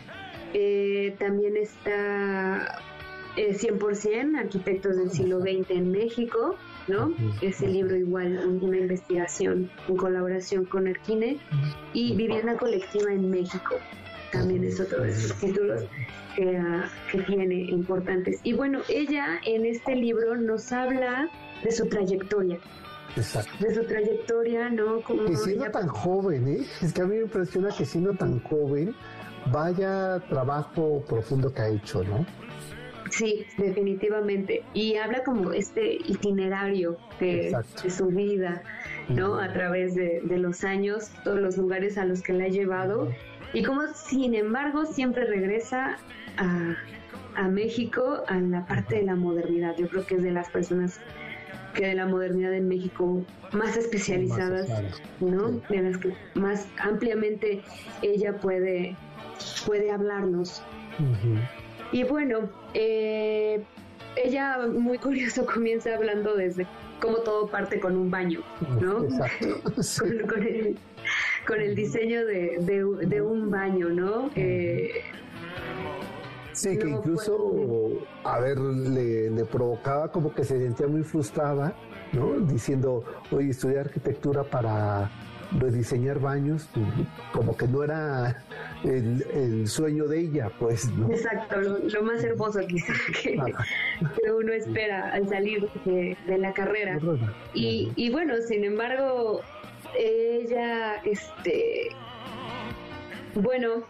también 1.17 1.57
está 1.57 2.79
100% 3.35 4.05
eh, 4.05 4.37
arquitectos 4.37 4.97
del 4.97 5.11
siglo 5.11 5.39
XX 5.41 5.69
en 5.71 5.91
México, 5.91 6.55
¿no? 6.87 7.13
Ese 7.41 7.67
libro 7.67 7.95
igual, 7.95 8.59
una 8.61 8.77
investigación 8.77 9.69
en 9.87 9.97
colaboración 9.97 10.65
con 10.65 10.87
Erquine 10.87 11.39
y 11.93 12.15
Vivienda 12.15 12.57
Colectiva 12.57 13.11
en 13.13 13.29
México, 13.29 13.75
también 14.31 14.63
es 14.63 14.79
otro 14.79 15.03
de 15.03 15.11
esos 15.11 15.37
títulos 15.37 15.83
que, 16.35 16.61
que 17.11 17.21
tiene 17.23 17.55
importantes. 17.71 18.39
Y 18.43 18.53
bueno, 18.53 18.81
ella 18.87 19.39
en 19.45 19.65
este 19.65 19.95
libro 19.95 20.35
nos 20.35 20.71
habla 20.71 21.29
de 21.63 21.71
su 21.71 21.87
trayectoria, 21.87 22.59
Exacto. 23.15 23.51
de 23.59 23.75
su 23.75 23.83
trayectoria, 23.83 24.69
¿no? 24.69 25.01
Como 25.01 25.25
que 25.25 25.35
siendo 25.35 25.69
tan 25.71 25.87
joven, 25.87 26.47
¿eh? 26.47 26.65
Es 26.81 26.93
que 26.93 27.01
a 27.01 27.05
mí 27.05 27.15
me 27.17 27.23
impresiona 27.23 27.69
que 27.75 27.85
siendo 27.85 28.13
tan 28.13 28.39
joven, 28.43 28.95
vaya 29.51 30.19
trabajo 30.29 31.03
profundo 31.07 31.53
que 31.53 31.61
ha 31.61 31.69
hecho, 31.69 32.03
¿no? 32.03 32.25
Sí, 33.09 33.45
definitivamente. 33.57 34.63
Y 34.73 34.95
habla 34.95 35.23
como 35.23 35.51
este 35.51 35.93
itinerario 35.93 36.97
de, 37.19 37.55
su 37.89 38.07
vida. 38.07 38.61
¿no? 39.09 39.39
A 39.39 39.51
través 39.51 39.95
de, 39.95 40.21
los 40.25 40.63
años, 40.63 41.11
todos 41.23 41.39
los 41.39 41.57
lugares 41.57 41.97
a 41.97 42.05
los 42.05 42.21
que 42.21 42.33
la 42.33 42.45
ha 42.45 42.49
llevado 42.49 43.11
y 43.51 43.63
como 43.63 43.81
sin 43.95 44.35
embargo 44.35 44.85
siempre 44.85 45.25
regresa 45.25 45.97
a, 46.37 46.75
a 47.35 47.47
México 47.47 48.23
a 48.27 48.35
la 48.35 48.65
parte 48.67 48.97
de 48.97 49.03
la 49.03 49.15
modernidad. 49.15 49.75
Yo 49.77 49.87
creo 49.87 50.05
que 50.05 50.15
es 50.15 50.23
de 50.23 50.31
las 50.31 50.49
personas 50.49 50.99
que 51.73 51.87
de 51.87 51.95
la 51.95 52.05
modernidad 52.05 52.53
en 52.53 52.67
México 52.67 53.23
más 53.51 53.77
especializadas, 53.77 54.69
¿no? 55.19 55.61
De 55.69 55.81
las 55.81 55.97
que 55.97 56.13
más 56.35 56.67
ampliamente 56.79 57.61
ella 58.01 58.37
puede, 58.37 58.95
puede 59.65 59.91
hablarnos. 59.91 60.61
Y 61.91 62.03
bueno, 62.03 62.49
eh, 62.73 63.63
ella 64.15 64.57
muy 64.67 64.97
curioso 64.97 65.45
comienza 65.53 65.95
hablando 65.95 66.35
desde 66.35 66.67
cómo 66.99 67.17
todo 67.17 67.47
parte 67.47 67.79
con 67.79 67.95
un 67.95 68.11
baño, 68.11 68.41
¿no? 68.81 69.03
Exacto. 69.05 69.61
con, 71.47 71.61
el, 71.61 71.75
diseño 71.75 72.25
de, 72.25 73.21
un 73.21 73.49
baño, 73.49 73.89
¿no? 73.89 74.29
Sí, 76.59 76.77
que 76.77 76.89
incluso, 76.89 78.05
a 78.25 78.39
ver, 78.41 78.59
le, 78.59 79.45
provocaba 79.45 80.11
como 80.11 80.33
que 80.33 80.43
se 80.43 80.59
sentía 80.59 80.87
muy 80.87 81.03
frustrada, 81.03 81.73
¿no? 82.11 82.37
Diciendo, 82.41 83.05
oye, 83.31 83.51
estudiar 83.51 83.85
arquitectura 83.85 84.43
para 84.43 85.09
rediseñar 85.57 86.19
baños, 86.19 86.69
como 87.31 87.55
que 87.57 87.67
no 87.67 87.83
era 87.83 88.43
el, 88.83 89.67
sueño 89.67 90.07
de 90.07 90.21
ella, 90.21 90.51
pues. 90.59 90.89
¿no? 90.93 91.09
Exacto, 91.09 91.59
lo, 91.59 92.03
más 92.03 92.23
hermoso 92.23 92.59
quizá 92.67 92.93
que, 93.23 93.35
que, 93.35 94.31
uno 94.31 94.53
espera 94.53 95.11
al 95.13 95.27
salir 95.27 95.69
de, 95.85 96.37
la 96.37 96.53
carrera. 96.53 96.99
Y, 97.53 97.91
y 97.95 98.09
bueno, 98.09 98.35
sin 98.47 98.63
embargo, 98.63 99.41
ella, 99.97 100.95
este, 101.03 101.89
bueno, 103.35 103.83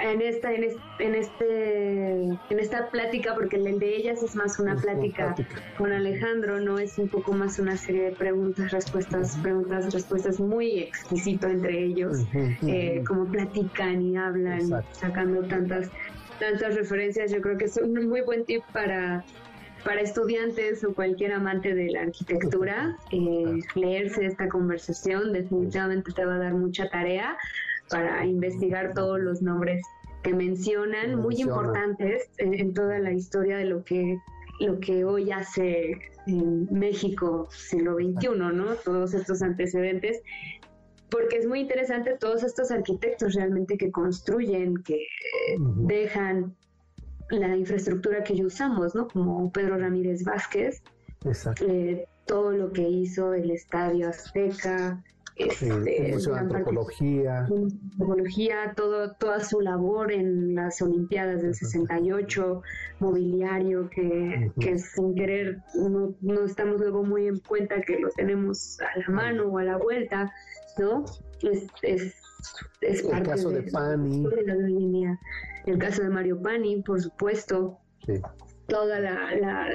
en 0.00 0.22
esta 0.22 0.52
en, 0.52 1.14
este 1.14 2.22
en 2.24 2.58
esta 2.58 2.90
plática 2.90 3.34
porque 3.34 3.56
el 3.56 3.78
de 3.78 3.96
ellas 3.96 4.22
es 4.22 4.34
más 4.34 4.58
una 4.58 4.76
plática, 4.76 5.34
con 5.78 5.92
Alejandro 5.92 6.60
no 6.60 6.78
es 6.78 6.98
un 6.98 7.08
poco 7.08 7.32
más 7.32 7.58
una 7.58 7.76
serie 7.76 8.04
de 8.04 8.12
preguntas 8.12 8.70
respuestas 8.72 9.36
preguntas 9.42 9.92
respuestas 9.92 10.40
muy 10.40 10.80
exquisito 10.80 11.46
entre 11.46 11.84
ellos 11.84 12.18
eh, 12.66 13.02
como 13.06 13.26
platican 13.26 14.02
y 14.02 14.16
hablan 14.16 14.84
sacando 14.92 15.42
tantas 15.44 15.90
tantas 16.38 16.74
referencias. 16.74 17.30
Yo 17.32 17.40
creo 17.40 17.56
que 17.56 17.66
es 17.66 17.76
un 17.76 18.08
muy 18.08 18.20
buen 18.22 18.44
tip 18.44 18.62
para 18.72 19.24
para 19.84 20.00
estudiantes 20.00 20.82
o 20.82 20.94
cualquier 20.94 21.32
amante 21.32 21.74
de 21.74 21.90
la 21.90 22.02
arquitectura, 22.02 22.96
eh, 23.10 23.60
leerse 23.74 24.24
esta 24.24 24.48
conversación. 24.48 25.34
Definitivamente 25.34 26.10
te 26.12 26.24
va 26.24 26.36
a 26.36 26.38
dar 26.38 26.54
mucha 26.54 26.88
tarea 26.88 27.36
para 27.88 28.24
investigar 28.26 28.94
todos 28.94 29.20
los 29.20 29.42
nombres 29.42 29.82
que 30.22 30.32
mencionan, 30.32 31.16
muy 31.16 31.36
importantes 31.36 32.30
en, 32.38 32.72
toda 32.72 32.98
la 32.98 33.12
historia 33.12 33.58
de 33.58 33.66
lo 33.66 33.84
que 33.84 34.18
lo 34.60 34.78
que 34.78 35.04
hoy 35.04 35.32
hace 35.32 35.98
en 36.26 36.66
México 36.70 37.48
siglo 37.50 37.96
XXI, 37.96 38.28
¿no? 38.36 38.74
Todos 38.76 39.12
estos 39.14 39.42
antecedentes, 39.42 40.22
porque 41.10 41.38
es 41.38 41.46
muy 41.46 41.60
interesante 41.60 42.16
todos 42.18 42.42
estos 42.44 42.70
arquitectos 42.70 43.34
realmente 43.34 43.76
que 43.76 43.90
construyen, 43.90 44.76
que 44.82 45.06
dejan 45.58 46.54
la 47.30 47.56
infraestructura 47.56 48.22
que 48.22 48.34
hoy 48.34 48.44
usamos, 48.44 48.94
¿no? 48.94 49.08
Como 49.08 49.50
Pedro 49.52 49.76
Ramírez 49.76 50.24
Vázquez, 50.24 50.82
eh, 51.66 52.06
todo 52.26 52.52
lo 52.52 52.72
que 52.72 52.88
hizo 52.88 53.34
el 53.34 53.50
Estadio 53.50 54.08
Azteca, 54.08 55.02
este, 55.36 56.14
antropología. 56.32 57.40
Antropología, 57.40 58.72
todo, 58.76 59.12
toda 59.14 59.40
su 59.40 59.60
labor 59.60 60.12
en 60.12 60.54
las 60.54 60.80
Olimpiadas 60.80 61.42
del 61.42 61.54
68, 61.54 62.62
mobiliario, 63.00 63.90
que, 63.90 64.52
que 64.60 64.78
sin 64.78 65.14
querer 65.14 65.58
no, 65.74 66.14
no, 66.20 66.44
estamos 66.44 66.80
luego 66.80 67.02
muy 67.02 67.26
en 67.26 67.38
cuenta 67.40 67.80
que 67.80 67.98
lo 67.98 68.08
tenemos 68.10 68.78
a 68.80 68.98
la 68.98 69.08
mano 69.08 69.46
o 69.46 69.58
a 69.58 69.64
la 69.64 69.76
vuelta, 69.76 70.32
¿no? 70.78 71.04
Es, 71.42 71.66
es, 71.82 72.14
es 72.80 73.04
el 73.04 73.22
caso 73.22 73.50
de, 73.50 73.62
Pani. 73.64 74.24
El 75.66 75.78
caso 75.78 76.02
de 76.02 76.10
Mario 76.10 76.40
Pani, 76.40 76.82
por 76.82 77.00
supuesto. 77.00 77.78
Toda 78.66 79.00
la, 79.00 79.34
la 79.36 79.68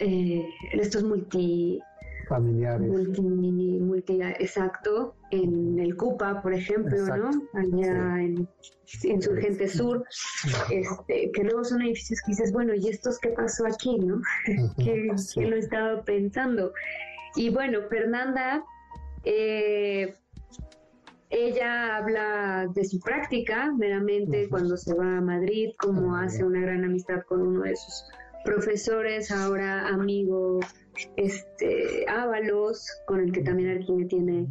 eh, 0.00 0.44
estos 0.72 1.02
multi 1.02 1.80
familiares. 2.28 2.88
Multi, 3.18 4.20
exacto, 4.38 5.14
en 5.30 5.78
el 5.78 5.96
CUPA, 5.96 6.42
por 6.42 6.54
ejemplo, 6.54 7.16
¿no? 7.16 7.30
Allá 7.54 8.22
en, 8.22 8.48
su 9.22 9.34
gente 9.34 9.68
Sur, 9.68 10.04
este, 10.70 11.30
que 11.32 11.44
luego 11.44 11.64
son 11.64 11.82
edificios 11.82 12.20
que 12.24 12.32
dices, 12.32 12.52
bueno, 12.52 12.74
¿y 12.74 12.88
estos 12.88 13.18
qué 13.18 13.30
pasó 13.30 13.66
aquí, 13.66 13.98
no? 13.98 14.20
¿Qué, 14.78 15.10
lo 15.42 15.56
estaba 15.56 16.02
pensando? 16.02 16.72
Y 17.36 17.50
bueno, 17.50 17.80
Fernanda, 17.88 18.64
eh, 19.24 20.14
ella 21.30 21.96
habla 21.96 22.66
de 22.74 22.84
su 22.84 23.00
práctica, 23.00 23.72
meramente 23.76 24.48
cuando 24.48 24.76
se 24.76 24.94
va 24.94 25.18
a 25.18 25.20
Madrid, 25.20 25.70
como 25.78 26.16
hace 26.16 26.44
una 26.44 26.60
gran 26.60 26.84
amistad 26.84 27.22
con 27.28 27.42
uno 27.42 27.62
de 27.62 27.76
sus 27.76 28.04
profesores, 28.44 29.30
ahora 29.30 29.88
amigo 29.88 30.60
este 31.16 32.04
Ábalos, 32.08 32.86
con 33.06 33.20
el 33.20 33.32
que 33.32 33.42
también 33.42 33.70
Arquime 33.70 34.06
tiene, 34.06 34.46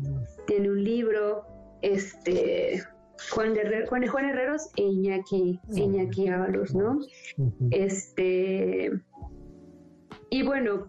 tiene 0.46 0.70
un 0.70 0.84
libro, 0.84 1.46
este 1.82 2.84
Juan, 3.32 3.56
Juan, 3.88 4.08
Juan 4.08 4.26
Herreros 4.26 4.70
e 4.76 4.84
Iñaki, 4.84 5.60
Iñaki 5.74 6.28
Ábalos, 6.30 6.76
¿no? 6.76 7.00
Este 7.72 8.92
y 10.30 10.44
bueno, 10.44 10.88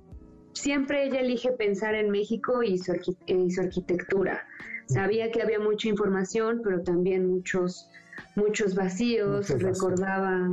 siempre 0.53 1.07
ella 1.07 1.21
elige 1.21 1.53
pensar 1.53 1.95
en 1.95 2.11
México 2.11 2.63
y 2.63 2.79
su, 2.79 2.93
y 3.27 3.51
su 3.51 3.61
arquitectura. 3.61 4.47
Sabía 4.87 5.31
que 5.31 5.43
había 5.43 5.61
mucha 5.61 5.89
información, 5.89 6.61
pero 6.65 6.83
también 6.83 7.29
muchos, 7.29 7.89
muchos 8.37 8.75
vacíos, 8.75 9.51
recordaba 9.51 10.49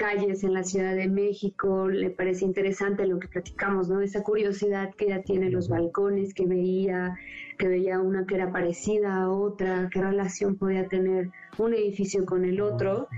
calles 0.00 0.44
en 0.44 0.54
la 0.54 0.64
Ciudad 0.64 0.96
de 0.96 1.08
México, 1.08 1.86
le 1.86 2.08
parece 2.08 2.46
interesante 2.46 3.06
lo 3.06 3.18
que 3.18 3.28
platicamos, 3.28 3.90
¿no? 3.90 4.00
Esa 4.00 4.22
curiosidad 4.22 4.94
que 4.94 5.04
ella 5.04 5.22
tiene 5.22 5.50
los 5.50 5.68
balcones, 5.68 6.32
que 6.32 6.46
veía, 6.46 7.18
que 7.58 7.68
veía 7.68 8.00
una 8.00 8.24
que 8.24 8.36
era 8.36 8.50
parecida 8.50 9.14
a 9.14 9.30
otra, 9.30 9.90
qué 9.92 10.00
relación 10.00 10.56
podía 10.56 10.88
tener 10.88 11.28
un 11.58 11.74
edificio 11.74 12.24
con 12.24 12.46
el 12.46 12.62
otro. 12.62 13.08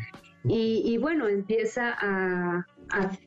Y, 0.45 0.99
bueno, 0.99 1.29
empieza 1.29 1.95
a, 2.01 2.67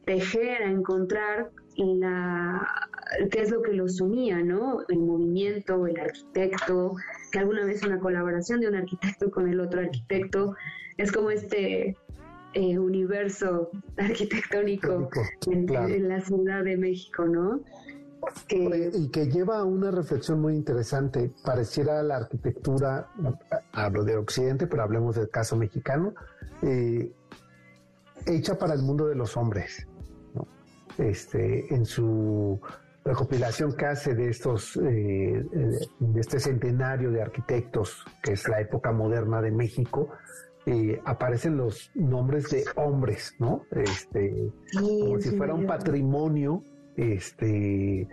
tejer, 0.03 0.63
a 0.63 0.69
encontrar 0.69 1.49
la, 1.77 2.89
qué 3.31 3.39
es 3.41 3.51
lo 3.51 3.61
que 3.61 3.71
los 3.71 4.01
unía, 4.01 4.43
¿no? 4.43 4.79
El 4.89 4.99
movimiento, 4.99 5.87
el 5.87 5.97
arquitecto, 5.97 6.95
que 7.31 7.39
alguna 7.39 7.63
vez 7.63 7.83
una 7.83 7.99
colaboración 7.99 8.59
de 8.59 8.67
un 8.67 8.75
arquitecto 8.75 9.31
con 9.31 9.47
el 9.47 9.61
otro 9.61 9.79
arquitecto, 9.79 10.57
es 10.97 11.09
como 11.13 11.29
este 11.31 11.95
eh, 12.55 12.79
universo 12.79 13.69
arquitectónico 13.97 15.09
en, 15.51 16.07
la 16.07 16.21
Ciudad 16.21 16.63
de 16.63 16.77
México, 16.77 17.25
¿no? 17.25 17.59
y 18.49 19.09
que 19.09 19.27
lleva 19.27 19.59
a 19.59 19.65
una 19.65 19.91
reflexión 19.91 20.41
muy 20.41 20.55
interesante. 20.55 21.31
Pareciera 21.43 22.01
la 22.01 22.15
arquitectura, 22.15 23.07
hablo 23.73 24.03
de 24.03 24.17
Occidente, 24.17 24.67
pero 24.67 24.83
hablemos 24.83 25.15
del 25.15 25.29
caso 25.29 25.57
mexicano, 25.57 26.13
eh, 26.63 27.11
hecha 28.25 28.57
para 28.57 28.73
el 28.73 28.81
mundo 28.81 29.05
de 29.07 29.15
los 29.15 29.35
hombres. 29.37 29.85
Este, 30.97 31.73
en 31.75 31.85
su 31.85 32.59
recopilación 33.03 33.75
que 33.75 33.85
hace 33.85 34.15
de 34.15 34.29
estos, 34.29 34.77
eh, 34.77 35.45
de 35.99 36.21
este 36.21 36.39
centenario 36.39 37.11
de 37.11 37.21
arquitectos, 37.21 38.05
que 38.23 38.31
es 38.31 38.47
la 38.47 38.61
época 38.61 38.93
moderna 38.93 39.41
de 39.41 39.51
México, 39.51 40.09
eh, 40.65 41.01
aparecen 41.05 41.57
los 41.57 41.91
nombres 41.93 42.49
de 42.49 42.65
hombres, 42.75 43.35
¿no? 43.39 43.63
Este, 43.71 44.51
como 44.73 45.19
si 45.19 45.37
fuera 45.37 45.53
un 45.53 45.67
patrimonio, 45.67 46.63
este, 46.95 48.07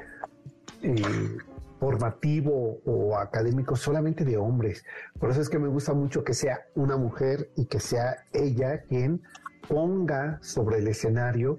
eh, 0.82 1.36
formativo 1.78 2.78
o 2.84 3.16
académico 3.16 3.74
solamente 3.74 4.24
de 4.24 4.36
hombres. 4.36 4.84
Por 5.18 5.30
eso 5.30 5.40
es 5.40 5.48
que 5.48 5.59
me 5.59 5.68
gusta 5.68 5.94
mucho 5.94 6.22
que 6.22 6.34
sea 6.34 6.61
una 6.74 6.96
mujer 6.96 7.50
y 7.57 7.66
que 7.66 7.80
sea 7.80 8.24
ella 8.32 8.82
quien 8.88 9.22
ponga 9.68 10.38
sobre 10.42 10.78
el 10.78 10.88
escenario 10.88 11.59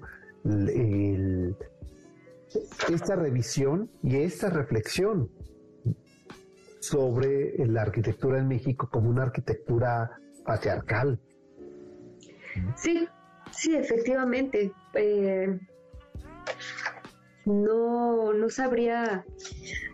esta 2.88 3.16
revisión 3.16 3.90
y 4.02 4.16
esta 4.16 4.48
reflexión 4.50 5.30
sobre 6.80 7.54
la 7.66 7.82
arquitectura 7.82 8.38
en 8.38 8.48
México 8.48 8.88
como 8.90 9.08
una 9.08 9.22
arquitectura 9.22 10.10
patriarcal. 10.44 11.18
Sí, 12.76 13.08
sí, 13.50 13.74
efectivamente. 13.74 14.72
Eh, 14.94 15.58
no, 17.46 18.32
no 18.32 18.48
sabría. 18.48 19.24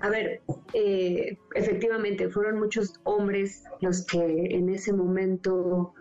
A 0.01 0.09
ver, 0.09 0.43
eh, 0.73 1.37
efectivamente, 1.55 2.29
fueron 2.29 2.59
muchos 2.59 3.01
hombres 3.05 3.65
los 3.81 4.07
que 4.07 4.47
en 4.51 4.69
ese 4.69 4.93
momento 4.93 5.95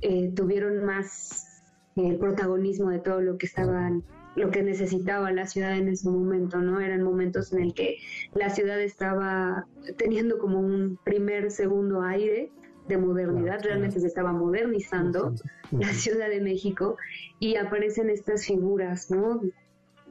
eh, 0.00 0.30
tuvieron 0.34 0.84
más 0.84 1.62
el 1.96 2.16
protagonismo 2.18 2.90
de 2.90 2.98
todo 2.98 3.20
lo 3.20 3.38
que 3.38 3.46
estaban 3.46 4.04
lo 4.36 4.50
que 4.50 4.62
necesitaba 4.62 5.32
la 5.32 5.46
ciudad 5.46 5.78
en 5.78 5.88
ese 5.88 6.10
momento, 6.10 6.58
¿no? 6.58 6.78
Eran 6.78 7.02
momentos 7.02 7.54
en 7.54 7.62
el 7.62 7.72
que 7.72 7.96
la 8.34 8.50
ciudad 8.50 8.78
estaba 8.78 9.66
teniendo 9.96 10.38
como 10.38 10.60
un 10.60 10.98
primer, 11.04 11.50
segundo 11.50 12.02
aire 12.02 12.52
de 12.88 12.96
modernidad, 12.96 13.60
realmente 13.62 14.00
se 14.00 14.06
estaba 14.06 14.32
modernizando 14.32 15.34
la 15.70 15.88
Ciudad 15.88 16.28
de 16.28 16.40
México 16.40 16.96
y 17.38 17.56
aparecen 17.56 18.10
estas 18.10 18.46
figuras, 18.46 19.10
¿no? 19.10 19.40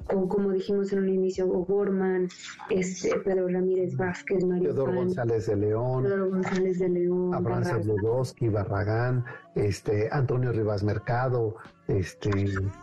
Como, 0.07 0.28
como 0.28 0.51
dijimos 0.51 0.91
en 0.93 0.99
un 0.99 1.09
inicio, 1.09 1.47
O'Gorman, 1.47 2.28
este, 2.69 3.17
Pedro 3.21 3.47
Ramírez 3.47 3.95
Vázquez, 3.95 4.43
Mario 4.45 4.73
Teodoro 4.73 4.93
González 4.93 5.47
de 5.47 5.55
León, 5.55 6.03
Teodoro 6.03 6.30
González 6.30 6.80
de 6.80 6.89
León, 6.89 7.34
Abraham 7.34 7.63
Zabludowski, 7.63 8.49
Barragán, 8.49 9.26
este, 9.55 10.09
Antonio 10.11 10.51
Rivas 10.51 10.84
Mercado, 10.84 11.55
este, 11.88 12.30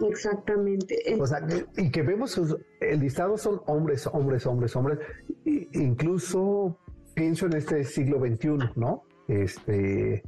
Exactamente. 0.09 0.97
O 1.21 1.27
sea, 1.27 1.47
y 1.77 1.91
que 1.91 2.03
vemos 2.03 2.41
el 2.81 3.01
listado 3.01 3.37
son 3.37 3.61
hombres, 3.67 4.07
hombres, 4.07 4.47
hombres, 4.47 4.75
hombres. 4.75 4.99
incluso 5.45 6.79
pienso 7.15 7.47
en 7.47 7.53
este 7.55 7.85
siglo 7.85 8.19
XXI, 8.19 8.71
¿no? 8.75 9.05
Este 9.29 10.23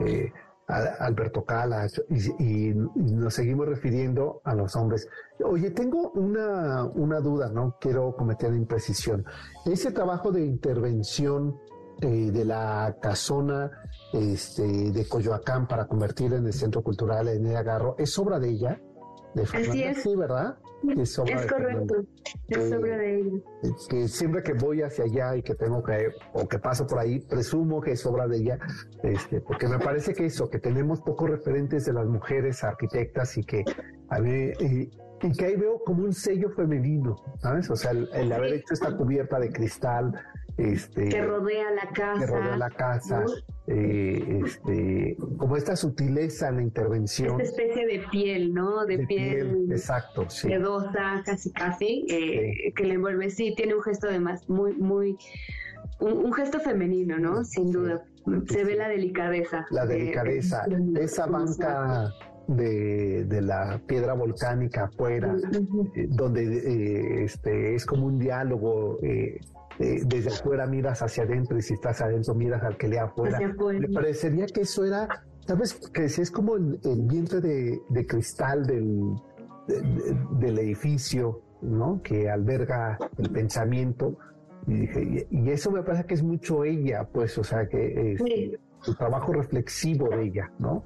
eh, 0.00 0.32
Alberto 0.68 1.44
Calas 1.44 2.02
y, 2.38 2.74
nos 2.74 3.34
seguimos 3.34 3.66
refiriendo 3.68 4.42
a 4.44 4.54
los 4.54 4.76
hombres. 4.76 5.08
Oye, 5.42 5.70
tengo 5.70 6.10
una, 6.10 6.84
una 6.84 7.20
duda, 7.20 7.50
¿no? 7.50 7.76
Quiero 7.80 8.14
cometer 8.14 8.52
imprecisión. 8.52 9.24
Ese 9.64 9.92
trabajo 9.92 10.30
de 10.30 10.44
intervención 10.44 11.58
eh, 12.02 12.30
de 12.30 12.44
la 12.44 12.96
casona 13.00 13.70
este, 14.12 14.92
de 14.92 15.08
Coyoacán 15.08 15.66
para 15.66 15.86
convertir 15.86 16.34
en 16.34 16.46
el 16.46 16.52
centro 16.52 16.82
cultural 16.82 17.28
en 17.28 17.56
Agarro, 17.56 17.96
¿es 17.98 18.18
obra 18.18 18.38
de 18.38 18.50
ella? 18.50 18.80
De 19.34 19.42
Así 19.42 19.82
es. 19.82 20.02
Sí, 20.02 20.14
¿verdad? 20.14 20.58
Es, 20.96 21.16
correcto, 21.16 22.04
es 22.48 22.72
obra 22.72 22.96
de 22.98 23.20
ella. 23.20 23.38
Que 23.88 24.08
siempre 24.08 24.42
que 24.42 24.52
voy 24.52 24.82
hacia 24.82 25.04
allá 25.04 25.36
y 25.36 25.42
que 25.42 25.54
tengo 25.54 25.82
que, 25.82 26.08
o 26.32 26.46
que 26.46 26.58
paso 26.58 26.86
por 26.86 27.00
ahí, 27.00 27.20
presumo 27.20 27.80
que 27.80 27.92
es 27.92 28.06
obra 28.06 28.28
de 28.28 28.38
ella, 28.38 28.58
este, 29.02 29.40
porque 29.40 29.66
me 29.66 29.78
parece 29.78 30.14
que 30.14 30.26
eso, 30.26 30.48
que 30.48 30.58
tenemos 30.58 31.00
pocos 31.00 31.30
referentes 31.30 31.84
de 31.84 31.92
las 31.92 32.06
mujeres 32.06 32.62
arquitectas 32.62 33.36
y 33.36 33.44
que 33.44 33.64
a 34.08 34.20
mí, 34.20 34.52
y, 34.60 34.90
que 35.36 35.44
ahí 35.44 35.56
veo 35.56 35.82
como 35.84 36.04
un 36.04 36.12
sello 36.12 36.50
femenino, 36.50 37.16
¿sabes? 37.38 37.68
O 37.70 37.76
sea, 37.76 37.90
el 37.90 38.32
haber 38.32 38.54
hecho 38.54 38.74
esta 38.74 38.96
cubierta 38.96 39.40
de 39.40 39.50
cristal, 39.50 40.14
este, 40.58 41.08
que 41.08 41.22
rodea 41.22 41.70
la 41.70 41.88
casa. 41.92 42.18
Que 42.18 42.26
rodea 42.26 42.56
la 42.56 42.70
casa. 42.70 43.24
Eh, 43.68 44.40
este, 44.44 45.16
como 45.36 45.56
esta 45.56 45.76
sutileza 45.76 46.48
en 46.48 46.56
la 46.56 46.62
intervención. 46.62 47.40
Esta 47.40 47.62
especie 47.62 47.86
de 47.86 48.04
piel, 48.10 48.52
¿no? 48.52 48.84
De, 48.84 49.06
piel, 49.06 49.68
exacto, 49.70 50.28
sí. 50.28 50.48
sedosa, 50.48 51.22
casi 51.24 51.52
casi, 51.52 52.06
eh, 52.10 52.72
que 52.74 52.84
le 52.84 52.94
envuelve. 52.94 53.30
Sí, 53.30 53.54
tiene 53.56 53.74
un 53.74 53.82
gesto 53.82 54.08
además 54.08 54.48
muy, 54.48 54.72
muy, 54.74 55.16
un, 56.00 56.32
gesto 56.32 56.58
femenino, 56.58 57.18
¿no? 57.18 57.44
Sin 57.44 57.70
duda. 57.70 58.02
Se 58.48 58.64
ve 58.64 58.74
la 58.74 58.88
delicadeza. 58.88 59.64
La 59.70 59.86
delicadeza. 59.86 60.66
Esa 60.96 61.26
banca 61.26 62.12
de, 62.48 63.24
de, 63.26 63.42
la 63.42 63.80
piedra 63.86 64.14
volcánica 64.14 64.84
afuera, 64.84 65.36
eh, 65.94 66.06
donde 66.08 67.24
este, 67.24 67.74
es 67.74 67.86
como 67.86 68.06
un 68.06 68.18
diálogo 68.18 68.98
eh, 69.02 69.38
desde 69.78 70.30
afuera 70.30 70.66
miras 70.66 71.02
hacia 71.02 71.22
adentro 71.24 71.56
y 71.56 71.62
si 71.62 71.74
estás 71.74 72.00
adentro 72.00 72.34
miras 72.34 72.62
al 72.62 72.76
que 72.76 72.88
le 72.88 72.98
afuera. 72.98 73.38
Me 73.38 73.88
parecería 73.88 74.46
que 74.46 74.62
eso 74.62 74.84
era, 74.84 75.08
¿sabes? 75.46 75.74
Que 75.92 76.08
si 76.08 76.22
es 76.22 76.30
como 76.30 76.56
el, 76.56 76.78
vientre 77.02 77.40
de, 77.40 78.06
cristal 78.06 78.66
del, 78.66 79.14
del 80.38 80.58
edificio, 80.58 81.42
¿no? 81.62 82.00
Que 82.02 82.28
alberga 82.28 82.98
el 83.18 83.30
pensamiento. 83.30 84.18
Y, 84.66 84.84
y, 85.30 85.50
eso 85.50 85.70
me 85.70 85.82
parece 85.82 86.04
que 86.04 86.14
es 86.14 86.22
mucho 86.22 86.64
ella, 86.64 87.08
pues, 87.10 87.38
o 87.38 87.44
sea, 87.44 87.66
que 87.66 88.12
es 88.12 88.20
el 88.20 88.96
trabajo 88.98 89.32
reflexivo 89.32 90.08
de 90.10 90.24
ella, 90.24 90.50
¿no? 90.58 90.84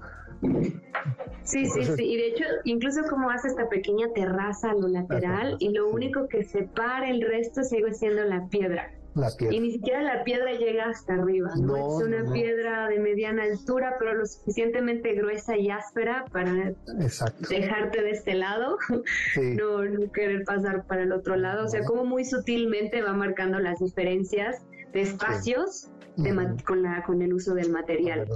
Sí, 1.44 1.66
sí, 1.66 1.84
sí. 1.84 2.04
Y 2.04 2.16
de 2.16 2.28
hecho, 2.28 2.44
incluso 2.64 3.02
como 3.08 3.30
hace 3.30 3.48
esta 3.48 3.68
pequeña 3.68 4.08
terraza 4.14 4.70
a 4.70 4.74
lo 4.74 4.88
lateral 4.88 5.56
y 5.58 5.70
lo 5.70 5.88
único 5.88 6.28
que 6.28 6.44
separa 6.44 7.10
el 7.10 7.20
resto 7.20 7.62
sigue 7.64 7.92
siendo 7.94 8.24
la 8.24 8.48
piedra. 8.48 8.92
La 9.14 9.28
piedra. 9.36 9.54
Y 9.54 9.60
ni 9.60 9.72
siquiera 9.72 10.02
la 10.02 10.24
piedra 10.24 10.52
llega 10.52 10.86
hasta 10.86 11.14
arriba, 11.14 11.50
¿no? 11.56 11.76
es 11.76 12.06
una 12.06 12.32
piedra 12.32 12.88
de 12.88 12.98
mediana 12.98 13.42
altura, 13.42 13.96
pero 13.98 14.14
lo 14.14 14.24
suficientemente 14.24 15.12
gruesa 15.14 15.56
y 15.56 15.70
áspera 15.70 16.24
para 16.32 16.72
dejarte 17.50 18.02
de 18.02 18.10
este 18.10 18.34
lado, 18.34 18.78
no, 19.36 19.84
no 19.84 20.12
querer 20.12 20.44
pasar 20.44 20.86
para 20.86 21.02
el 21.02 21.12
otro 21.12 21.36
lado. 21.36 21.66
O 21.66 21.68
sea, 21.68 21.84
como 21.84 22.04
muy 22.04 22.24
sutilmente 22.24 23.02
va 23.02 23.12
marcando 23.12 23.58
las 23.58 23.80
diferencias 23.80 24.62
de 24.92 25.02
espacios 25.02 25.90
con, 26.64 26.82
la, 26.82 27.02
con 27.04 27.22
el 27.22 27.32
uso 27.32 27.54
del 27.54 27.70
material. 27.70 28.26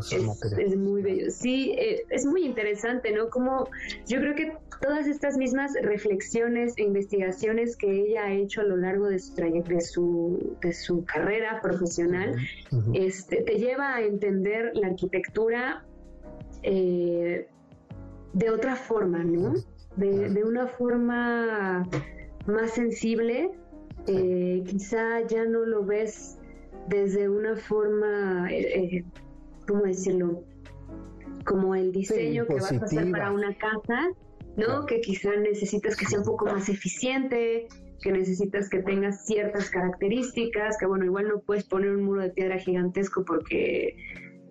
es, 0.59 0.77
muy 0.77 1.03
bello. 1.03 1.31
Sí, 1.31 1.75
eh, 1.79 2.05
es 2.11 2.25
muy 2.25 2.45
interesante, 2.45 3.13
¿no? 3.13 3.29
Como 3.29 3.69
yo 4.07 4.19
creo 4.21 4.35
que 4.35 4.53
todas 4.81 5.07
estas 5.07 5.37
mismas 5.37 5.73
reflexiones 5.83 6.75
e 6.77 6.83
investigaciones 6.83 7.77
que 7.77 7.91
ella 7.91 8.25
ha 8.25 8.33
hecho 8.33 8.61
a 8.61 8.65
lo 8.65 8.77
largo 8.77 9.09
de 9.09 9.19
su 9.19 9.35
de 9.35 9.81
su, 9.81 10.57
de 10.63 10.73
su 10.73 11.05
carrera 11.05 11.61
profesional, 11.61 12.37
este, 12.95 13.43
te 13.43 13.59
lleva 13.59 13.97
a 13.97 14.03
entender 14.03 14.73
la 14.75 14.89
arquitectura 14.89 15.85
eh, 16.63 17.47
de 18.33 18.51
otra 18.51 18.77
forma, 18.77 19.25
¿no? 19.25 19.55
De, 19.97 20.29
de, 20.29 20.45
una 20.45 20.67
forma 20.67 21.89
más 22.47 22.71
sensible, 22.73 23.51
eh, 24.07 24.63
quizá 24.67 25.27
ya 25.27 25.45
no 25.47 25.65
lo 25.65 25.85
ves 25.85 26.36
desde 26.89 27.29
una 27.29 27.57
forma, 27.57 28.51
eh, 28.51 28.97
eh, 28.97 29.05
¿cómo 29.67 29.83
decirlo? 29.83 30.45
Como 31.45 31.75
el 31.75 31.93
diseño 31.93 32.47
que 32.47 32.55
vas 32.55 32.73
a 32.73 32.77
hacer 32.77 33.11
para 33.11 33.33
una 33.33 33.57
casa, 33.57 34.11
¿no? 34.57 34.87
Que 34.87 35.01
quizá 35.01 35.37
necesitas 35.37 35.97
que 35.97 36.07
sea 36.07 36.21
un 36.21 36.25
poco 36.25 36.47
más 36.47 36.69
eficiente, 36.69 37.69
que 38.03 38.13
necesitas 38.13 38.69
que 38.69 38.83
tenga 38.83 39.13
ciertas 39.13 39.71
características, 39.71 40.77
que 40.79 40.87
bueno, 40.87 41.05
igual 41.05 41.29
no 41.29 41.41
puedes 41.41 41.65
poner 41.65 41.91
un 41.91 42.05
muro 42.05 42.23
de 42.23 42.31
piedra 42.31 42.59
gigantesco 42.59 43.25
porque, 43.25 43.97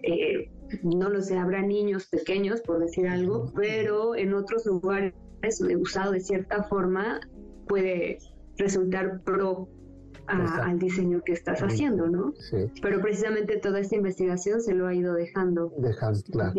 eh, 0.03 0.49
no 0.83 1.09
lo 1.09 1.21
sé, 1.21 1.37
habrá 1.37 1.61
niños 1.61 2.07
pequeños, 2.07 2.61
por 2.61 2.79
decir 2.79 3.07
algo, 3.07 3.51
pero 3.55 4.15
en 4.15 4.33
otros 4.33 4.65
lugares 4.65 5.13
usado 5.79 6.11
de 6.11 6.21
cierta 6.21 6.63
forma 6.63 7.19
puede 7.67 8.17
resultar 8.57 9.21
pro 9.23 9.67
al 10.27 10.79
diseño 10.79 11.21
que 11.23 11.33
estás 11.33 11.61
haciendo, 11.61 12.07
¿no? 12.07 12.33
Sí. 12.37 12.71
Pero 12.81 13.01
precisamente 13.01 13.57
toda 13.57 13.79
esta 13.79 13.95
investigación 13.95 14.61
se 14.61 14.73
lo 14.73 14.87
ha 14.87 14.93
ido 14.93 15.13
dejando. 15.13 15.71
Dejando, 15.77 16.21
claro. 16.31 16.53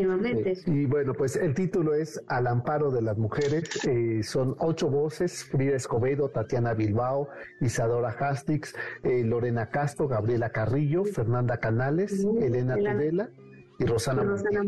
Y 0.67 0.87
bueno, 0.87 1.15
pues 1.15 1.37
el 1.37 1.55
título 1.55 1.95
es 1.95 2.23
Al 2.29 2.47
amparo 2.47 2.91
de 2.91 3.03
las 3.03 3.19
mujeres. 3.19 3.65
Eh, 3.87 4.23
son 4.23 4.57
ocho 4.59 4.89
voces, 4.89 5.45
Frida 5.45 5.77
Escobedo, 5.77 6.29
Tatiana 6.29 6.75
Bilbao, 6.75 7.29
Isadora 7.61 8.11
Hastings, 8.11 8.75
eh, 9.03 9.25
Lorena 9.25 9.71
Castro, 9.71 10.09
Gabriela 10.09 10.51
Carrillo, 10.51 11.05
Fernanda 11.05 11.59
Canales, 11.59 12.25
Elena 12.41 12.77
Tudela 12.77 13.31
y 13.79 13.85
Rosana, 13.85 14.23
Rosana 14.23 14.63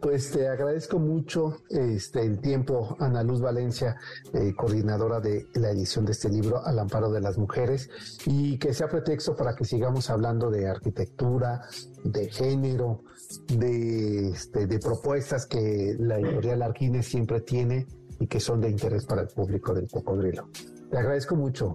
pues 0.00 0.30
te 0.30 0.48
agradezco 0.48 0.98
mucho 0.98 1.62
este, 1.70 2.22
el 2.22 2.40
tiempo, 2.40 2.96
Ana 3.00 3.22
Luz 3.22 3.40
Valencia, 3.40 3.96
eh, 4.32 4.52
coordinadora 4.54 5.20
de 5.20 5.46
la 5.54 5.70
edición 5.70 6.04
de 6.04 6.12
este 6.12 6.28
libro, 6.28 6.64
Al 6.64 6.78
Amparo 6.78 7.10
de 7.10 7.20
las 7.20 7.38
Mujeres, 7.38 7.88
y 8.26 8.58
que 8.58 8.74
sea 8.74 8.88
pretexto 8.88 9.34
para 9.34 9.54
que 9.54 9.64
sigamos 9.64 10.10
hablando 10.10 10.50
de 10.50 10.68
arquitectura, 10.68 11.62
de 12.04 12.28
género, 12.30 13.02
de, 13.48 14.30
este, 14.30 14.66
de 14.66 14.78
propuestas 14.78 15.46
que 15.46 15.96
la 15.98 16.18
editorial 16.18 16.62
Arquines 16.62 17.06
siempre 17.06 17.40
tiene 17.40 17.86
y 18.20 18.26
que 18.26 18.40
son 18.40 18.60
de 18.60 18.70
interés 18.70 19.06
para 19.06 19.22
el 19.22 19.28
público 19.28 19.74
del 19.74 19.88
cocodrilo. 19.90 20.48
Te 20.90 20.98
agradezco 20.98 21.34
mucho. 21.34 21.74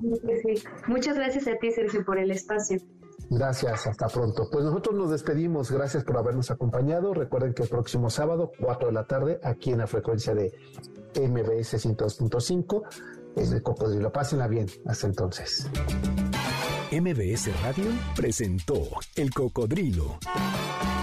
Muchas 0.87 1.15
gracias 1.15 1.47
a 1.47 1.57
ti, 1.57 1.71
Sergio, 1.71 2.05
por 2.05 2.17
el 2.17 2.31
espacio. 2.31 2.79
Gracias, 3.29 3.85
hasta 3.85 4.07
pronto. 4.07 4.49
Pues 4.51 4.65
nosotros 4.65 4.95
nos 4.95 5.11
despedimos. 5.11 5.71
Gracias 5.71 6.03
por 6.03 6.17
habernos 6.17 6.49
acompañado. 6.49 7.13
Recuerden 7.13 7.53
que 7.53 7.63
el 7.63 7.69
próximo 7.69 8.09
sábado, 8.09 8.51
4 8.59 8.87
de 8.87 8.93
la 8.93 9.05
tarde, 9.05 9.39
aquí 9.43 9.71
en 9.71 9.77
la 9.77 9.87
frecuencia 9.87 10.33
de 10.33 10.51
MBS 11.15 11.85
102.5, 11.85 12.83
en 13.35 13.53
el 13.53 13.61
Cocodrilo. 13.61 14.11
Pásenla 14.11 14.47
bien. 14.47 14.67
Hasta 14.85 15.07
entonces. 15.07 15.67
MBS 16.91 17.61
Radio 17.61 17.85
presentó 18.15 18.81
El 19.15 19.31
Cocodrilo. 19.31 20.17